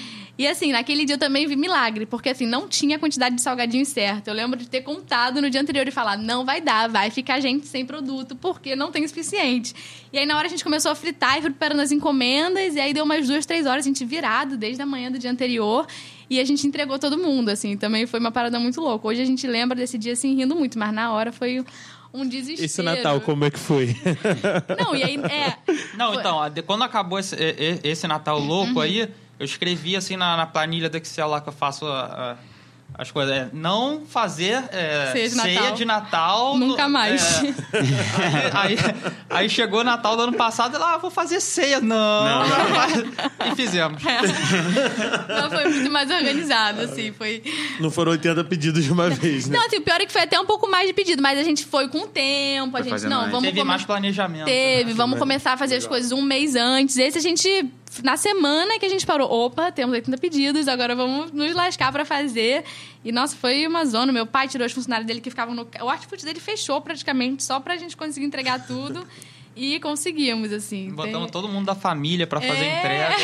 E 0.41 0.47
assim, 0.47 0.71
naquele 0.71 1.06
dia 1.06 1.13
eu 1.13 1.19
também 1.19 1.45
vi 1.45 1.56
milagre, 1.56 2.08
porque 2.08 2.30
assim, 2.30 2.47
não 2.47 2.67
tinha 2.67 2.95
a 2.95 2.99
quantidade 2.99 3.36
de 3.36 3.43
salgadinho 3.43 3.86
certo. 3.86 4.27
Eu 4.30 4.34
lembro 4.34 4.58
de 4.58 4.67
ter 4.67 4.82
contado 4.82 5.39
no 5.39 5.51
dia 5.51 5.62
anterior 5.62 5.88
e 5.88 5.91
falar: 5.91 6.17
não 6.17 6.43
vai 6.43 6.60
dar, 6.60 6.89
vai 6.89 7.12
ficar 7.12 7.39
gente 7.39 7.67
sem 7.67 7.86
produto, 7.86 8.36
porque 8.36 8.75
não 8.75 8.91
tem 8.91 9.06
o 9.06 9.08
suficiente. 9.08 9.75
E 10.12 10.17
aí 10.17 10.25
na 10.25 10.36
hora 10.36 10.47
a 10.47 10.49
gente 10.49 10.63
começou 10.63 10.91
a 10.91 10.95
fritar 10.95 11.38
e 11.38 11.41
preparando 11.41 11.82
as 11.82 11.91
encomendas, 11.91 12.73
e 12.73 12.80
aí 12.80 12.91
deu 12.91 13.04
umas 13.04 13.27
duas, 13.27 13.45
três 13.45 13.67
horas, 13.67 13.86
a 13.86 13.88
gente 13.88 14.04
virado 14.04 14.58
desde 14.58 14.82
a 14.82 14.86
manhã 14.86 15.12
do 15.12 15.19
dia 15.19 15.30
anterior. 15.30 15.86
E 16.27 16.39
a 16.39 16.43
gente 16.43 16.65
entregou 16.65 16.97
todo 16.97 17.19
mundo, 17.19 17.49
assim. 17.49 17.77
Também 17.77 18.08
foi 18.08 18.19
uma 18.19 18.32
parada 18.32 18.60
muito 18.60 18.82
louca. 18.82 19.10
Hoje 19.10 19.21
a 19.21 19.25
gente 19.25 19.45
lembra 19.45 19.77
desse 19.77 19.95
dia, 19.95 20.13
assim, 20.13 20.34
rindo 20.34 20.56
muito, 20.56 20.80
mas 20.80 20.91
na 20.91 21.12
hora 21.12 21.32
foi 21.32 21.63
um 22.12 22.27
desespero. 22.27 22.65
Esse 22.65 22.82
Natal, 22.82 23.21
como 23.21 23.45
é 23.45 23.51
que 23.51 23.60
foi? 23.60 23.95
Não, 24.84 24.95
e 24.95 25.04
aí, 25.04 25.17
é... 25.17 25.56
Não, 25.95 26.15
então, 26.15 26.39
quando 26.65 26.84
acabou 26.84 27.19
esse, 27.19 27.36
esse 27.84 28.08
Natal 28.08 28.39
louco 28.39 28.73
uhum. 28.73 28.82
aí, 28.82 29.08
eu 29.41 29.45
escrevi 29.45 29.95
assim 29.95 30.15
na, 30.15 30.38
na, 30.38 30.45
planilha 30.45 30.88
do 30.88 30.97
Excel 30.97 31.27
lá 31.27 31.41
que 31.41 31.49
eu 31.49 31.54
faço 31.54 31.88
a, 31.88 32.36
a, 32.93 33.01
as 33.01 33.10
coisas. 33.10 33.36
É, 33.36 33.49
não 33.51 34.06
fazer 34.06 34.63
é, 34.71 35.10
ceia, 35.12 35.30
de 35.30 35.36
ceia, 35.36 35.71
de 35.71 35.84
Natal. 35.84 36.56
Nunca 36.56 36.88
mais. 36.88 37.41
É, 37.43 38.51
aí, 38.54 38.77
aí, 39.32 39.49
chegou 39.49 39.80
o 39.80 39.84
Natal 39.84 40.15
do 40.15 40.21
ano 40.21 40.34
passado 40.34 40.75
e 40.75 40.77
lá, 40.77 40.93
ah, 40.93 40.97
vou 40.99 41.10
fazer 41.10 41.41
ceia. 41.41 41.82
Não. 41.82 41.97
não, 41.97 42.47
não. 42.47 43.51
e 43.51 43.56
fizemos. 43.56 43.99
É. 44.06 45.41
Não, 45.41 45.49
foi 45.49 45.69
muito 45.69 45.89
mais 45.89 46.12
organizado, 46.12 46.82
assim. 46.82 47.12
Foi... 47.12 47.41
Não 47.80 47.89
foram 47.89 48.12
80 48.12 48.43
pedidos 48.43 48.84
de 48.84 48.91
uma 48.91 49.10
vez, 49.10 49.47
né? 49.47 49.58
Não, 49.58 49.65
assim, 49.65 49.77
o 49.77 49.82
pior 49.82 49.99
é 50.01 50.06
que 50.06 50.13
foi 50.13 50.21
até 50.21 50.39
um 50.39 50.45
pouco 50.45 50.69
mais 50.69 50.86
de 50.86 50.93
pedido, 50.93 51.19
mas 51.19 51.39
a 51.39 51.43
gente 51.43 51.65
foi 51.65 51.88
com 51.88 52.01
o 52.01 52.08
tempo. 52.08 52.77
A 52.77 52.84
gente, 52.84 53.06
não, 53.06 53.21
mais. 53.21 53.32
vamos... 53.32 53.45
Teve 53.45 53.58
come... 53.58 53.67
mais 53.67 53.84
planejamento. 53.86 54.45
Teve, 54.45 54.91
né? 54.91 54.93
vamos 54.93 55.17
começar 55.17 55.54
a 55.54 55.58
fazer 55.58 55.73
Legal. 55.73 55.86
as 55.86 55.89
coisas 55.89 56.12
um 56.12 56.21
mês 56.21 56.56
antes. 56.56 56.95
Esse 56.95 57.17
a 57.17 57.21
gente 57.21 57.71
na 58.04 58.15
semana 58.15 58.80
que 58.80 58.86
a 58.86 58.89
gente 58.89 59.06
parou, 59.06 59.30
opa, 59.30 59.71
temos 59.71 59.93
80 59.93 60.17
pedidos, 60.17 60.67
agora 60.67 60.95
vamos 60.95 61.32
nos 61.32 61.54
lascar 61.54 61.91
para 61.91 62.06
fazer. 62.06 62.63
E, 63.04 63.12
nossa, 63.12 63.36
foi 63.36 63.67
uma 63.67 63.86
zona. 63.86 64.13
Meu 64.13 64.25
pai 64.25 64.47
tirou 64.47 64.65
os 64.65 64.71
funcionários 64.71 65.06
dele 65.06 65.19
que 65.19 65.30
ficavam 65.30 65.54
no... 65.54 65.67
O 65.82 65.86
hortifruti 65.86 66.23
dele 66.23 66.39
fechou 66.39 66.80
praticamente, 66.80 67.43
só 67.43 67.60
pra 67.60 67.75
gente 67.75 67.97
conseguir 67.97 68.25
entregar 68.25 68.65
tudo. 68.65 69.06
E 69.54 69.80
conseguimos, 69.82 70.54
assim. 70.54 70.91
Botamos 70.91 71.23
tem... 71.23 71.32
todo 71.32 71.49
mundo 71.49 71.65
da 71.65 71.75
família 71.75 72.25
para 72.25 72.39
fazer 72.39 72.63
é... 72.63 72.80
entrega. 72.80 73.15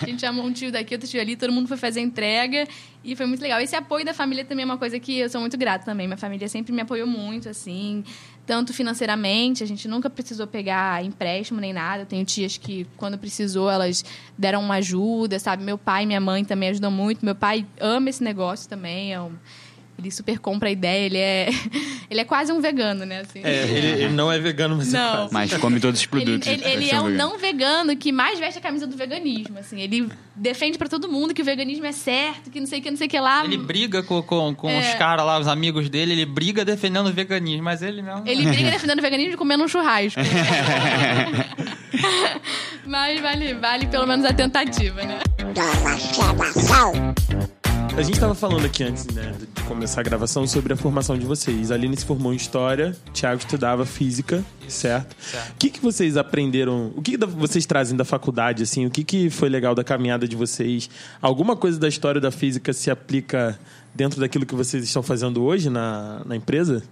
a 0.02 0.06
gente 0.06 0.20
chamou 0.20 0.46
um 0.46 0.52
tio 0.52 0.72
daqui, 0.72 0.94
outro 0.94 1.08
tio 1.08 1.20
ali, 1.20 1.36
todo 1.36 1.52
mundo 1.52 1.68
foi 1.68 1.76
fazer 1.76 2.00
entrega. 2.00 2.66
E 3.04 3.14
foi 3.14 3.26
muito 3.26 3.42
legal. 3.42 3.60
Esse 3.60 3.76
apoio 3.76 4.04
da 4.04 4.14
família 4.14 4.44
também 4.44 4.62
é 4.62 4.66
uma 4.66 4.78
coisa 4.78 4.98
que 4.98 5.18
eu 5.18 5.28
sou 5.28 5.40
muito 5.40 5.58
grata 5.58 5.84
também. 5.84 6.06
Minha 6.06 6.16
família 6.16 6.48
sempre 6.48 6.72
me 6.72 6.80
apoiou 6.80 7.06
muito, 7.06 7.50
assim. 7.50 8.02
Tanto 8.44 8.72
financeiramente, 8.72 9.62
a 9.62 9.66
gente 9.66 9.86
nunca 9.86 10.10
precisou 10.10 10.46
pegar 10.46 11.04
empréstimo 11.04 11.60
nem 11.60 11.72
nada. 11.72 12.04
Tenho 12.04 12.24
tias 12.24 12.56
que, 12.56 12.86
quando 12.96 13.16
precisou, 13.16 13.70
elas 13.70 14.04
deram 14.36 14.60
uma 14.60 14.74
ajuda, 14.74 15.38
sabe? 15.38 15.62
Meu 15.62 15.78
pai 15.78 16.02
e 16.02 16.06
minha 16.06 16.20
mãe 16.20 16.44
também 16.44 16.70
ajudam 16.70 16.90
muito. 16.90 17.24
Meu 17.24 17.36
pai 17.36 17.64
ama 17.80 18.10
esse 18.10 18.22
negócio 18.22 18.68
também. 18.68 19.12
É 19.12 19.20
um 19.20 19.32
Ele 19.98 20.10
super 20.10 20.38
compra 20.40 20.68
a 20.68 20.72
ideia, 20.72 21.06
ele 21.06 21.18
é, 21.18 21.48
ele 22.10 22.20
é 22.20 22.24
quase 22.24 22.50
um 22.52 22.60
vegano, 22.60 23.04
né? 23.06 23.20
Assim. 23.20 23.40
É, 23.44 23.62
ele, 23.68 23.86
ele 24.04 24.08
não 24.08 24.32
é 24.32 24.38
vegano, 24.38 24.76
mas 24.76 24.92
é 24.92 24.98
Não. 24.98 25.12
quase. 25.28 25.32
Mas 25.34 25.54
come 25.58 25.78
todos 25.78 26.00
os 26.00 26.06
Ele, 26.06 26.08
produtos. 26.24 26.46
ele- 26.48 26.64
ele 26.64 26.84
que 26.86 26.94
é 26.94 27.00
um 27.00 27.04
veganos. 27.04 27.18
não 27.18 27.38
vegano 27.38 27.96
que 27.96 28.10
mais 28.10 28.38
veste 28.40 28.58
a 28.58 28.62
camisa 28.62 28.86
do 28.86 28.96
veganismo, 28.96 29.58
assim. 29.58 29.80
Ele 29.80 30.08
defende 30.34 30.76
pra 30.76 30.88
todo 30.88 31.08
mundo 31.08 31.32
que 31.32 31.42
o 31.42 31.44
veganismo 31.44 31.86
é 31.86 31.92
certo, 31.92 32.50
que 32.50 32.58
não 32.58 32.66
sei 32.66 32.80
o 32.80 32.82
que, 32.82 32.90
não 32.90 32.96
sei 32.96 33.06
o 33.06 33.10
que 33.10 33.20
lá. 33.20 33.44
Ele 33.44 33.58
briga 33.58 34.02
com, 34.02 34.20
com, 34.22 34.54
com 34.54 34.68
É. 34.68 34.80
os 34.80 34.94
caras 34.94 35.24
lá, 35.24 35.38
os 35.38 35.46
amigos 35.46 35.88
dele, 35.88 36.12
ele 36.12 36.26
briga 36.26 36.64
defendendo 36.64 37.06
o 37.08 37.12
veganismo, 37.12 37.62
mas 37.62 37.80
ele 37.82 38.02
mesmo. 38.02 38.22
Ele 38.26 38.44
briga 38.46 38.70
defendendo 38.72 38.98
o 38.98 39.02
veganismo 39.02 39.36
comendo 39.36 39.62
um 39.62 39.68
churrasco. 39.68 40.18
Mas 42.84 43.20
vale, 43.20 43.54
vale 43.54 43.86
pelo 43.86 44.06
menos 44.06 44.24
a 44.24 44.32
tentativa, 44.32 45.02
né? 45.02 45.20
A 47.94 48.00
gente 48.00 48.18
tava 48.18 48.34
falando 48.34 48.64
aqui 48.64 48.82
antes, 48.82 49.06
né, 49.08 49.34
de 49.38 49.62
começar 49.64 50.00
a 50.00 50.04
gravação 50.04 50.46
sobre 50.46 50.72
a 50.72 50.76
formação 50.76 51.16
de 51.18 51.26
vocês. 51.26 51.70
A 51.70 51.74
Aline 51.74 51.96
se 51.96 52.04
formou 52.06 52.32
em 52.32 52.36
História, 52.36 52.96
Thiago 53.12 53.40
estudava 53.40 53.84
Física, 53.84 54.42
certo? 54.66 55.14
O 55.50 55.58
que, 55.58 55.68
que 55.68 55.80
vocês 55.80 56.16
aprenderam, 56.16 56.90
o 56.96 57.02
que, 57.02 57.18
que 57.18 57.26
vocês 57.26 57.66
trazem 57.66 57.96
da 57.96 58.04
faculdade, 58.04 58.62
assim? 58.62 58.86
O 58.86 58.90
que, 58.90 59.04
que 59.04 59.28
foi 59.28 59.50
legal 59.50 59.74
da 59.74 59.84
caminhada 59.84 60.26
de 60.26 60.34
vocês? 60.34 60.88
Alguma 61.20 61.54
coisa 61.54 61.78
da 61.78 61.86
História 61.86 62.20
da 62.20 62.30
Física 62.30 62.72
se 62.72 62.90
aplica 62.90 63.58
dentro 63.94 64.18
daquilo 64.20 64.46
que 64.46 64.54
vocês 64.54 64.82
estão 64.82 65.02
fazendo 65.02 65.42
hoje 65.42 65.68
na, 65.68 66.22
na 66.24 66.34
empresa? 66.34 66.82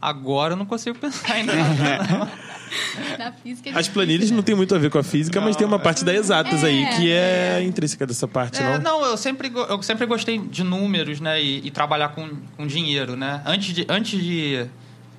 Agora 0.00 0.54
eu 0.54 0.56
não 0.56 0.64
consigo 0.66 0.98
pensar 0.98 1.38
em 1.38 1.44
nada. 1.44 2.30
Na 3.18 3.32
física 3.32 3.68
é 3.70 3.76
As 3.76 3.88
planilhas 3.88 4.30
não 4.30 4.42
tem 4.42 4.54
muito 4.54 4.74
a 4.74 4.78
ver 4.78 4.90
com 4.90 4.98
a 4.98 5.02
física, 5.02 5.40
mas 5.40 5.56
tem 5.56 5.66
uma 5.66 5.78
parte 5.78 6.04
da 6.04 6.14
exatas 6.14 6.62
aí, 6.62 6.84
É, 6.84 6.96
que 6.96 7.10
é, 7.12 7.62
intrínseca 7.64 8.06
dessa 8.06 8.28
parte, 8.28 8.62
É, 8.62 8.78
não? 8.78 9.00
não, 9.00 9.04
eu 9.04 9.16
sempre, 9.16 9.50
eu 9.52 9.82
sempre 9.82 10.06
gostei 10.06 10.38
de 10.38 10.62
números, 10.62 11.20
né? 11.20 11.42
E, 11.42 11.66
e 11.66 11.70
trabalhar 11.70 12.10
com, 12.10 12.30
com 12.56 12.66
dinheiro, 12.66 13.16
né? 13.16 13.42
Antes 13.44 13.74
de, 13.74 13.86
antes 13.88 14.22
de, 14.22 14.66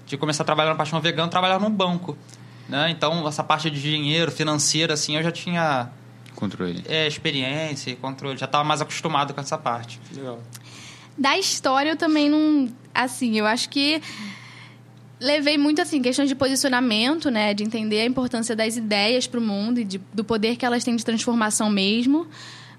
de 0.07 0.17
começar 0.17 0.43
a 0.43 0.45
trabalhar 0.45 0.69
na 0.69 0.75
Paixão 0.75 1.01
Vegano, 1.01 1.27
eu 1.27 1.31
trabalhava 1.31 1.67
num 1.67 1.75
banco. 1.75 2.17
Né? 2.69 2.89
Então, 2.89 3.27
essa 3.27 3.43
parte 3.43 3.69
de 3.69 3.81
dinheiro, 3.81 4.31
financeira, 4.31 4.93
assim, 4.93 5.17
eu 5.17 5.23
já 5.23 5.31
tinha 5.31 5.89
Controle. 6.35 6.81
é, 6.87 7.05
experiência 7.05 7.91
e 7.91 7.95
controle. 7.97 8.37
Já 8.37 8.45
estava 8.45 8.63
mais 8.63 8.81
acostumado 8.81 9.33
com 9.33 9.41
essa 9.41 9.57
parte. 9.57 9.99
Legal. 10.15 10.39
Da 11.17 11.37
história 11.37 11.89
eu 11.91 11.97
também 11.97 12.29
não. 12.29 12.69
Assim, 12.95 13.37
eu 13.37 13.45
acho 13.45 13.67
que 13.69 14.01
levei 15.21 15.55
muito 15.57 15.79
assim 15.81 16.01
questões 16.01 16.27
de 16.27 16.33
posicionamento, 16.35 17.29
né, 17.29 17.53
de 17.53 17.63
entender 17.63 18.01
a 18.01 18.05
importância 18.05 18.55
das 18.55 18.75
ideias 18.75 19.27
para 19.27 19.39
o 19.39 19.43
mundo 19.43 19.79
e 19.79 19.83
de- 19.85 20.01
do 20.11 20.23
poder 20.23 20.55
que 20.57 20.65
elas 20.65 20.83
têm 20.83 20.95
de 20.95 21.05
transformação 21.05 21.69
mesmo, 21.69 22.25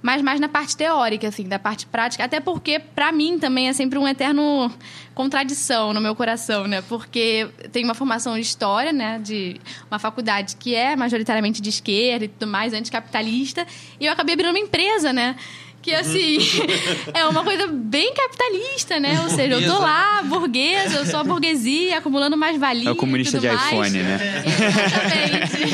mas 0.02 0.20
mais 0.20 0.40
na 0.40 0.48
parte 0.48 0.76
teórica, 0.76 1.28
assim, 1.28 1.44
da 1.44 1.61
parte 1.61 1.87
prática, 1.87 2.24
até 2.24 2.40
porque 2.40 2.81
para 2.81 3.12
mim 3.12 3.38
também 3.38 3.68
é 3.68 3.72
sempre 3.72 3.96
um 3.96 4.09
eterno 4.09 4.68
contradição 5.14 5.92
no 5.92 6.00
meu 6.00 6.16
coração, 6.16 6.66
né, 6.66 6.83
porque 6.88 7.48
tenho 7.70 7.87
uma 7.87 7.94
formação 7.94 8.37
em 8.37 8.40
história, 8.40 8.92
né, 8.92 9.20
de 9.22 9.61
uma 9.88 10.00
faculdade 10.00 10.57
que 10.57 10.74
é 10.74 10.96
majoritariamente 10.96 11.62
de 11.62 11.68
esquerda 11.68 12.24
e 12.24 12.28
tudo 12.28 12.50
mais, 12.50 12.72
anticapitalista, 12.72 13.64
e 14.00 14.07
eu 14.07 14.12
acabei 14.12 14.33
abrindo 14.35 14.50
uma 14.50 14.59
empresa, 14.59 15.12
né. 15.12 15.37
Que 15.83 15.92
assim, 15.92 16.38
é 17.12 17.27
uma 17.27 17.42
coisa 17.42 17.66
bem 17.66 18.14
capitalista, 18.14 19.01
né? 19.01 19.21
Ou 19.23 19.29
seja, 19.31 19.55
eu 19.55 19.66
tô 19.66 19.81
lá, 19.81 20.23
burguesa, 20.23 20.99
eu 20.99 21.07
sou 21.07 21.18
a 21.18 21.25
burguesia, 21.25 21.99
acumulando 21.99 22.37
mais 22.37 22.57
valia. 22.59 22.88
É 22.88 22.92
o 22.92 22.97
comunista 22.97 23.38
tudo 23.38 23.49
de 23.51 23.57
mais. 23.57 23.66
iPhone, 23.66 23.99
né? 23.99 24.45
Exatamente. 24.47 25.73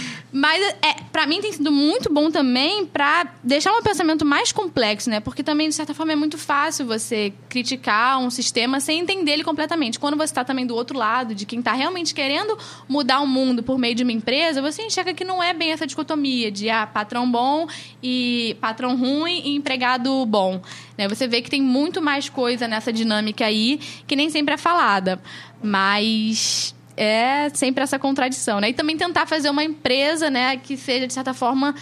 Mas 0.32 0.62
é, 0.82 1.02
para 1.10 1.26
mim 1.26 1.40
tem 1.40 1.52
sido 1.52 1.72
muito 1.72 2.12
bom 2.12 2.30
também 2.30 2.86
para 2.86 3.32
deixar 3.42 3.72
um 3.72 3.82
pensamento 3.82 4.24
mais 4.24 4.52
complexo, 4.52 5.10
né? 5.10 5.18
Porque 5.18 5.42
também 5.42 5.68
de 5.68 5.74
certa 5.74 5.92
forma 5.92 6.12
é 6.12 6.16
muito 6.16 6.38
fácil 6.38 6.86
você 6.86 7.32
criticar 7.48 8.18
um 8.20 8.30
sistema 8.30 8.78
sem 8.78 9.00
entender 9.00 9.32
ele 9.32 9.44
completamente. 9.44 9.98
Quando 9.98 10.16
você 10.16 10.24
está 10.24 10.44
também 10.44 10.66
do 10.66 10.74
outro 10.74 10.96
lado, 10.96 11.34
de 11.34 11.44
quem 11.44 11.58
está 11.58 11.72
realmente 11.72 12.14
querendo 12.14 12.56
mudar 12.88 13.20
o 13.20 13.26
mundo 13.26 13.62
por 13.62 13.78
meio 13.78 13.94
de 13.94 14.04
uma 14.04 14.12
empresa, 14.12 14.62
você 14.62 14.82
enxerga 14.82 15.12
que 15.12 15.24
não 15.24 15.42
é 15.42 15.52
bem 15.52 15.72
essa 15.72 15.86
dicotomia 15.86 16.50
de 16.50 16.70
ah, 16.70 16.86
patrão 16.86 17.30
bom 17.30 17.66
e 18.02 18.56
patrão 18.60 18.96
ruim 18.96 19.42
e 19.44 19.56
empregado 19.56 20.24
bom. 20.26 20.62
Né? 20.96 21.08
Você 21.08 21.26
vê 21.26 21.42
que 21.42 21.50
tem 21.50 21.62
muito 21.62 22.00
mais 22.00 22.28
coisa 22.28 22.68
nessa 22.68 22.92
dinâmica 22.92 23.44
aí 23.44 23.80
que 24.06 24.14
nem 24.14 24.30
sempre 24.30 24.54
é 24.54 24.56
falada. 24.56 25.20
Mas 25.62 26.74
é 26.96 27.48
sempre 27.50 27.82
essa 27.82 27.98
contradição, 27.98 28.60
né? 28.60 28.70
E 28.70 28.74
também 28.74 28.96
tentar 28.96 29.26
fazer 29.26 29.50
uma 29.50 29.64
empresa, 29.64 30.30
né, 30.30 30.56
que 30.56 30.76
seja 30.76 31.06
de 31.06 31.12
certa 31.12 31.32
forma 31.32 31.74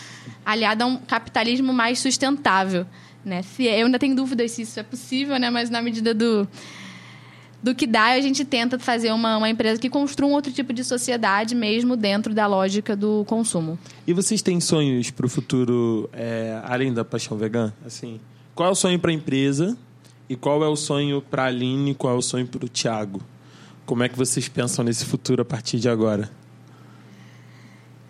aliada 0.44 0.84
a 0.84 0.86
um 0.86 0.96
capitalismo 0.96 1.72
mais 1.72 1.98
sustentável, 1.98 2.86
né? 3.24 3.42
Se 3.42 3.64
eu 3.64 3.86
ainda 3.86 3.98
tenho 3.98 4.14
dúvidas 4.14 4.52
se 4.52 4.62
isso 4.62 4.78
é 4.78 4.82
possível, 4.82 5.38
né? 5.38 5.50
Mas 5.50 5.70
na 5.70 5.82
medida 5.82 6.14
do 6.14 6.48
do 7.62 7.74
que 7.74 7.86
dá, 7.86 8.10
a 8.10 8.20
gente 8.20 8.44
tenta 8.44 8.78
fazer 8.78 9.12
uma, 9.12 9.36
uma 9.36 9.50
empresa 9.50 9.80
que 9.80 9.90
construa 9.90 10.30
um 10.30 10.32
outro 10.32 10.52
tipo 10.52 10.72
de 10.72 10.84
sociedade 10.84 11.54
mesmo 11.54 11.96
dentro 11.96 12.32
da 12.32 12.46
lógica 12.46 12.94
do 12.94 13.24
consumo. 13.26 13.78
E 14.06 14.12
vocês 14.12 14.40
têm 14.40 14.60
sonhos 14.60 15.10
para 15.10 15.26
o 15.26 15.28
futuro, 15.28 16.08
é, 16.12 16.60
além 16.64 16.92
da 16.92 17.04
paixão 17.04 17.36
vegana? 17.36 17.74
Assim, 17.84 18.20
qual 18.54 18.68
é 18.68 18.72
o 18.72 18.76
sonho 18.76 18.98
para 18.98 19.10
a 19.10 19.14
empresa 19.14 19.76
e 20.28 20.36
qual 20.36 20.62
é 20.62 20.68
o 20.68 20.76
sonho 20.76 21.20
para 21.20 21.44
a 21.44 21.46
Aline 21.46 21.90
e 21.90 21.94
qual 21.94 22.14
é 22.14 22.16
o 22.16 22.22
sonho 22.22 22.46
para 22.46 22.64
o 22.64 22.68
Thiago? 22.68 23.20
Como 23.88 24.02
é 24.02 24.08
que 24.10 24.18
vocês 24.18 24.46
pensam 24.50 24.84
nesse 24.84 25.02
futuro 25.06 25.40
a 25.40 25.44
partir 25.46 25.78
de 25.78 25.88
agora? 25.88 26.30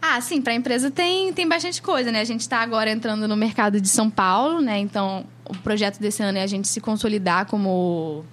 Ah, 0.03 0.21
sim, 0.21 0.43
para 0.43 0.53
a 0.53 0.57
empresa 0.57 0.91
tem, 0.91 1.33
tem 1.33 1.49
bastante 1.49 1.81
coisa, 1.81 2.11
né? 2.11 2.21
A 2.21 2.25
gente 2.25 2.41
está 2.41 2.59
agora 2.59 2.91
entrando 2.91 3.29
no 3.29 3.37
mercado 3.37 3.81
de 3.81 3.87
São 3.87 4.11
Paulo, 4.11 4.61
né? 4.61 4.77
Então, 4.81 5.25
o 5.49 5.57
projeto 5.59 6.01
desse 6.01 6.21
ano 6.21 6.37
é 6.37 6.43
a 6.43 6.49
gente 6.49 6.67
se 6.67 6.81
consolidar 6.81 7.47
como, 7.47 8.25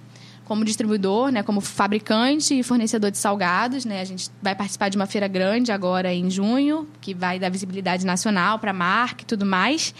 como 0.44 0.64
distribuidor, 0.64 1.30
né? 1.30 1.44
Como 1.44 1.60
fabricante 1.60 2.58
e 2.58 2.64
fornecedor 2.64 3.12
de 3.12 3.18
salgados, 3.18 3.84
né? 3.84 4.00
A 4.00 4.04
gente 4.04 4.28
vai 4.42 4.56
participar 4.56 4.88
de 4.88 4.96
uma 4.96 5.06
feira 5.06 5.28
grande 5.28 5.70
agora 5.70 6.12
em 6.12 6.28
junho, 6.28 6.88
que 7.00 7.14
vai 7.14 7.38
dar 7.38 7.48
visibilidade 7.48 8.04
nacional 8.04 8.58
para 8.58 8.72
a 8.72 8.74
marca 8.74 9.22
e 9.22 9.24
tudo 9.24 9.46
mais. 9.46 9.94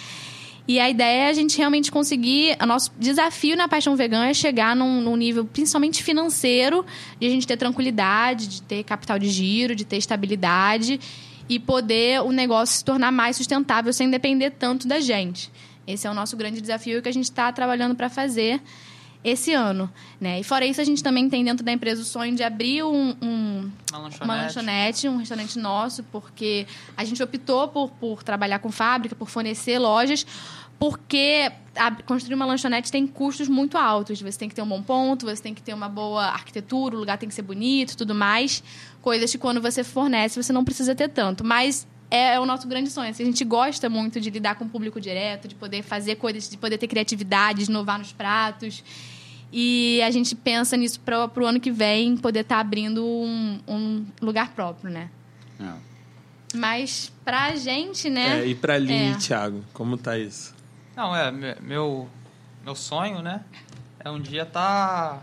E 0.69 0.81
a 0.81 0.91
ideia 0.91 1.27
é 1.27 1.29
a 1.29 1.33
gente 1.33 1.57
realmente 1.57 1.93
conseguir. 1.93 2.57
O 2.61 2.67
nosso 2.67 2.93
desafio 2.99 3.57
na 3.57 3.69
Paixão 3.69 3.95
Vegana 3.95 4.29
é 4.29 4.35
chegar 4.35 4.75
num, 4.75 5.01
num 5.01 5.17
nível 5.17 5.45
principalmente 5.45 6.03
financeiro, 6.03 6.85
de 7.21 7.27
a 7.27 7.31
gente 7.31 7.47
ter 7.47 7.57
tranquilidade, 7.57 8.49
de 8.49 8.63
ter 8.63 8.83
capital 8.83 9.19
de 9.19 9.29
giro, 9.29 9.77
de 9.77 9.85
ter 9.85 9.97
estabilidade 9.97 10.99
e 11.49 11.61
poder 11.61 12.23
o 12.23 12.33
negócio 12.33 12.77
se 12.77 12.85
tornar 12.85 13.13
mais 13.13 13.37
sustentável 13.37 13.93
sem 13.93 14.11
depender 14.11 14.51
tanto 14.51 14.89
da 14.89 14.99
gente. 14.99 15.51
Esse 15.87 16.07
é 16.07 16.11
o 16.11 16.15
nosso 16.15 16.37
grande 16.37 16.61
desafio 16.61 17.01
que 17.01 17.09
a 17.09 17.13
gente 17.13 17.27
está 17.27 17.53
trabalhando 17.53 17.95
para 17.95 18.11
fazer 18.11 18.61
esse 19.29 19.53
ano. 19.53 19.91
Né? 20.21 20.41
E 20.41 20.45
fora 20.45 20.65
isso, 20.65 20.81
a 20.81 20.85
gente 20.85 21.03
também 21.03 21.29
tem 21.29 21.45
dentro 21.45 21.65
da 21.65 21.73
empresa 21.73 22.03
o 22.03 22.05
sonho 22.05 22.35
de 22.37 22.43
abrir 22.43 22.83
um- 22.85 23.15
um, 23.21 23.71
Uma 23.91 23.99
lanchonete. 23.99 24.25
uma 24.25 24.37
lanchonete, 24.37 25.09
um 25.09 25.17
restaurante 25.17 25.59
nosso, 25.59 26.03
porque 26.05 26.67
a 26.97 27.05
gente 27.05 27.23
optou 27.23 27.69
por, 27.69 27.91
por 27.91 28.23
trabalhar 28.23 28.59
com 28.61 28.71
fábrica, 28.71 29.15
por 29.17 29.29
fornecer 29.29 29.79
lojas, 29.79 30.25
porque 30.79 31.51
a- 31.75 31.91
construir 32.03 32.35
uma 32.35 32.45
lanchonete 32.47 32.93
tem 32.93 33.07
custos 33.07 33.49
muito 33.49 33.77
altos. 33.79 34.21
Você 34.21 34.39
tem 34.39 34.49
que 34.49 34.55
ter 34.55 34.63
um 34.63 34.69
bom 34.69 34.83
ponto, 34.83 35.27
você 35.27 35.43
tem 35.43 35.55
que 35.55 35.63
ter 35.63 35.75
uma 35.75 35.89
boa 35.89 36.25
arquitetura, 36.27 36.97
o 36.97 36.99
lugar 36.99 37.19
tem 37.19 37.29
que 37.29 37.35
ser 37.35 37.43
bonito, 37.43 37.97
tudo 37.97 38.15
mais. 38.15 38.63
Coisas 39.03 39.31
que 39.31 39.39
quando 39.39 39.61
você 39.61 39.83
fornece, 39.83 40.41
você 40.43 40.53
não 40.53 40.65
precisa 40.65 40.95
ter 40.95 41.09
tanto. 41.09 41.43
Mas 41.45 41.87
é, 42.11 42.35
é 42.35 42.41
o 42.41 42.47
nosso 42.47 42.69
grande 42.69 42.91
sonho. 42.91 43.11
assim, 43.11 43.23
a 43.23 43.27
gente 43.27 43.45
gosta 43.45 43.89
muito 43.89 44.21
de 44.21 44.31
lidar 44.31 44.55
com 44.57 44.65
o 44.65 44.69
público 44.69 45.01
direto, 45.01 45.49
de 45.49 45.55
poder 45.55 45.83
fazer 45.83 46.17
coisas, 46.17 46.49
de 46.49 46.57
poder 46.57 46.79
ter 46.79 46.87
criatividade, 46.89 47.65
de 47.65 47.71
inovar 47.71 47.99
nos 47.99 48.13
pratos. 48.13 48.85
E 49.53 50.03
a 50.03 50.11
gente 50.11 50.35
pensa 50.35 50.77
nisso 50.77 51.01
para 51.01 51.29
o 51.37 51.47
ano 51.47 51.61
que 51.61 51.71
vem, 51.71 52.17
poder 52.17 52.41
estar 52.41 52.59
abrindo 52.61 53.05
um, 53.07 53.61
um 53.67 54.05
lugar 54.21 54.51
próprio, 54.51 54.91
né? 54.91 55.09
Não. 55.59 55.79
Mas 56.55 57.13
pra 57.25 57.55
gente, 57.57 58.09
né? 58.11 58.41
É, 58.41 58.47
e 58.47 58.55
para 58.55 58.75
Aline 58.75 58.93
É. 58.95 59.11
e 59.13 59.17
Thiago, 59.17 59.65
como 59.73 59.97
tá 59.97 60.19
isso? 60.19 60.55
Não, 60.97 61.15
é, 61.15 61.31
me- 61.31 61.57
meu, 61.61 62.09
meu 62.65 62.75
sonho, 62.75 63.21
né? 63.23 63.41
É 64.01 64.11
um 64.11 64.21
dia 64.21 64.43
estar 64.43 65.23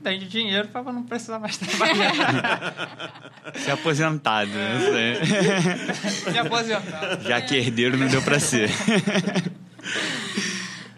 bem 0.00 0.18
de 0.18 0.28
dinheiro 0.28 0.68
para 0.68 0.82
não 0.92 1.02
precisar 1.02 1.38
mais 1.38 1.56
trabalhar. 1.58 3.12
Ser 3.56 3.70
aposentado, 3.72 4.50
né? 4.50 5.18
Me 6.32 6.38
aposentar. 6.38 7.20
Já 7.20 7.40
que 7.40 7.56
herdeiro 7.56 7.96
não 7.96 8.08
deu 8.08 8.22
pra 8.22 8.38
ser. 8.38 8.70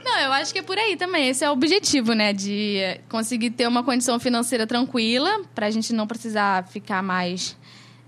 Não, 0.06 0.20
eu 0.20 0.32
acho 0.32 0.52
que 0.52 0.60
é 0.60 0.62
por 0.62 0.78
aí 0.78 0.96
também. 0.96 1.28
Esse 1.28 1.44
é 1.44 1.50
o 1.50 1.52
objetivo, 1.52 2.12
né? 2.12 2.32
De 2.32 3.00
conseguir 3.08 3.50
ter 3.50 3.66
uma 3.66 3.82
condição 3.82 4.18
financeira 4.20 4.66
tranquila, 4.66 5.42
pra 5.54 5.68
gente 5.70 5.92
não 5.92 6.06
precisar 6.06 6.66
ficar 6.68 7.02
mais 7.02 7.56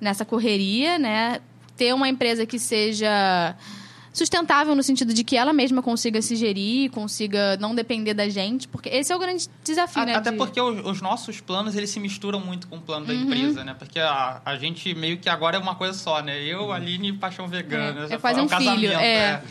nessa 0.01 0.25
correria, 0.25 0.99
né? 0.99 1.41
Ter 1.77 1.93
uma 1.93 2.09
empresa 2.09 2.47
que 2.47 2.59
seja 2.59 3.55
sustentável 4.13 4.75
no 4.75 4.83
sentido 4.83 5.15
de 5.15 5.23
que 5.23 5.37
ela 5.37 5.53
mesma 5.53 5.81
consiga 5.83 6.21
se 6.21 6.35
gerir, 6.35 6.91
consiga 6.91 7.57
não 7.59 7.73
depender 7.75 8.15
da 8.15 8.29
gente, 8.29 8.67
porque 8.67 8.89
esse 8.89 9.13
é 9.13 9.17
o 9.17 9.19
grande 9.19 9.47
desafio, 9.63 10.05
né? 10.05 10.15
Até 10.15 10.31
de- 10.33 10.37
porque 10.37 10.61
os, 10.61 10.85
os 10.85 11.01
nossos 11.01 11.41
planos, 11.41 11.77
eles 11.77 11.91
se 11.91 12.01
misturam 12.01 12.41
muito 12.41 12.67
com 12.67 12.77
o 12.77 12.81
plano 12.81 13.07
da 13.07 13.13
Uhum. 13.13 13.23
empresa, 13.23 13.63
né? 13.65 13.75
Porque 13.79 14.01
a, 14.01 14.41
a 14.45 14.57
gente 14.57 14.93
meio 14.95 15.19
que 15.19 15.29
agora 15.29 15.57
é 15.57 15.61
uma 15.61 15.75
coisa 15.77 15.97
só, 15.97 16.21
né? 16.21 16.41
Eu, 16.43 16.73
Aline 16.73 17.11
e 17.11 17.13
Paixão 17.13 17.47
Vegana. 17.47 18.05
É, 18.07 18.09
Já 18.09 18.15
é 18.15 18.19
quase 18.19 18.35
foi 18.41 18.45
um 18.45 18.77
filho, 18.77 18.93
é. 18.93 19.43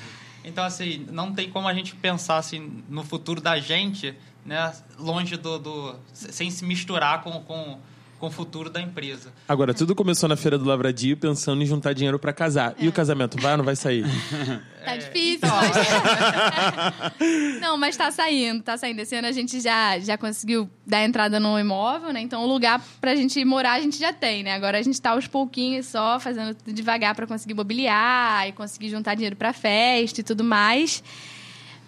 Então, 0.47 0.63
assim, 0.63 1.05
não 1.11 1.33
tem 1.33 1.49
como 1.49 1.67
a 1.67 1.73
gente 1.73 1.95
pensar 1.95 2.37
assim, 2.37 2.83
no 2.89 3.03
futuro 3.03 3.41
da 3.41 3.59
gente, 3.59 4.15
né? 4.45 4.73
Longe 4.97 5.35
do. 5.35 5.59
do 5.59 5.95
sem 6.13 6.49
se 6.49 6.63
misturar 6.63 7.21
com, 7.21 7.31
com, 7.43 7.77
com 8.19 8.27
o 8.27 8.31
futuro 8.31 8.69
da 8.69 8.81
empresa. 8.81 9.31
Agora, 9.47 9.73
tudo 9.73 9.93
começou 9.95 10.27
na 10.27 10.35
Feira 10.35 10.57
do 10.57 10.65
Lavradio 10.65 11.15
pensando 11.17 11.61
em 11.61 11.65
juntar 11.65 11.93
dinheiro 11.93 12.17
pra 12.17 12.33
casar. 12.33 12.73
E 12.79 12.87
o 12.87 12.91
casamento, 12.91 13.39
vai 13.39 13.51
ou 13.51 13.57
não 13.57 13.65
vai 13.65 13.75
sair? 13.75 14.05
Tá 14.87 14.93
É, 14.93 14.97
difícil, 14.99 15.39
então. 15.43 15.49
mas... 15.57 17.59
Não, 17.59 17.77
mas 17.77 17.97
tá 17.97 18.09
saindo, 18.09 18.63
tá 18.63 18.77
saindo. 18.77 19.01
Esse 19.01 19.17
ano 19.17 19.27
a 19.27 19.33
gente 19.33 19.59
já, 19.59 19.99
já 19.99 20.17
conseguiu 20.17 20.69
dar 20.85 21.03
entrada 21.03 21.41
no 21.41 21.59
imóvel, 21.59 22.13
né? 22.13 22.21
Então 22.21 22.41
o 22.41 22.47
lugar 22.47 22.81
pra 23.01 23.13
gente 23.13 23.43
morar 23.43 23.73
a 23.73 23.81
gente 23.81 23.99
já 23.99 24.13
tem, 24.13 24.43
né? 24.43 24.53
Agora 24.53 24.77
a 24.77 24.81
gente 24.81 25.01
tá 25.01 25.09
aos 25.11 25.27
pouquinhos 25.27 25.87
só, 25.87 26.21
fazendo 26.21 26.55
tudo 26.55 26.73
devagar 26.73 27.13
pra 27.15 27.27
conseguir 27.27 27.53
mobiliar 27.53 28.47
e 28.47 28.53
conseguir 28.53 28.87
juntar 28.89 29.15
dinheiro 29.15 29.35
pra 29.35 29.51
festa 29.51 30.21
e 30.21 30.23
tudo 30.23 30.41
mais. 30.41 31.03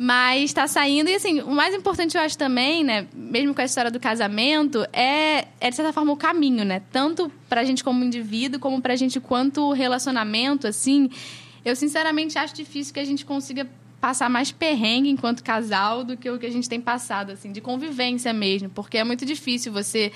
Mas 0.02 0.54
tá 0.54 0.66
saindo. 0.66 1.10
E 1.10 1.16
assim, 1.16 1.41
o 1.41 1.52
mais 1.52 1.76
importante 1.76 2.16
eu 2.16 2.22
acho 2.22 2.38
também, 2.38 2.86
né? 2.86 3.06
Mesmo 3.14 3.54
com 3.54 3.60
a 3.60 3.66
história 3.66 3.91
do 3.91 4.00
casamento, 4.00 4.88
é, 4.93 5.45
é 5.60 5.70
de 5.70 5.76
certa 5.76 5.91
forma 5.91 6.14
o 6.14 6.16
caminho, 6.16 6.64
né? 6.64 6.82
Tanto 6.89 7.30
pra 7.50 7.66
gente 7.66 7.84
como 7.84 8.02
indivíduo, 8.02 8.62
como 8.62 8.82
pra 8.82 8.95
gente 8.95 9.20
quanto 9.20 9.74
relacionamento, 9.74 10.66
assim. 10.66 11.10
Eu 11.66 11.76
sinceramente 11.76 12.38
acho 12.38 12.56
difícil 12.56 12.93
que 12.93 13.00
a 13.02 13.04
gente 13.04 13.26
consiga 13.26 13.70
passar 14.00 14.30
mais 14.30 14.54
perrengue 14.54 15.10
enquanto 15.10 15.43
casal 15.43 16.06
do 16.06 16.16
que 16.16 16.30
o 16.30 16.39
que 16.39 16.45
a 16.45 16.52
gente 16.52 16.70
tem 16.70 16.80
passado, 16.80 17.34
assim, 17.34 17.52
de 17.52 17.60
convivência 17.60 18.32
mesmo. 18.32 18.70
Porque 18.70 18.97
é 18.97 19.04
muito 19.04 19.26
difícil 19.26 19.74
você 19.74 20.14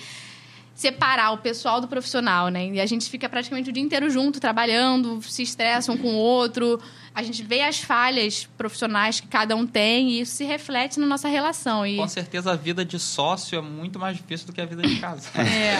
separar 0.75 1.31
o 1.31 1.37
pessoal 1.37 1.79
do 1.79 1.87
profissional, 1.87 2.49
né? 2.49 2.67
E 2.67 2.81
a 2.81 2.85
gente 2.85 3.09
fica 3.09 3.29
praticamente 3.29 3.69
o 3.69 3.73
dia 3.73 3.83
inteiro 3.83 4.09
junto, 4.09 4.39
trabalhando, 4.39 5.21
se 5.21 5.43
estressa 5.43 5.91
um 5.91 5.97
com 5.97 6.15
o 6.15 6.17
outro. 6.17 6.81
A 7.13 7.21
gente 7.21 7.43
vê 7.43 7.61
as 7.61 7.79
falhas 7.79 8.49
profissionais 8.57 9.19
que 9.19 9.27
cada 9.27 9.55
um 9.55 9.67
tem 9.67 10.09
e 10.09 10.21
isso 10.21 10.35
se 10.35 10.43
reflete 10.43 10.99
na 10.99 11.05
nossa 11.05 11.27
relação. 11.27 11.85
E 11.85 11.97
Com 11.97 12.07
certeza 12.07 12.51
a 12.51 12.55
vida 12.55 12.83
de 12.83 12.97
sócio 12.97 13.57
é 13.57 13.61
muito 13.61 13.99
mais 13.99 14.17
difícil 14.17 14.47
do 14.47 14.53
que 14.53 14.61
a 14.61 14.65
vida 14.65 14.81
de 14.81 14.99
casa. 14.99 15.29
é. 15.39 15.77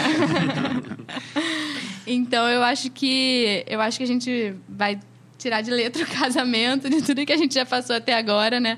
então 2.06 2.48
eu 2.48 2.62
acho 2.62 2.92
que 2.92 3.66
eu 3.68 3.82
acho 3.82 3.98
que 3.98 4.04
a 4.04 4.08
gente 4.08 4.56
vai 4.70 5.00
tirar 5.40 5.62
de 5.62 5.72
letra 5.72 6.04
o 6.04 6.08
casamento 6.08 6.88
de 6.88 7.02
tudo 7.02 7.26
que 7.26 7.34
a 7.34 7.38
gente 7.38 7.56
já 7.56 7.66
passou 7.66 7.96
até 7.96 8.14
agora, 8.14 8.60
né? 8.60 8.78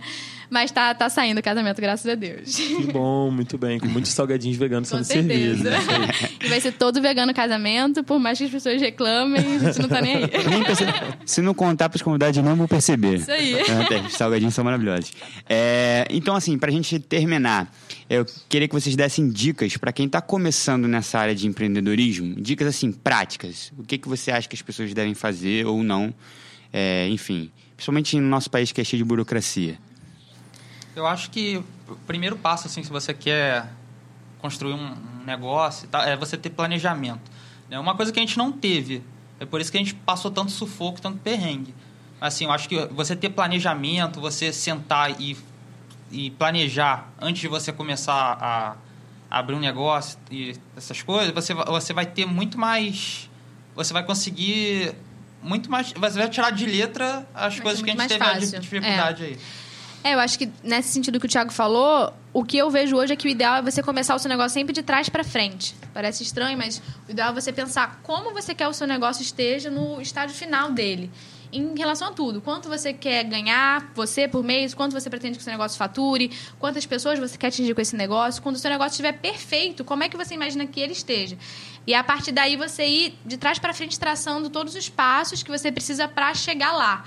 Mas 0.49 0.71
tá, 0.71 0.93
tá 0.93 1.09
saindo 1.09 1.39
o 1.39 1.43
casamento, 1.43 1.81
graças 1.81 2.05
a 2.09 2.15
Deus. 2.15 2.55
Que 2.55 2.91
bom, 2.91 3.31
muito 3.31 3.57
bem. 3.57 3.79
Com 3.79 3.87
muitos 3.87 4.11
salgadinhos 4.11 4.57
veganos 4.57 4.89
Com 4.89 5.03
sendo 5.03 5.27
servidos. 5.27 5.61
certeza. 5.61 6.35
e 6.43 6.47
vai 6.49 6.61
ser 6.61 6.71
todo 6.73 7.01
vegano 7.01 7.31
o 7.31 7.35
casamento, 7.35 8.03
por 8.03 8.19
mais 8.19 8.37
que 8.37 8.45
as 8.45 8.51
pessoas 8.51 8.81
reclamem, 8.81 9.39
a 9.39 9.59
gente 9.59 9.81
não 9.81 9.89
tá 9.89 10.01
nem 10.01 10.15
aí. 10.17 10.23
Se 11.25 11.41
não 11.41 11.53
contar 11.53 11.89
pros 11.89 12.01
convidados, 12.01 12.41
não 12.43 12.55
vão 12.55 12.67
perceber. 12.67 13.15
Isso 13.15 13.31
aí. 13.31 13.53
É, 13.53 14.01
Os 14.07 14.13
salgadinhos 14.13 14.53
são 14.53 14.63
maravilhosos. 14.63 15.11
É, 15.47 16.07
então, 16.09 16.35
assim, 16.35 16.57
pra 16.57 16.71
gente 16.71 16.99
terminar, 16.99 17.73
eu 18.09 18.25
queria 18.47 18.67
que 18.67 18.73
vocês 18.73 18.95
dessem 18.95 19.29
dicas 19.29 19.77
pra 19.77 19.91
quem 19.91 20.07
tá 20.07 20.21
começando 20.21 20.87
nessa 20.87 21.19
área 21.19 21.35
de 21.35 21.47
empreendedorismo. 21.47 22.35
Dicas, 22.35 22.67
assim, 22.67 22.91
práticas. 22.91 23.71
O 23.77 23.83
que, 23.83 23.97
que 23.97 24.07
você 24.07 24.31
acha 24.31 24.47
que 24.47 24.55
as 24.55 24.61
pessoas 24.61 24.93
devem 24.93 25.13
fazer 25.13 25.65
ou 25.65 25.83
não. 25.83 26.13
É, 26.73 27.07
enfim, 27.09 27.49
principalmente 27.75 28.19
no 28.19 28.27
nosso 28.27 28.49
país 28.51 28.71
que 28.71 28.81
é 28.81 28.83
cheio 28.83 29.01
de 29.01 29.07
burocracia. 29.07 29.77
Eu 30.95 31.05
acho 31.05 31.29
que 31.29 31.63
o 31.87 31.95
primeiro 32.07 32.37
passo, 32.37 32.67
assim, 32.67 32.83
se 32.83 32.89
você 32.89 33.13
quer 33.13 33.67
construir 34.39 34.73
um, 34.73 34.95
negócio, 35.25 35.87
tal, 35.87 36.03
é 36.03 36.15
você 36.15 36.37
ter 36.37 36.51
planejamento. 36.51 37.31
É 37.69 37.79
uma 37.79 37.95
coisa 37.95 38.11
que 38.11 38.19
a 38.19 38.21
gente 38.21 38.37
não 38.37 38.51
teve. 38.51 39.03
É 39.39 39.45
por 39.45 39.59
isso 39.59 39.71
que 39.71 39.77
a 39.77 39.81
gente 39.81 39.95
passou 39.95 40.31
tanto 40.31 40.51
sufoco, 40.51 41.01
tanto 41.01 41.17
perrengue. 41.17 41.73
Assim, 42.21 42.45
eu 42.45 42.51
acho 42.51 42.69
que 42.69 42.85
você 42.87 43.15
ter 43.15 43.29
planejamento, 43.29 44.21
você 44.21 44.53
sentar 44.53 45.19
e, 45.19 45.35
e 46.11 46.29
planejar 46.31 47.09
antes 47.19 47.41
de 47.41 47.47
você 47.47 47.73
começar 47.73 48.37
a, 48.39 48.75
abrir 49.29 49.55
um 49.55 49.59
negócio 49.59 50.17
e 50.31 50.55
essas 50.77 51.01
coisas, 51.01 51.33
você, 51.33 51.53
você 51.53 51.91
vai 51.91 52.05
ter 52.05 52.25
muito 52.25 52.57
mais. 52.57 53.29
Você 53.75 53.91
vai 53.91 54.03
conseguir 54.03 54.95
muito 55.41 55.69
mais. 55.69 55.91
Você 55.91 56.17
vai 56.19 56.29
tirar 56.29 56.51
de 56.51 56.65
letra 56.65 57.27
as 57.33 57.55
Vai 57.55 57.63
coisas 57.63 57.81
que 57.81 57.89
a 57.89 57.93
gente 57.93 58.07
teve 58.07 58.23
a 58.23 58.33
fácil. 58.33 58.59
dificuldade 58.59 59.23
aí. 59.23 59.39
É, 60.05 60.13
eu 60.13 60.19
acho 60.19 60.37
que 60.37 60.51
nesse 60.63 60.89
sentido 60.89 61.19
que 61.19 61.25
o 61.25 61.29
Thiago 61.29 61.51
falou, 61.51 62.13
o 62.31 62.45
que 62.45 62.55
eu 62.55 62.69
vejo 62.69 62.95
hoje 62.95 63.13
é 63.13 63.15
que 63.15 63.27
o 63.27 63.27
ideal 63.27 63.55
é 63.55 63.61
você 63.63 63.81
começar 63.81 64.13
o 64.13 64.19
seu 64.19 64.29
negócio 64.29 64.51
sempre 64.51 64.71
de 64.71 64.83
trás 64.83 65.09
pra 65.09 65.23
frente. 65.23 65.75
Parece 65.95 66.21
estranho, 66.21 66.55
mas 66.55 66.79
o 67.07 67.11
ideal 67.11 67.31
é 67.31 67.33
você 67.33 67.51
pensar 67.51 68.01
como 68.03 68.31
você 68.31 68.53
quer 68.53 68.67
o 68.67 68.73
seu 68.73 68.85
negócio 68.85 69.23
esteja 69.23 69.71
no 69.71 69.99
estágio 69.99 70.37
final 70.37 70.71
dele. 70.71 71.09
Em 71.51 71.75
relação 71.75 72.09
a 72.09 72.11
tudo. 72.11 72.39
Quanto 72.39 72.69
você 72.69 72.93
quer 72.93 73.23
ganhar, 73.23 73.91
você 73.95 74.27
por 74.27 74.43
mês, 74.43 74.75
quanto 74.75 74.91
você 74.91 75.09
pretende 75.09 75.39
que 75.39 75.41
o 75.41 75.43
seu 75.43 75.51
negócio 75.51 75.75
fature, 75.75 76.29
quantas 76.59 76.85
pessoas 76.85 77.17
você 77.17 77.35
quer 77.35 77.47
atingir 77.47 77.73
com 77.73 77.81
esse 77.81 77.95
negócio. 77.95 78.43
Quando 78.43 78.57
o 78.57 78.59
seu 78.59 78.69
negócio 78.69 78.91
estiver 78.91 79.13
perfeito, 79.13 79.83
como 79.83 80.03
é 80.03 80.09
que 80.09 80.15
você 80.15 80.35
imagina 80.35 80.67
que 80.67 80.79
ele 80.79 80.93
esteja? 80.93 81.35
E 81.87 81.95
a 81.95 82.03
partir 82.03 82.31
daí 82.31 82.55
você 82.55 82.85
ir 82.85 83.17
de 83.25 83.37
trás 83.37 83.57
pra 83.57 83.73
frente 83.73 83.99
traçando 83.99 84.51
todos 84.51 84.75
os 84.75 84.87
passos 84.87 85.41
que 85.41 85.49
você 85.49 85.71
precisa 85.71 86.07
pra 86.07 86.31
chegar 86.35 86.73
lá 86.73 87.03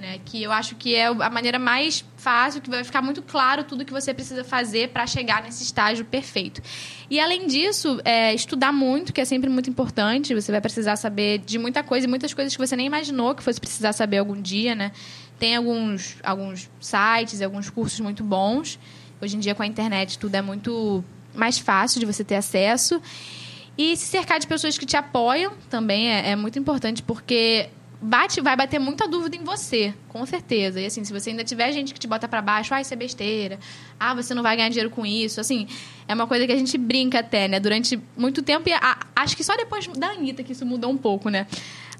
né? 0.00 0.18
Que 0.24 0.42
eu 0.42 0.50
acho 0.50 0.74
que 0.74 0.94
é 0.94 1.06
a 1.06 1.30
maneira 1.30 1.58
mais 1.58 2.04
fácil, 2.16 2.60
que 2.60 2.70
vai 2.70 2.82
ficar 2.82 3.02
muito 3.02 3.22
claro 3.22 3.62
tudo 3.64 3.84
que 3.84 3.92
você 3.92 4.12
precisa 4.12 4.42
fazer 4.42 4.88
para 4.88 5.06
chegar 5.06 5.42
nesse 5.42 5.62
estágio 5.62 6.04
perfeito. 6.04 6.62
E 7.08 7.20
além 7.20 7.46
disso, 7.46 8.00
é, 8.04 8.34
estudar 8.34 8.72
muito, 8.72 9.12
que 9.12 9.20
é 9.20 9.24
sempre 9.24 9.48
muito 9.50 9.70
importante. 9.70 10.34
Você 10.34 10.50
vai 10.50 10.60
precisar 10.60 10.96
saber 10.96 11.38
de 11.38 11.58
muita 11.58 11.82
coisa, 11.82 12.06
e 12.06 12.08
muitas 12.08 12.34
coisas 12.34 12.56
que 12.56 12.66
você 12.66 12.74
nem 12.74 12.86
imaginou 12.86 13.34
que 13.34 13.42
fosse 13.42 13.60
precisar 13.60 13.92
saber 13.92 14.18
algum 14.18 14.40
dia, 14.40 14.74
né? 14.74 14.90
Tem 15.38 15.56
alguns, 15.56 16.16
alguns 16.22 16.68
sites, 16.80 17.40
alguns 17.40 17.70
cursos 17.70 18.00
muito 18.00 18.24
bons. 18.24 18.78
Hoje 19.20 19.36
em 19.36 19.40
dia, 19.40 19.54
com 19.54 19.62
a 19.62 19.66
internet, 19.66 20.18
tudo 20.18 20.34
é 20.34 20.42
muito 20.42 21.04
mais 21.34 21.58
fácil 21.58 22.00
de 22.00 22.06
você 22.06 22.24
ter 22.24 22.36
acesso. 22.36 23.00
E 23.76 23.96
se 23.96 24.06
cercar 24.06 24.38
de 24.38 24.46
pessoas 24.46 24.76
que 24.76 24.84
te 24.84 24.96
apoiam 24.96 25.52
também 25.68 26.10
é, 26.10 26.30
é 26.30 26.36
muito 26.36 26.58
importante, 26.58 27.02
porque 27.02 27.70
bate, 28.02 28.40
vai 28.40 28.56
bater 28.56 28.78
muita 28.78 29.06
dúvida 29.06 29.36
em 29.36 29.44
você, 29.44 29.92
com 30.08 30.24
certeza. 30.24 30.80
E 30.80 30.86
assim, 30.86 31.04
se 31.04 31.12
você 31.12 31.30
ainda 31.30 31.44
tiver 31.44 31.70
gente 31.72 31.92
que 31.92 32.00
te 32.00 32.06
bota 32.06 32.26
pra 32.26 32.40
baixo, 32.40 32.72
ah, 32.74 32.80
isso 32.80 32.92
é 32.92 32.96
besteira. 32.96 33.58
Ah, 33.98 34.14
você 34.14 34.34
não 34.34 34.42
vai 34.42 34.56
ganhar 34.56 34.68
dinheiro 34.68 34.90
com 34.90 35.04
isso. 35.04 35.40
Assim, 35.40 35.66
é 36.08 36.14
uma 36.14 36.26
coisa 36.26 36.46
que 36.46 36.52
a 36.52 36.56
gente 36.56 36.76
brinca 36.78 37.18
até, 37.20 37.46
né? 37.48 37.60
Durante 37.60 38.00
muito 38.16 38.42
tempo, 38.42 38.68
e 38.68 38.72
a- 38.72 38.98
acho 39.16 39.36
que 39.36 39.44
só 39.44 39.56
depois 39.56 39.86
da 39.88 40.08
Anitta 40.08 40.42
que 40.42 40.52
isso 40.52 40.64
mudou 40.64 40.90
um 40.90 40.96
pouco, 40.96 41.28
né? 41.28 41.46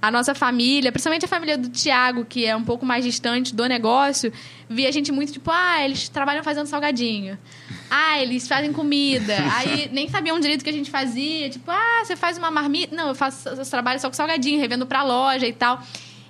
A 0.02 0.10
nossa 0.10 0.34
família, 0.34 0.90
principalmente 0.90 1.26
a 1.26 1.28
família 1.28 1.58
do 1.58 1.68
Tiago, 1.68 2.24
que 2.24 2.46
é 2.46 2.56
um 2.56 2.64
pouco 2.64 2.86
mais 2.86 3.04
distante 3.04 3.54
do 3.54 3.66
negócio, 3.66 4.32
via 4.68 4.88
a 4.88 4.90
gente 4.90 5.12
muito 5.12 5.30
tipo, 5.32 5.50
ah, 5.50 5.84
eles 5.84 6.08
trabalham 6.08 6.42
fazendo 6.42 6.66
salgadinho. 6.66 7.38
Ah, 7.90 8.20
eles 8.22 8.46
fazem 8.46 8.72
comida. 8.72 9.36
Aí 9.56 9.88
nem 9.92 10.08
sabiam 10.08 10.38
direito 10.38 10.60
o 10.60 10.64
que 10.64 10.70
a 10.70 10.72
gente 10.72 10.90
fazia. 10.90 11.50
Tipo, 11.50 11.70
ah, 11.70 12.02
você 12.04 12.14
faz 12.16 12.38
uma 12.38 12.50
marmita. 12.50 12.94
Não, 12.94 13.08
eu 13.08 13.14
faço 13.14 13.48
eu 13.48 13.64
trabalho 13.66 13.98
só 13.98 14.08
com 14.08 14.14
salgadinho, 14.14 14.60
revendo 14.60 14.86
pra 14.86 15.02
loja 15.02 15.46
e 15.46 15.52
tal. 15.52 15.82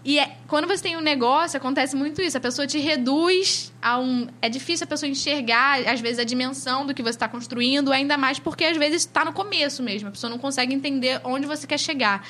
E 0.02 0.18
é- 0.18 0.36
quando 0.48 0.66
você 0.66 0.82
tem 0.82 0.96
um 0.96 1.00
negócio, 1.02 1.56
acontece 1.58 1.94
muito 1.94 2.22
isso. 2.22 2.36
A 2.36 2.40
pessoa 2.40 2.66
te 2.66 2.78
reduz 2.78 3.70
a 3.82 3.98
um. 3.98 4.26
É 4.40 4.48
difícil 4.48 4.84
a 4.84 4.86
pessoa 4.86 5.08
enxergar, 5.08 5.86
às 5.86 6.00
vezes, 6.00 6.18
a 6.18 6.24
dimensão 6.24 6.86
do 6.86 6.94
que 6.94 7.02
você 7.02 7.10
está 7.10 7.28
construindo, 7.28 7.92
ainda 7.92 8.16
mais 8.16 8.38
porque 8.38 8.64
às 8.64 8.76
vezes 8.78 9.02
está 9.02 9.24
no 9.24 9.32
começo 9.32 9.82
mesmo. 9.82 10.08
A 10.08 10.10
pessoa 10.10 10.30
não 10.30 10.38
consegue 10.38 10.72
entender 10.74 11.20
onde 11.24 11.46
você 11.46 11.66
quer 11.66 11.78
chegar. 11.78 12.26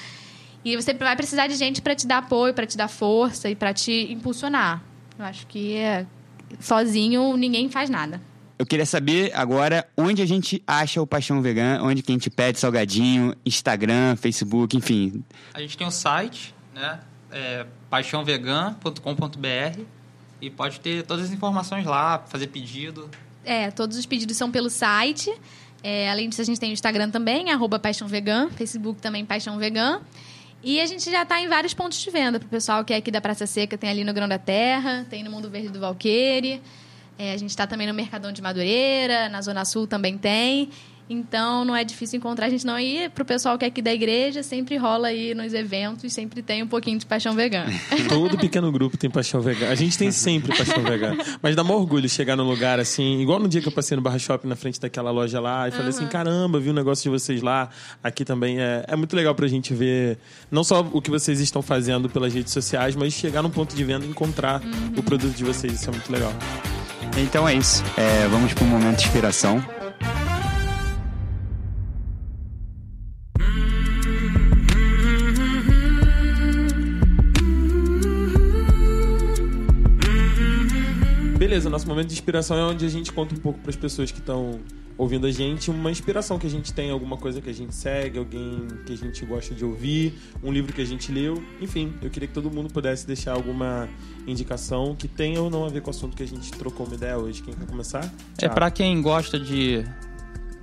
E 0.64 0.76
você 0.76 0.92
vai 0.92 1.14
precisar 1.16 1.46
de 1.46 1.54
gente 1.54 1.80
para 1.80 1.94
te 1.94 2.06
dar 2.06 2.18
apoio, 2.18 2.52
para 2.52 2.66
te 2.66 2.76
dar 2.76 2.88
força 2.88 3.48
e 3.48 3.54
para 3.54 3.72
te 3.72 4.12
impulsionar. 4.12 4.82
Eu 5.18 5.24
acho 5.24 5.46
que 5.46 5.76
é, 5.76 6.04
sozinho 6.58 7.36
ninguém 7.36 7.68
faz 7.70 7.88
nada. 7.88 8.20
Eu 8.60 8.66
queria 8.66 8.84
saber 8.84 9.32
agora 9.34 9.88
onde 9.96 10.20
a 10.20 10.26
gente 10.26 10.62
acha 10.66 11.00
o 11.00 11.06
Paixão 11.06 11.40
Vegano, 11.40 11.82
onde 11.86 12.02
que 12.02 12.12
a 12.12 12.14
gente 12.14 12.28
pede 12.28 12.58
salgadinho, 12.60 13.34
Instagram, 13.42 14.16
Facebook, 14.16 14.76
enfim. 14.76 15.24
A 15.54 15.62
gente 15.62 15.78
tem 15.78 15.86
o 15.86 15.90
site, 15.90 16.54
né? 16.74 17.00
É 17.30 17.64
paixãovegan.com.br 17.88 19.80
e 20.42 20.50
pode 20.50 20.78
ter 20.78 21.04
todas 21.04 21.24
as 21.24 21.32
informações 21.32 21.86
lá, 21.86 22.18
fazer 22.28 22.48
pedido. 22.48 23.08
É, 23.46 23.70
todos 23.70 23.96
os 23.96 24.04
pedidos 24.04 24.36
são 24.36 24.50
pelo 24.50 24.68
site. 24.68 25.32
É, 25.82 26.10
além 26.10 26.28
disso, 26.28 26.42
a 26.42 26.44
gente 26.44 26.60
tem 26.60 26.68
o 26.68 26.74
Instagram 26.74 27.08
também, 27.08 27.50
arroba 27.50 27.78
Paixão 27.78 28.06
Vegan, 28.08 28.50
Facebook 28.50 29.00
também 29.00 29.24
Paixão 29.24 29.56
Vegan. 29.56 30.02
E 30.62 30.82
a 30.82 30.84
gente 30.84 31.10
já 31.10 31.22
está 31.22 31.40
em 31.40 31.48
vários 31.48 31.72
pontos 31.72 31.98
de 31.98 32.10
venda 32.10 32.38
para 32.38 32.46
o 32.46 32.50
pessoal 32.50 32.84
que 32.84 32.92
é 32.92 32.96
aqui 32.96 33.10
da 33.10 33.22
Praça 33.22 33.46
Seca, 33.46 33.78
tem 33.78 33.88
ali 33.88 34.04
no 34.04 34.12
Grão 34.12 34.28
da 34.28 34.38
Terra, 34.38 35.06
tem 35.08 35.24
no 35.24 35.30
Mundo 35.30 35.48
Verde 35.48 35.70
do 35.70 35.80
Valqueire. 35.80 36.60
É, 37.20 37.34
a 37.34 37.36
gente 37.36 37.50
está 37.50 37.66
também 37.66 37.86
no 37.86 37.92
Mercadão 37.92 38.32
de 38.32 38.40
Madureira, 38.40 39.28
na 39.28 39.42
Zona 39.42 39.62
Sul 39.66 39.86
também 39.86 40.16
tem. 40.16 40.70
Então 41.06 41.66
não 41.66 41.76
é 41.76 41.84
difícil 41.84 42.16
encontrar 42.16 42.46
a 42.46 42.48
gente 42.48 42.64
não. 42.64 42.80
E 42.80 43.10
pro 43.10 43.26
pessoal 43.26 43.58
que 43.58 43.64
é 43.66 43.68
aqui 43.68 43.82
da 43.82 43.92
igreja, 43.92 44.42
sempre 44.42 44.78
rola 44.78 45.08
aí 45.08 45.34
nos 45.34 45.52
eventos, 45.52 46.10
sempre 46.14 46.40
tem 46.40 46.62
um 46.62 46.66
pouquinho 46.66 46.98
de 46.98 47.04
paixão 47.04 47.34
vegana. 47.34 47.70
Todo 48.08 48.38
pequeno 48.38 48.72
grupo 48.72 48.96
tem 48.96 49.10
paixão 49.10 49.42
vegana. 49.42 49.70
A 49.70 49.74
gente 49.74 49.98
tem 49.98 50.10
sempre 50.10 50.56
paixão 50.56 50.82
vegana. 50.82 51.22
Mas 51.42 51.54
dá 51.54 51.62
maior 51.62 51.80
orgulho 51.80 52.08
chegar 52.08 52.36
num 52.36 52.48
lugar 52.48 52.80
assim, 52.80 53.20
igual 53.20 53.38
no 53.38 53.48
dia 53.48 53.60
que 53.60 53.68
eu 53.68 53.72
passei 53.72 53.96
no 53.96 54.02
Barra 54.02 54.18
Shopping 54.18 54.48
na 54.48 54.56
frente 54.56 54.80
daquela 54.80 55.10
loja 55.10 55.40
lá, 55.40 55.68
e 55.68 55.72
falei 55.72 55.88
assim: 55.88 56.06
caramba, 56.06 56.58
vi 56.58 56.70
o 56.70 56.74
negócio 56.74 57.02
de 57.02 57.10
vocês 57.10 57.42
lá. 57.42 57.68
Aqui 58.02 58.24
também 58.24 58.60
é, 58.60 58.86
é 58.88 58.96
muito 58.96 59.14
legal 59.14 59.34
pra 59.34 59.46
gente 59.46 59.74
ver 59.74 60.16
não 60.50 60.64
só 60.64 60.80
o 60.90 61.02
que 61.02 61.10
vocês 61.10 61.38
estão 61.38 61.60
fazendo 61.60 62.08
pelas 62.08 62.32
redes 62.32 62.52
sociais, 62.52 62.96
mas 62.96 63.12
chegar 63.12 63.42
num 63.42 63.50
ponto 63.50 63.76
de 63.76 63.84
venda 63.84 64.06
e 64.06 64.08
encontrar 64.08 64.62
o 64.96 65.02
produto 65.02 65.36
de 65.36 65.44
vocês. 65.44 65.74
Isso 65.74 65.90
é 65.90 65.92
muito 65.92 66.10
legal. 66.10 66.32
Então 67.16 67.48
é 67.48 67.54
isso. 67.54 67.82
É, 67.96 68.26
vamos 68.28 68.54
para 68.54 68.64
um 68.64 68.68
momento 68.68 68.98
de 68.98 69.04
inspiração. 69.04 69.62
Beleza, 81.36 81.68
nosso 81.68 81.88
momento 81.88 82.08
de 82.08 82.14
inspiração 82.14 82.56
é 82.56 82.62
onde 82.62 82.86
a 82.86 82.88
gente 82.88 83.12
conta 83.12 83.34
um 83.34 83.38
pouco 83.38 83.58
para 83.58 83.70
as 83.70 83.76
pessoas 83.76 84.10
que 84.12 84.18
estão 84.18 84.60
ouvindo 85.00 85.26
a 85.26 85.32
gente 85.32 85.70
uma 85.70 85.90
inspiração 85.90 86.38
que 86.38 86.46
a 86.46 86.50
gente 86.50 86.74
tem, 86.74 86.90
alguma 86.90 87.16
coisa 87.16 87.40
que 87.40 87.48
a 87.48 87.54
gente 87.54 87.74
segue, 87.74 88.18
alguém 88.18 88.68
que 88.84 88.92
a 88.92 88.96
gente 88.96 89.24
gosta 89.24 89.54
de 89.54 89.64
ouvir, 89.64 90.12
um 90.42 90.52
livro 90.52 90.74
que 90.74 90.82
a 90.82 90.84
gente 90.84 91.10
leu, 91.10 91.42
enfim, 91.58 91.94
eu 92.02 92.10
queria 92.10 92.28
que 92.28 92.34
todo 92.34 92.50
mundo 92.50 92.70
pudesse 92.70 93.06
deixar 93.06 93.32
alguma 93.32 93.88
indicação 94.26 94.94
que 94.94 95.08
tenha 95.08 95.40
ou 95.40 95.48
não 95.48 95.64
a 95.64 95.70
ver 95.70 95.80
com 95.80 95.86
o 95.86 95.90
assunto 95.90 96.14
que 96.14 96.22
a 96.22 96.26
gente 96.26 96.50
trocou 96.50 96.84
uma 96.84 96.94
ideia 96.94 97.16
hoje. 97.16 97.42
Quem 97.42 97.54
quer 97.54 97.66
começar? 97.66 98.04
É 98.04 98.10
Thiago. 98.40 98.54
pra 98.54 98.70
quem 98.70 99.00
gosta 99.00 99.40
de, 99.40 99.82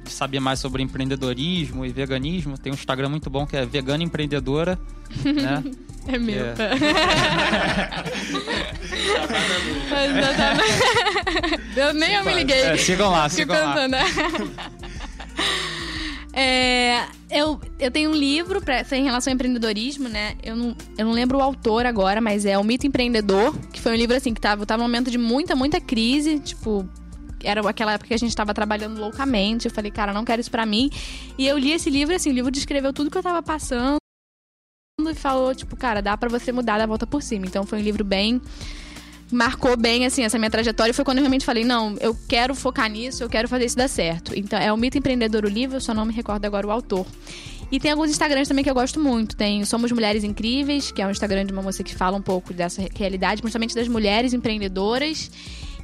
de 0.03 0.11
saber 0.11 0.39
mais 0.39 0.59
sobre 0.59 0.83
empreendedorismo 0.83 1.83
e 1.83 1.89
veganismo, 1.89 2.59
tem 2.59 2.71
um 2.71 2.75
Instagram 2.75 3.09
muito 3.09 3.31
bom 3.31 3.47
que 3.47 3.57
é 3.57 3.65
Vegana 3.65 4.03
Empreendedora, 4.03 4.77
né? 5.25 5.63
É 6.07 6.19
meu. 6.19 6.45
É. 6.45 6.53
Exatamente. 10.07 11.66
Eu 11.77 11.93
nem 11.93 12.13
eu 12.15 12.25
me 12.25 12.33
liguei. 12.33 12.61
É, 12.61 12.77
sigam 12.77 13.11
lá, 13.11 13.27
sigam 13.29 13.55
lá. 13.55 13.73
pensando, 13.73 13.91
né? 13.91 14.03
É, 16.39 17.07
eu, 17.31 17.59
eu 17.79 17.89
tenho 17.89 18.11
um 18.11 18.13
livro 18.13 18.61
pra, 18.61 18.85
em 18.91 19.03
relação 19.03 19.31
ao 19.31 19.33
empreendedorismo, 19.33 20.07
né? 20.07 20.35
Eu 20.43 20.55
não, 20.55 20.75
eu 20.95 21.03
não 21.03 21.11
lembro 21.11 21.39
o 21.39 21.41
autor 21.41 21.83
agora, 21.87 22.21
mas 22.21 22.45
é 22.45 22.55
O 22.59 22.63
Mito 22.63 22.85
Empreendedor, 22.85 23.57
que 23.73 23.81
foi 23.81 23.93
um 23.93 23.95
livro 23.95 24.15
assim 24.15 24.35
que 24.35 24.39
tava, 24.39 24.63
tava 24.63 24.83
num 24.83 24.87
momento 24.87 25.09
de 25.09 25.17
muita, 25.17 25.55
muita 25.55 25.81
crise, 25.81 26.39
tipo. 26.39 26.87
Era 27.43 27.67
aquela 27.67 27.93
época 27.93 28.09
que 28.09 28.13
a 28.13 28.17
gente 28.17 28.35
tava 28.35 28.53
trabalhando 28.53 28.99
loucamente. 28.99 29.65
Eu 29.65 29.71
falei, 29.71 29.89
cara, 29.89 30.13
não 30.13 30.23
quero 30.23 30.39
isso 30.39 30.51
pra 30.51 30.63
mim. 30.63 30.91
E 31.39 31.47
eu 31.47 31.57
li 31.57 31.71
esse 31.71 31.89
livro, 31.89 32.13
assim, 32.13 32.29
o 32.29 32.33
livro 32.33 32.51
descreveu 32.51 32.93
tudo 32.93 33.09
que 33.09 33.17
eu 33.17 33.23
tava 33.23 33.41
passando 33.41 33.97
e 34.99 35.15
falou, 35.15 35.55
tipo, 35.55 35.75
cara, 35.75 36.01
dá 36.01 36.15
pra 36.15 36.29
você 36.29 36.51
mudar 36.51 36.77
da 36.77 36.85
volta 36.85 37.07
por 37.07 37.23
cima. 37.23 37.47
Então 37.47 37.65
foi 37.65 37.79
um 37.79 37.83
livro 37.83 38.03
bem 38.03 38.39
marcou 39.31 39.75
bem 39.75 40.05
assim 40.05 40.23
essa 40.23 40.37
minha 40.37 40.49
trajetória 40.49 40.93
foi 40.93 41.03
quando 41.03 41.17
eu 41.17 41.23
realmente 41.23 41.45
falei 41.45 41.65
não 41.65 41.95
eu 41.99 42.17
quero 42.27 42.55
focar 42.55 42.89
nisso 42.89 43.23
eu 43.23 43.29
quero 43.29 43.47
fazer 43.47 43.65
isso 43.65 43.75
dar 43.75 43.87
certo 43.89 44.31
então 44.35 44.57
é 44.57 44.71
o 44.71 44.77
mito 44.77 44.97
empreendedor 44.97 45.43
o 45.43 45.49
livro 45.49 45.75
eu 45.77 45.81
só 45.81 45.93
não 45.93 46.05
me 46.05 46.13
recordo 46.13 46.45
agora 46.45 46.65
o 46.65 46.71
autor 46.71 47.05
e 47.69 47.79
tem 47.81 47.91
alguns 47.91 48.09
Instagrams 48.09 48.47
também 48.47 48.63
que 48.63 48.69
eu 48.69 48.73
gosto 48.73 48.97
muito. 48.97 49.35
Tem 49.35 49.65
Somos 49.65 49.91
Mulheres 49.91 50.23
Incríveis, 50.23 50.89
que 50.89 51.01
é 51.01 51.05
um 51.05 51.11
Instagram 51.11 51.45
de 51.45 51.51
uma 51.51 51.61
moça 51.61 51.83
que 51.83 51.93
fala 51.93 52.15
um 52.15 52.21
pouco 52.21 52.53
dessa 52.53 52.81
re- 52.81 52.87
realidade, 52.95 53.41
principalmente 53.41 53.75
das 53.75 53.89
mulheres 53.89 54.31
empreendedoras. 54.31 55.29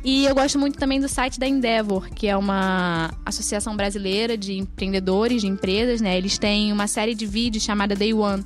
E 0.02 0.24
eu 0.26 0.34
gosto 0.34 0.58
muito 0.58 0.80
também 0.80 1.02
do 1.02 1.10
site 1.10 1.38
da 1.38 1.46
Endeavor, 1.46 2.10
que 2.12 2.26
é 2.26 2.38
uma 2.38 3.12
associação 3.26 3.76
brasileira 3.76 4.38
de 4.38 4.54
empreendedores, 4.60 5.42
de 5.42 5.48
empresas, 5.50 6.00
né? 6.00 6.18
Eles 6.18 6.38
têm 6.38 6.72
uma 6.72 6.88
série 6.88 7.14
de 7.14 7.26
vídeos 7.26 7.66
chamada 7.66 7.94
Day 7.98 8.14
One, 8.14 8.46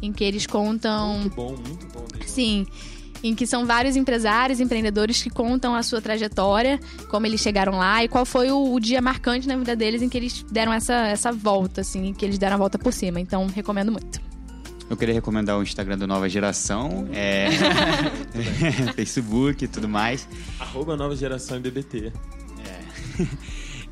em 0.00 0.12
que 0.12 0.22
eles 0.22 0.46
contam 0.46 1.18
Muito 1.18 1.34
bom, 1.34 1.56
muito 1.56 1.86
bom. 1.92 2.04
David. 2.12 2.30
Sim. 2.30 2.66
Em 3.22 3.34
que 3.34 3.46
são 3.46 3.66
vários 3.66 3.96
empresários, 3.96 4.60
empreendedores 4.60 5.22
que 5.22 5.30
contam 5.30 5.74
a 5.74 5.82
sua 5.82 6.00
trajetória, 6.00 6.78
como 7.08 7.26
eles 7.26 7.40
chegaram 7.40 7.78
lá 7.78 8.04
e 8.04 8.08
qual 8.08 8.24
foi 8.24 8.50
o, 8.50 8.72
o 8.74 8.80
dia 8.80 9.00
marcante 9.00 9.48
na 9.48 9.56
vida 9.56 9.74
deles 9.74 10.02
em 10.02 10.08
que 10.08 10.16
eles 10.16 10.44
deram 10.50 10.72
essa, 10.72 10.94
essa 11.06 11.32
volta, 11.32 11.80
assim, 11.80 12.12
que 12.12 12.24
eles 12.24 12.38
deram 12.38 12.54
a 12.54 12.58
volta 12.58 12.78
por 12.78 12.92
cima. 12.92 13.20
Então, 13.20 13.46
recomendo 13.46 13.90
muito. 13.90 14.20
Eu 14.88 14.96
queria 14.96 15.14
recomendar 15.14 15.58
o 15.58 15.62
Instagram 15.62 15.98
da 15.98 16.06
Nova 16.06 16.28
Geração, 16.28 17.08
é... 17.12 17.48
Facebook 18.94 19.64
e 19.64 19.68
tudo 19.68 19.88
mais. 19.88 20.28
Arroba 20.60 20.96
nova 20.96 21.16
geração 21.16 21.60
BBT. 21.60 22.12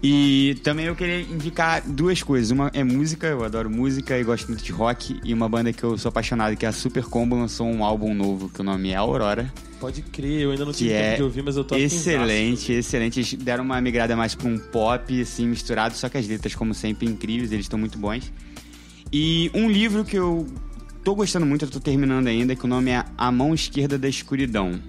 E 0.02 0.56
também 0.62 0.86
eu 0.86 0.94
queria 0.94 1.20
indicar 1.22 1.82
duas 1.86 2.22
coisas. 2.22 2.50
Uma 2.50 2.70
é 2.74 2.84
música, 2.84 3.26
eu 3.26 3.42
adoro 3.42 3.70
música 3.70 4.18
e 4.18 4.24
gosto 4.24 4.48
muito 4.48 4.62
de 4.62 4.72
rock. 4.72 5.18
E 5.24 5.32
uma 5.32 5.48
banda 5.48 5.72
que 5.72 5.82
eu 5.82 5.96
sou 5.96 6.10
apaixonado, 6.10 6.56
que 6.56 6.66
é 6.66 6.68
a 6.68 6.72
Super 6.72 7.04
Combo, 7.04 7.36
lançou 7.36 7.66
um 7.66 7.82
álbum 7.84 8.12
novo, 8.12 8.50
que 8.50 8.60
o 8.60 8.64
nome 8.64 8.90
é 8.90 8.96
Aurora. 8.96 9.52
Pode 9.80 10.02
crer, 10.02 10.42
eu 10.42 10.50
ainda 10.50 10.64
não 10.64 10.72
tive 10.72 10.90
tempo 10.90 11.02
é 11.02 11.16
de 11.16 11.22
ouvir, 11.22 11.42
mas 11.42 11.56
eu 11.56 11.64
tô 11.64 11.76
excelente, 11.76 12.72
excelente. 12.72 13.20
Eles 13.20 13.34
deram 13.34 13.64
uma 13.64 13.80
migrada 13.80 14.16
mais 14.16 14.34
pra 14.34 14.48
um 14.48 14.58
pop, 14.58 15.20
assim, 15.20 15.46
misturado, 15.46 15.94
só 15.94 16.08
que 16.08 16.16
as 16.16 16.26
letras, 16.26 16.54
como 16.54 16.72
sempre, 16.72 17.06
incríveis, 17.06 17.52
eles 17.52 17.64
estão 17.64 17.78
muito 17.78 17.98
bons. 17.98 18.32
E 19.12 19.50
um 19.54 19.70
livro 19.70 20.04
que 20.04 20.16
eu 20.16 20.46
tô 21.02 21.14
gostando 21.14 21.44
muito, 21.44 21.66
eu 21.66 21.70
tô 21.70 21.80
terminando 21.80 22.26
ainda, 22.26 22.56
que 22.56 22.64
o 22.64 22.68
nome 22.68 22.90
é 22.90 23.04
A 23.16 23.30
Mão 23.30 23.54
Esquerda 23.54 23.98
da 23.98 24.08
Escuridão. 24.08 24.80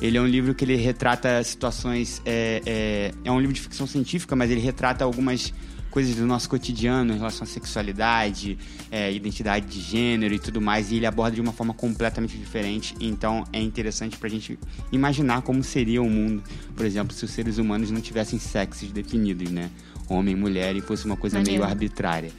Ele 0.00 0.16
é 0.16 0.20
um 0.20 0.26
livro 0.26 0.54
que 0.54 0.64
ele 0.64 0.76
retrata 0.76 1.42
situações. 1.44 2.22
É, 2.24 2.62
é, 2.64 3.14
é 3.24 3.30
um 3.30 3.38
livro 3.38 3.52
de 3.52 3.60
ficção 3.60 3.86
científica, 3.86 4.34
mas 4.34 4.50
ele 4.50 4.60
retrata 4.60 5.04
algumas 5.04 5.52
coisas 5.90 6.14
do 6.14 6.24
nosso 6.24 6.48
cotidiano 6.48 7.12
em 7.12 7.16
relação 7.16 7.42
à 7.42 7.46
sexualidade, 7.46 8.56
é, 8.90 9.12
identidade 9.12 9.66
de 9.66 9.80
gênero 9.80 10.32
e 10.32 10.38
tudo 10.38 10.60
mais. 10.60 10.90
E 10.90 10.96
ele 10.96 11.06
aborda 11.06 11.34
de 11.34 11.40
uma 11.40 11.52
forma 11.52 11.74
completamente 11.74 12.38
diferente. 12.38 12.94
Então 13.00 13.44
é 13.52 13.60
interessante 13.60 14.16
pra 14.16 14.28
gente 14.28 14.58
imaginar 14.90 15.42
como 15.42 15.62
seria 15.62 16.00
o 16.00 16.08
mundo, 16.08 16.42
por 16.74 16.86
exemplo, 16.86 17.14
se 17.14 17.24
os 17.24 17.30
seres 17.30 17.58
humanos 17.58 17.90
não 17.90 18.00
tivessem 18.00 18.38
sexos 18.38 18.90
definidos, 18.92 19.50
né? 19.50 19.70
Homem 20.08 20.34
mulher, 20.34 20.74
e 20.74 20.80
fosse 20.80 21.04
uma 21.04 21.16
coisa 21.16 21.36
meio 21.36 21.60
Maneiro. 21.60 21.64
arbitrária. 21.64 22.32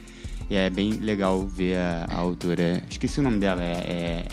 E 0.50 0.56
é 0.56 0.68
bem 0.68 0.94
legal 0.94 1.46
ver 1.46 1.76
a, 1.76 2.06
a 2.10 2.16
autora. 2.16 2.82
Esqueci 2.90 3.20
o 3.20 3.22
nome 3.22 3.38
dela, 3.38 3.62
é. 3.62 4.26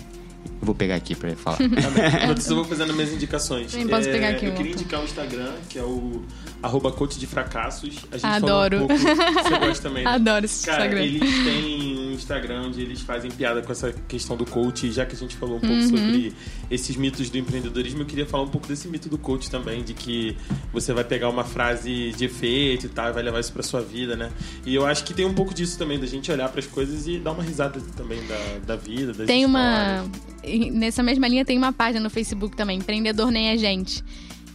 É- 0.59 0.61
Eu 0.61 0.65
vou 0.65 0.75
pegar 0.75 0.95
aqui 0.95 1.15
pra 1.15 1.35
falar. 1.35 1.57
Enquanto 1.61 2.37
isso, 2.39 2.51
eu 2.51 2.55
vou 2.57 2.65
fazendo 2.65 2.93
minhas 2.93 3.11
indicações. 3.13 3.71
Também 3.71 3.87
posso 3.87 4.09
pegar 4.09 4.29
aqui 4.29 4.45
Eu 4.45 4.51
um 4.51 4.55
queria 4.55 4.71
outro. 4.71 4.81
indicar 4.83 5.01
o 5.01 5.03
Instagram, 5.05 5.53
que 5.69 5.79
é 5.79 5.83
o 5.83 6.21
arroba 6.61 6.91
coach 6.91 7.17
de 7.19 7.25
fracassos. 7.27 7.97
A 8.11 8.17
gente 8.17 8.25
Adoro. 8.25 8.79
Falou 8.79 8.83
um 8.83 8.97
pouco, 8.97 9.43
você 9.43 9.59
gosta 9.59 9.89
também, 9.89 10.03
né? 10.03 10.09
Adoro 10.11 10.45
esse 10.45 10.65
Cara, 10.65 10.85
Instagram. 10.85 11.03
eles 11.03 11.43
têm 11.43 11.97
um 11.99 12.11
Instagram 12.13 12.61
onde 12.67 12.81
eles 12.81 13.01
fazem 13.01 13.31
piada 13.31 13.61
com 13.61 13.71
essa 13.71 13.93
questão 14.07 14.35
do 14.35 14.45
coach. 14.45 14.91
Já 14.91 15.05
que 15.05 15.15
a 15.15 15.17
gente 15.17 15.35
falou 15.35 15.57
um 15.57 15.59
pouco 15.59 15.75
Uhum. 15.75 15.89
sobre 15.89 16.33
esses 16.69 16.95
mitos 16.95 17.29
do 17.29 17.37
empreendedorismo, 17.37 18.01
eu 18.01 18.05
queria 18.05 18.25
falar 18.25 18.43
um 18.43 18.47
pouco 18.49 18.67
desse 18.67 18.87
mito 18.87 19.07
do 19.09 19.17
coach 19.17 19.49
também, 19.49 19.83
de 19.83 19.93
que 19.93 20.35
você 20.73 20.91
vai 20.93 21.03
pegar 21.03 21.29
uma 21.29 21.43
frase 21.43 22.11
de 22.17 22.25
efeito 22.25 22.85
e 22.87 22.89
tal, 22.89 23.09
e 23.09 23.13
vai 23.13 23.23
levar 23.23 23.39
isso 23.39 23.53
pra 23.53 23.63
sua 23.63 23.81
vida, 23.81 24.15
né? 24.15 24.29
E 24.65 24.75
eu 24.75 24.85
acho 24.85 25.03
que 25.03 25.13
tem 25.13 25.25
um 25.25 25.33
pouco 25.33 25.53
disso 25.53 25.77
também, 25.77 25.99
da 25.99 26.05
gente 26.05 26.31
olhar 26.31 26.49
pras 26.49 26.67
coisas 26.67 27.07
e 27.07 27.17
dar 27.19 27.31
uma 27.31 27.43
risada 27.43 27.79
também 27.95 28.19
da, 28.27 28.59
da 28.65 28.75
vida, 28.75 29.13
das 29.13 29.27
Tem 29.27 29.45
uma. 29.45 30.03
histórias. 30.05 30.29
e 30.43 30.71
Nessa 30.71 31.01
mesma 31.03 31.27
linha 31.27 31.45
tem 31.45 31.57
uma 31.57 31.71
página 31.71 32.01
no 32.03 32.09
Facebook 32.09 32.55
também, 32.55 32.77
Empreendedor 32.79 33.31
Nem 33.31 33.49
é 33.49 33.57
Gente. 33.57 34.03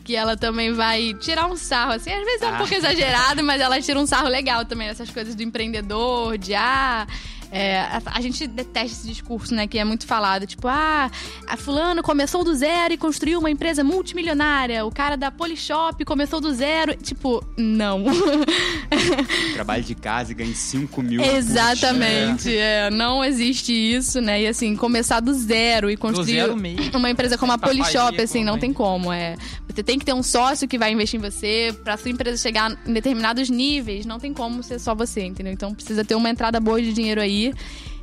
Que 0.05 0.15
ela 0.15 0.37
também 0.37 0.71
vai 0.73 1.15
tirar 1.15 1.47
um 1.47 1.57
sarro, 1.57 1.93
assim, 1.93 2.13
às 2.13 2.25
vezes 2.25 2.43
é 2.43 2.47
um 2.47 2.55
Ah. 2.55 2.59
pouco 2.59 2.75
exagerado, 2.75 3.43
mas 3.43 3.59
ela 3.61 3.81
tira 3.81 3.99
um 3.99 4.07
sarro 4.07 4.29
legal 4.29 4.65
também 4.67 4.87
dessas 4.87 5.09
coisas 5.11 5.35
do 5.35 5.43
empreendedor, 5.43 6.37
de 6.37 6.55
ah. 6.55 7.07
É, 7.55 7.79
a, 7.79 8.03
a 8.07 8.21
gente 8.21 8.49
detesta 8.49 8.99
esse 8.99 9.07
discurso, 9.07 9.55
né? 9.55 9.69
Que 9.69 9.79
é 9.79 9.85
muito 9.85 10.07
falado. 10.07 10.45
Tipo, 10.45 10.67
ah, 10.67 11.09
a 11.47 11.57
fulano 11.57 12.03
começou 12.03 12.43
do 12.43 12.53
zero 12.53 12.95
e 12.95 12.97
construiu 12.97 13.39
uma 13.39 13.49
empresa 13.49 13.85
multimilionária. 13.85 14.85
O 14.85 14.91
cara 14.91 15.17
da 15.17 15.31
Polishop 15.31 16.05
começou 16.05 16.41
do 16.41 16.53
zero. 16.53 16.97
Tipo, 16.97 17.45
não. 17.57 18.05
Trabalho 19.55 19.85
de 19.85 19.95
casa 19.95 20.33
e 20.33 20.35
ganhe 20.35 20.55
5 20.55 21.01
mil. 21.01 21.23
Exatamente. 21.23 22.55
É, 22.57 22.91
não 22.91 23.25
existe 23.25 23.73
isso, 23.73 24.21
né? 24.21 24.43
E 24.43 24.47
assim, 24.49 24.75
começar 24.75 25.21
do 25.21 25.33
zero 25.33 25.89
e 25.89 25.97
construir 25.97 26.41
zero 26.41 26.57
uma 26.95 27.11
empresa 27.11 27.39
como 27.39 27.53
a 27.53 27.59
Tá 27.65 27.69
Polishop, 27.69 28.21
assim, 28.21 28.45
não 28.45 28.59
tem 28.59 28.73
como. 28.73 29.13
É, 29.13 29.37
você 29.69 29.83
tem 29.83 29.99
que 29.99 30.05
ter 30.05 30.13
um 30.13 30.23
sócio 30.23 30.69
que 30.69 30.79
vai 30.79 30.93
investir 30.93 31.19
em 31.19 31.23
você, 31.23 31.75
pra 31.83 31.97
sua 31.97 32.11
empresa 32.11 32.41
chegar 32.41 32.77
em 32.87 32.93
determinados 32.93 33.51
níveis, 33.51 34.07
não 34.07 34.21
tem 34.21 34.33
como 34.33 34.63
ser 34.63 34.79
só 34.79 34.95
você, 34.95 35.25
entendeu? 35.25 35.53
Então 35.53 35.75
precisa 35.75 36.05
ter 36.05 36.15
uma 36.15 36.31
entrada 36.31 36.61
boa 36.61 36.81
de 36.81 36.93
dinheiro 36.93 37.21
aí. 37.21 37.44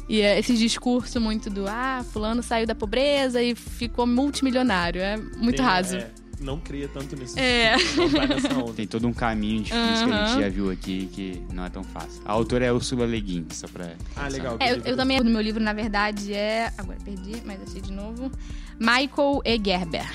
E 0.10 0.22
é, 0.22 0.38
esse 0.38 0.54
discurso 0.58 1.22
muito 1.22 1.50
do 1.50 1.66
ah, 1.68 2.04
fulano 2.12 2.44
saiu 2.44 2.68
da 2.68 2.76
pobreza 2.76 3.42
e 3.42 3.56
ficou 3.56 4.06
multimilionário. 4.06 5.02
É 5.02 5.16
muito 5.16 5.58
Tem, 5.58 5.66
raso. 5.66 5.96
é, 5.96 6.12
não 6.42 6.60
cria 6.60 6.88
tanto 6.88 7.16
nisso. 7.16 7.40
É. 7.40 7.76
Tem 8.76 8.88
todo 8.88 9.08
um 9.08 9.14
caminho 9.14 9.64
difícil 9.64 10.08
que 10.08 10.14
a 10.14 10.26
gente 10.26 10.42
já 10.42 10.50
viu 10.50 10.72
aqui, 10.72 11.06
que 11.14 11.42
não 11.54 11.64
é 11.66 11.70
tão 11.70 11.84
fácil. 11.84 12.22
A 12.26 12.32
autora 12.32 12.66
é 12.66 12.74
Ursula 12.74 13.06
Le 13.06 13.22
Guin, 13.22 13.46
só 13.52 13.68
pra... 13.68 13.92
Ah, 14.16 14.28
legal. 14.28 14.58
É, 14.60 14.74
eu, 14.74 14.82
eu 14.84 14.98
também, 14.98 15.20
no 15.20 15.30
meu 15.30 15.42
livro, 15.42 15.64
na 15.64 15.72
verdade, 15.72 16.34
é. 16.34 16.74
Agora 16.78 16.98
perdi, 17.06 17.42
mas 17.46 17.62
achei 17.62 17.82
de 17.82 17.94
novo. 17.94 18.32
Michael 18.80 19.42
E. 19.46 19.62
Gerber. 19.64 20.10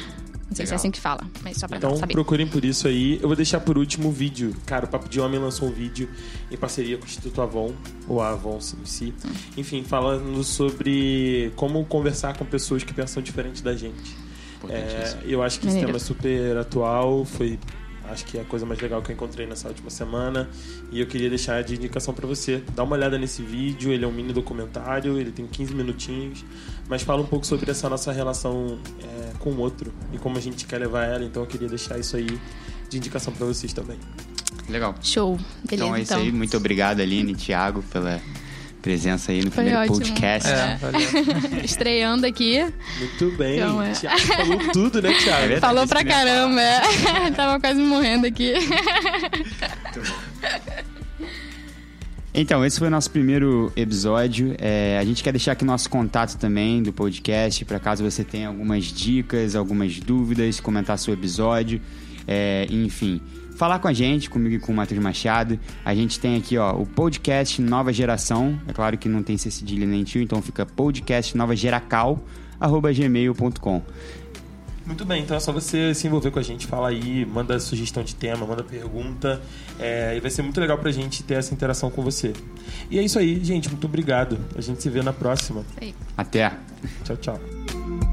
Não 0.49 0.55
sei 0.55 0.65
se 0.65 0.71
Legal. 0.71 0.73
é 0.73 0.77
assim 0.77 0.91
que 0.93 1.01
fala, 1.01 1.21
mas 1.43 1.57
só 1.57 1.67
pra 1.67 1.77
Então 1.79 1.97
saber. 1.97 2.13
procurem 2.13 2.47
por 2.47 2.65
isso 2.65 2.87
aí. 2.87 3.19
Eu 3.21 3.29
vou 3.29 3.35
deixar 3.37 3.59
por 3.61 3.77
último 3.77 4.09
o 4.09 4.13
vídeo. 4.13 4.55
Cara, 4.65 4.85
o 4.85 4.89
Papo 4.89 5.09
de 5.09 5.21
Homem 5.21 5.41
lançou 5.41 5.69
um 5.69 5.73
vídeo 5.73 6.09
em 6.51 6.57
parceria 6.57 6.97
com 6.97 7.05
o 7.05 7.07
Instituto 7.07 7.43
Avon, 7.43 7.73
ou 8.07 8.23
Avon 8.23 8.59
em 8.59 8.87
si. 8.87 9.13
Enfim, 9.57 9.83
falando 9.83 10.45
sobre 10.45 11.53
como 11.57 11.85
conversar 11.85 12.37
com 12.37 12.45
pessoas 12.45 12.85
que 12.85 12.95
pensam 12.95 13.21
diferente 13.23 13.63
da 13.63 13.75
gente. 13.75 14.17
É, 14.69 15.17
eu 15.25 15.43
acho 15.43 15.61
que 15.61 15.67
esse 15.69 15.79
tema 15.79 15.97
é 15.97 15.99
super 15.99 16.57
atual, 16.57 17.25
foi 17.25 17.59
acho 18.11 18.25
que 18.25 18.39
é 18.39 18.43
a 18.43 18.45
coisa 18.45 18.65
mais 18.67 18.81
legal 18.81 19.03
que 19.03 19.11
eu 19.11 19.15
encontrei 19.15 19.47
nessa 19.47 19.69
última 19.69 19.91
semana 19.91 20.49
e 20.91 21.01
eu 21.01 21.07
queria 21.07 21.29
deixar 21.29 21.63
de 21.63 21.75
indicação 21.75 22.15
pra 22.15 22.27
você. 22.27 22.63
Dá 22.75 22.83
uma 22.83 22.97
olhada 22.97 23.19
nesse 23.19 23.43
vídeo, 23.43 23.93
ele 23.93 24.05
é 24.05 24.09
um 24.09 24.13
mini 24.13 24.33
documentário, 24.33 25.19
ele 25.19 25.31
tem 25.31 25.47
15 25.47 25.75
minutinhos, 25.75 26.45
mas 26.89 27.03
fala 27.03 27.23
um 27.23 27.27
pouco 27.27 27.47
sobre 27.47 27.71
essa 27.71 27.89
nossa 27.89 28.13
relação 28.13 28.79
é, 29.03 29.33
com 29.39 29.51
o 29.51 29.59
outro 29.59 29.93
e 30.13 30.19
como 30.19 30.39
a 30.39 30.41
gente 30.41 30.67
quer 30.67 30.79
levar 30.79 31.05
ela, 31.05 31.25
então 31.25 31.43
eu 31.43 31.47
queria 31.47 31.69
deixar 31.69 31.99
isso 31.99 32.17
aí 32.17 32.41
de 32.89 32.97
indicação 32.97 33.33
pra 33.33 33.47
vocês 33.47 33.73
também. 33.73 33.99
Legal. 34.69 34.95
Show. 35.01 35.37
Beleza, 35.37 35.75
Então 35.75 35.97
é 35.97 36.01
isso 36.01 36.15
aí. 36.15 36.33
Muito 36.33 36.57
obrigado, 36.57 37.01
Aline 37.01 37.33
e 37.33 37.37
Thiago, 37.37 37.83
pela 37.85 38.21
presença 38.87 39.33
aí 39.33 39.39
no 39.39 39.51
Foi 39.51 39.65
primeiro 39.65 39.81
ótimo. 39.81 39.99
podcast. 39.99 40.49
É, 40.49 40.77
valeu. 40.77 41.01
Estreando 41.65 42.25
aqui. 42.25 42.65
Muito 43.01 43.37
bem. 43.37 43.57
Então, 43.57 43.83
é. 43.83 43.91
Thiago 43.91 44.21
falou 44.21 44.59
tudo, 44.73 45.03
né, 45.03 45.13
Thiago? 45.13 45.45
É 45.45 45.49
verdade. 45.49 45.61
Falou 45.61 45.89
pra 45.89 46.05
caramba. 46.05 46.61
é. 46.61 47.31
Tava 47.35 47.59
quase 47.59 47.81
morrendo 47.81 48.29
aqui. 48.29 48.53
Então, 52.33 52.65
esse 52.65 52.79
foi 52.79 52.87
o 52.87 52.91
nosso 52.91 53.11
primeiro 53.11 53.73
episódio. 53.75 54.55
É, 54.57 54.99
a 55.01 55.05
gente 55.05 55.21
quer 55.21 55.33
deixar 55.33 55.53
aqui 55.53 55.65
nosso 55.65 55.91
contato 55.91 56.39
também 56.39 56.81
do 56.81 56.93
podcast, 56.93 57.65
para 57.65 57.81
caso 57.81 58.05
você 58.05 58.23
tenha 58.23 58.47
algumas 58.47 58.85
dicas, 58.85 59.57
algumas 59.57 59.99
dúvidas, 59.99 60.61
comentar 60.61 60.97
seu 60.97 61.13
episódio, 61.13 61.81
é, 62.25 62.69
enfim. 62.71 63.21
Falar 63.57 63.79
com 63.79 63.89
a 63.89 63.93
gente, 63.93 64.29
comigo 64.29 64.55
e 64.55 64.59
com 64.59 64.71
o 64.71 64.75
Matheus 64.75 65.03
Machado. 65.03 65.59
A 65.83 65.95
gente 65.95 66.21
tem 66.21 66.37
aqui 66.37 66.59
ó, 66.59 66.73
o 66.73 66.85
podcast 66.85 67.61
Nova 67.63 67.91
Geração. 67.91 68.61
É 68.69 68.73
claro 68.73 68.99
que 68.99 69.09
não 69.09 69.23
tem 69.23 69.39
C 69.39 69.51
cedilha 69.51 69.87
nem 69.87 70.05
tio, 70.05 70.21
então 70.21 70.43
fica 70.43 70.67
podcast 70.67 71.35
Nova 71.35 71.57
Geracal, 71.57 72.23
arroba 72.61 72.93
gmail.com. 72.93 73.83
Muito 74.85 75.05
bem, 75.05 75.23
então 75.23 75.37
é 75.37 75.41
só 75.41 75.53
você 75.53 75.93
se 75.95 76.07
envolver 76.07 76.31
com 76.31 76.39
a 76.39 76.43
gente, 76.43 76.65
fala 76.65 76.91
aí, 76.91 77.27
manda 77.27 77.59
sugestão 77.59 78.05
de 78.05 78.15
tema, 78.15 78.47
manda 78.47 78.63
pergunta. 78.63 79.43
é, 79.81 80.17
e 80.17 80.21
vai 80.21 80.31
ser 80.31 80.43
muito 80.43 80.61
legal 80.61 80.79
pra 80.79 80.93
gente 80.93 81.25
ter 81.25 81.35
essa 81.35 81.53
interação 81.53 81.91
com 81.91 82.03
você. 82.03 82.33
E 82.91 82.99
é 82.99 83.03
isso 83.03 83.19
aí, 83.19 83.43
gente. 83.43 83.69
Muito 83.69 83.87
obrigado. 83.87 84.39
A 84.55 84.61
gente 84.61 84.83
se 84.83 84.91
vê 84.91 85.03
na 85.03 85.13
próxima. 85.15 85.65
Até! 86.17 86.53
Tchau, 87.05 87.17
tchau. 87.17 88.06